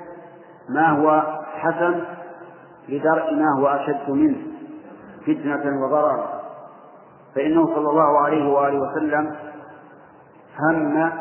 [0.69, 1.23] ما هو
[1.55, 2.01] حسن
[2.89, 4.37] لدرء ما هو أشد منه
[5.23, 6.37] فتنة وضررا
[7.35, 9.37] فإنه صلى الله عليه وآله وسلم
[10.59, 11.13] هم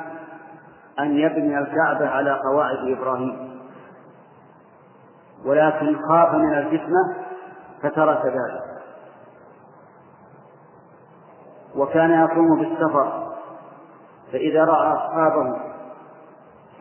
[1.00, 3.60] أن يبني الكعبة على قواعد إبراهيم.
[5.46, 7.16] ولكن خاف من الفتنة
[7.84, 8.65] فترك ذلك.
[11.76, 13.34] وكان يقوم بالسفر
[14.32, 15.58] فإذا رأى أصحابه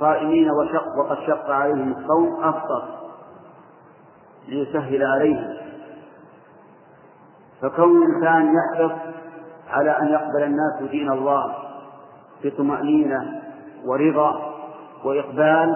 [0.00, 2.84] صائمين وشق وقد شق عليهم الصوم أفطر
[4.48, 5.56] ليسهل عليهم
[7.62, 8.92] فكون الإنسان يحرص
[9.70, 11.54] على أن يقبل الناس دين الله
[12.44, 13.42] بطمأنينة
[13.86, 14.54] ورضا
[15.04, 15.74] وإقبال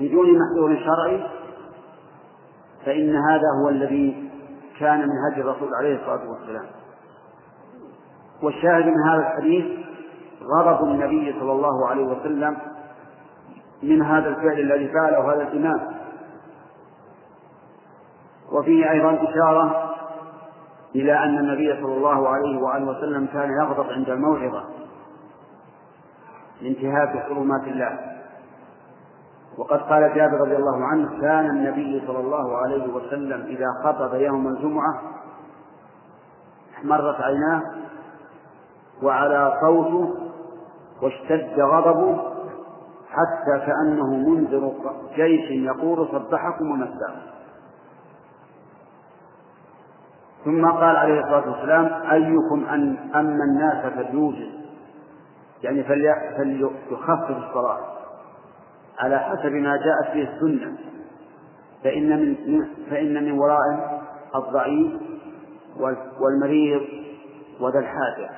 [0.00, 1.26] بدون محذور شرعي
[2.86, 4.30] فإن هذا هو الذي
[4.80, 6.66] كان من هدي الرسول عليه الصلاة والسلام.
[8.42, 9.64] والشاهد من هذا الحديث
[10.42, 12.56] غضب النبي صلى الله عليه وسلم
[13.82, 15.80] من هذا الفعل الذي فعله هذا الإمام.
[18.52, 19.94] وفيه أيضا إشارة
[20.94, 24.64] إلى أن النبي صلى الله عليه وآله وسلم كان يغضب عند الموعظة
[26.60, 28.14] لانتهاك حرمات الله.
[29.58, 34.48] وقد قال جابر رضي الله عنه كان النبي صلى الله عليه وسلم إذا خطب يوم
[34.48, 35.02] الجمعة
[36.78, 37.62] احمرت عيناه
[39.02, 40.14] وعلى صوته
[41.02, 42.34] واشتد غضبه
[43.10, 44.72] حتى كأنه منذر
[45.16, 47.34] جيش يقول صبحكم ومساكم
[50.44, 54.50] ثم قال عليه الصلاة والسلام أيكم أن أما الناس فليوجد.
[55.62, 57.78] يعني فليخفف الصلاة.
[58.98, 60.76] على حسب ما جاءت به السنة.
[61.84, 62.36] فإن من
[62.90, 64.00] فإن من ورائه
[64.34, 64.92] الضعيف
[66.20, 66.82] والمريض
[67.60, 68.30] وذا الحاجة.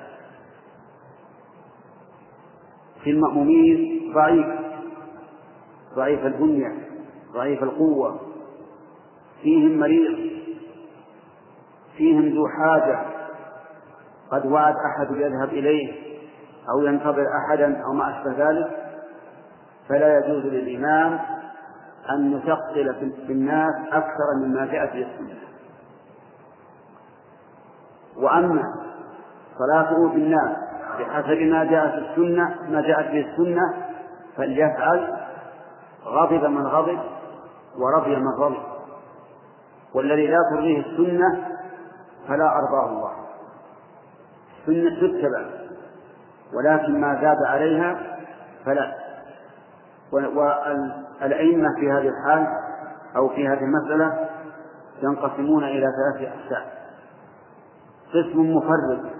[3.05, 4.47] في المأمومين ضعيف
[5.97, 6.73] ضعيف البنية
[7.32, 8.20] ضعيف القوة
[9.43, 10.31] فيهم مريض
[11.97, 13.01] فيهم ذو حاجة
[14.31, 15.93] قد وعد أحد يذهب إليه
[16.70, 18.86] أو ينتظر أحدا أو ما أشبه ذلك
[19.89, 21.18] فلا يجوز للإمام
[22.10, 25.39] أن يثقل في الناس أكثر مما جاءت به السنة.
[28.16, 28.62] وأما
[29.59, 30.65] صلاته بالناس
[30.98, 33.74] بحسب ما جاءت السنة ما جاءت به السنة
[34.36, 35.16] فليفعل
[36.05, 36.98] غضب من غضب
[37.78, 38.62] ورضي من رضي.
[39.94, 41.48] والذي لا ترضيه السنة
[42.28, 43.12] فلا أرضاه الله.
[44.60, 45.44] السنة تتبع
[46.55, 47.97] ولكن ما زاد عليها
[48.64, 48.94] فلا.
[50.12, 52.47] والأئمة في هذه الحال
[53.16, 54.28] أو في هذه المسألة
[55.02, 56.66] ينقسمون إلى ثلاثة أقسام.
[58.09, 59.15] قسم مفرد.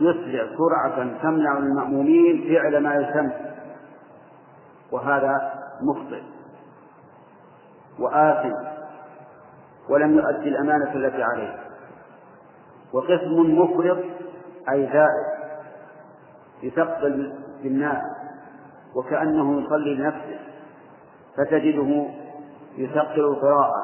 [0.00, 3.32] يسرع سرعة تمنع المأمومين فعل ما يسمى.
[4.92, 5.52] وهذا
[5.82, 6.22] مخطئ.
[7.98, 8.52] وآثم.
[9.88, 11.56] ولم يؤدي الأمانة التي عليه.
[12.92, 13.98] وقسم مفرط
[14.70, 15.54] أي زائد.
[16.62, 18.02] يثقل بالناس
[18.96, 20.38] وكأنه يصلي لنفسه.
[21.36, 22.06] فتجده
[22.76, 23.82] يثقل القراءة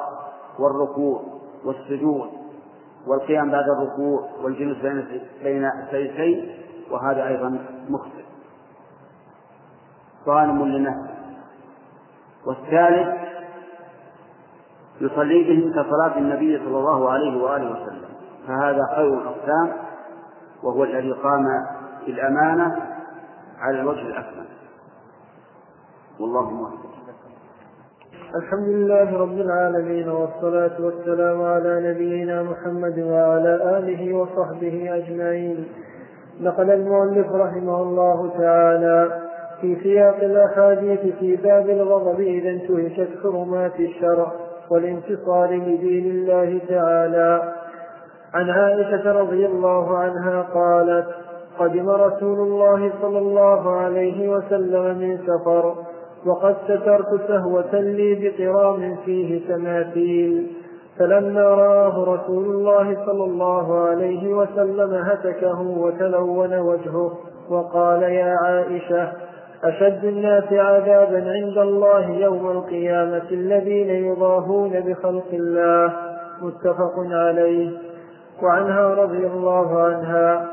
[0.58, 1.22] والركوع
[1.64, 2.39] والسجود.
[3.06, 4.76] والقيام بعد الركوع والجلوس
[5.42, 6.54] بين السيدتين
[6.90, 7.58] وهذا أيضا
[7.88, 8.24] مخطئ.
[10.26, 11.14] ظالم لنفسه.
[12.46, 13.08] والثالث
[15.00, 18.10] يصلي بهم كصلاة النبي صلى الله عليه وآله وسلم.
[18.46, 19.72] فهذا خير الأقسام
[20.62, 21.44] وهو الذي قام
[22.06, 22.76] بالأمانة
[23.58, 24.46] على الوجه الأكمل.
[26.20, 26.89] والله موفق.
[28.34, 35.64] الحمد لله رب العالمين والصلاة والسلام على نبينا محمد وعلى آله وصحبه أجمعين.
[36.40, 39.20] نقل المؤلف رحمه الله تعالى
[39.60, 44.32] في سياق الأحاديث في باب الغضب إذا انتهكت حرمات الشرع
[44.70, 47.52] والانتصار لدين الله تعالى.
[48.34, 51.06] عن عائشة رضي الله عنها قالت
[51.58, 55.74] قدم رسول الله صلى الله عليه وسلم من سفر
[56.26, 60.46] وقد سترت سهوة لي بقرام فيه تماثيل
[60.98, 67.12] فلما رآه رسول الله صلى الله عليه وسلم هتكه وتلون وجهه
[67.50, 69.12] وقال يا عائشة
[69.64, 75.92] أشد الناس عذابا عند الله يوم القيامة الذين يضاهون بخلق الله.
[76.42, 77.70] متفق عليه.
[78.42, 80.46] وعنها رضي الله عنها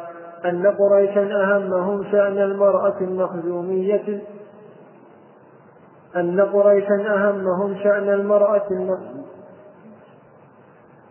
[0.45, 4.21] أن قريشا أهمهم شأن المرأة المخزومية
[6.19, 8.69] أن قريشا أهمهم شأن المرأة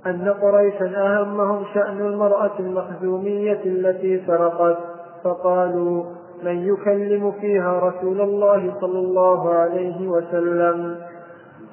[0.07, 4.79] أن قريشا أهمهم شأن المرأة المخزومية التي سرقت
[5.25, 6.05] فقالوا
[6.43, 10.97] من يكلم فيها رسول الله صلى الله عليه وسلم.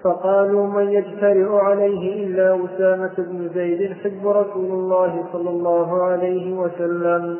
[0.03, 7.37] فقالوا من يجترئ عليه إلا أسامة بن زيد حب رسول الله صلى الله عليه وسلم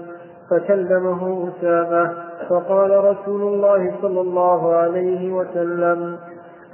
[0.50, 2.14] فكلمه أسامة.
[2.50, 6.18] فقال رسول الله صلى الله عليه وسلم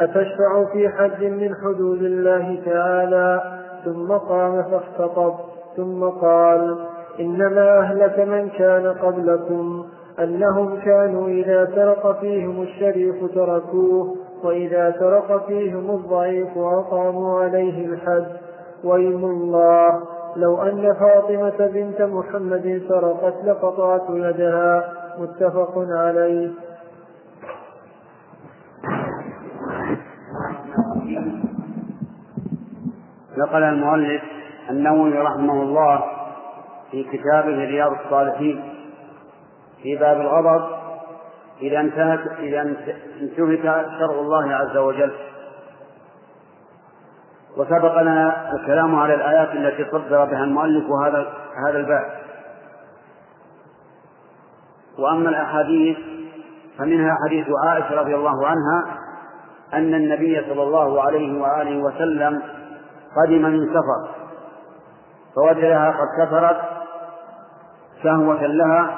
[0.02, 3.41] أتشفع في حد من حدود الله تعالى؟
[3.86, 5.34] ثم قام فاختطب
[5.78, 6.78] ثم قال
[7.20, 9.86] إنما أهلك من كان قبلكم
[10.20, 18.26] أنهم كانوا إذا سرق فيهم الشريف تركوه وإذا سرق فيهم الضعيف أقاموا عليه الحد.
[18.84, 20.02] وإن الله
[20.36, 24.99] لو أن فاطمة بنت محمد سرقت لقطعت يدها.
[25.20, 26.52] متفق عليه.
[33.38, 34.22] نقل المؤلف
[34.70, 36.04] النووي رحمه الله
[36.91, 38.74] في كتابه رياض الصالحين
[39.84, 40.80] في باب الغضب
[41.62, 43.64] إذا انتهت إذا انتهك
[44.00, 45.12] شرع الله عز وجل.
[47.58, 51.34] وسبق لنا الكلام على الآيات التي صدر بها المؤلف هذا
[51.68, 52.19] هذا الباب.
[55.00, 55.98] وأما الأحاديث
[56.78, 58.98] فمنها حديث عائشة رضي الله عنها
[59.74, 62.42] أن النبي صلى الله عليه وآله وسلم
[63.24, 64.20] قدم من سفر
[65.36, 66.62] فوجدها قد سفرت
[68.04, 68.98] شهوة لها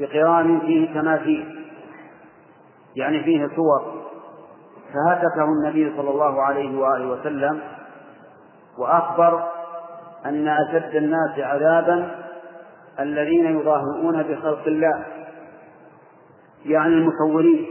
[0.00, 1.66] بقران فيه تماثيل
[2.96, 4.02] يعني فيه صور
[4.94, 7.60] فهتكه النبي صلى الله عليه وآله وسلم
[8.78, 9.44] وأخبر
[10.26, 12.25] أن أشد الناس عذابا
[13.00, 15.04] الذين يضاهئون بخلق الله
[16.66, 17.66] يعني المصورين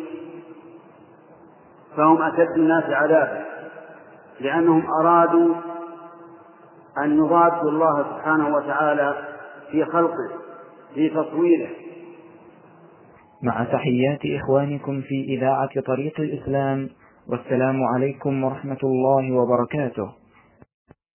[1.97, 3.45] فهم أشد الناس عذابا
[4.39, 5.55] لأنهم أرادوا
[6.97, 9.15] أن يضادوا الله سبحانه وتعالى
[9.71, 10.29] في خلقه
[10.93, 11.69] في تصويره.
[13.43, 16.89] مع تحيات إخوانكم في إذاعة طريق الإسلام
[17.29, 20.24] والسلام عليكم ورحمة الله وبركاته.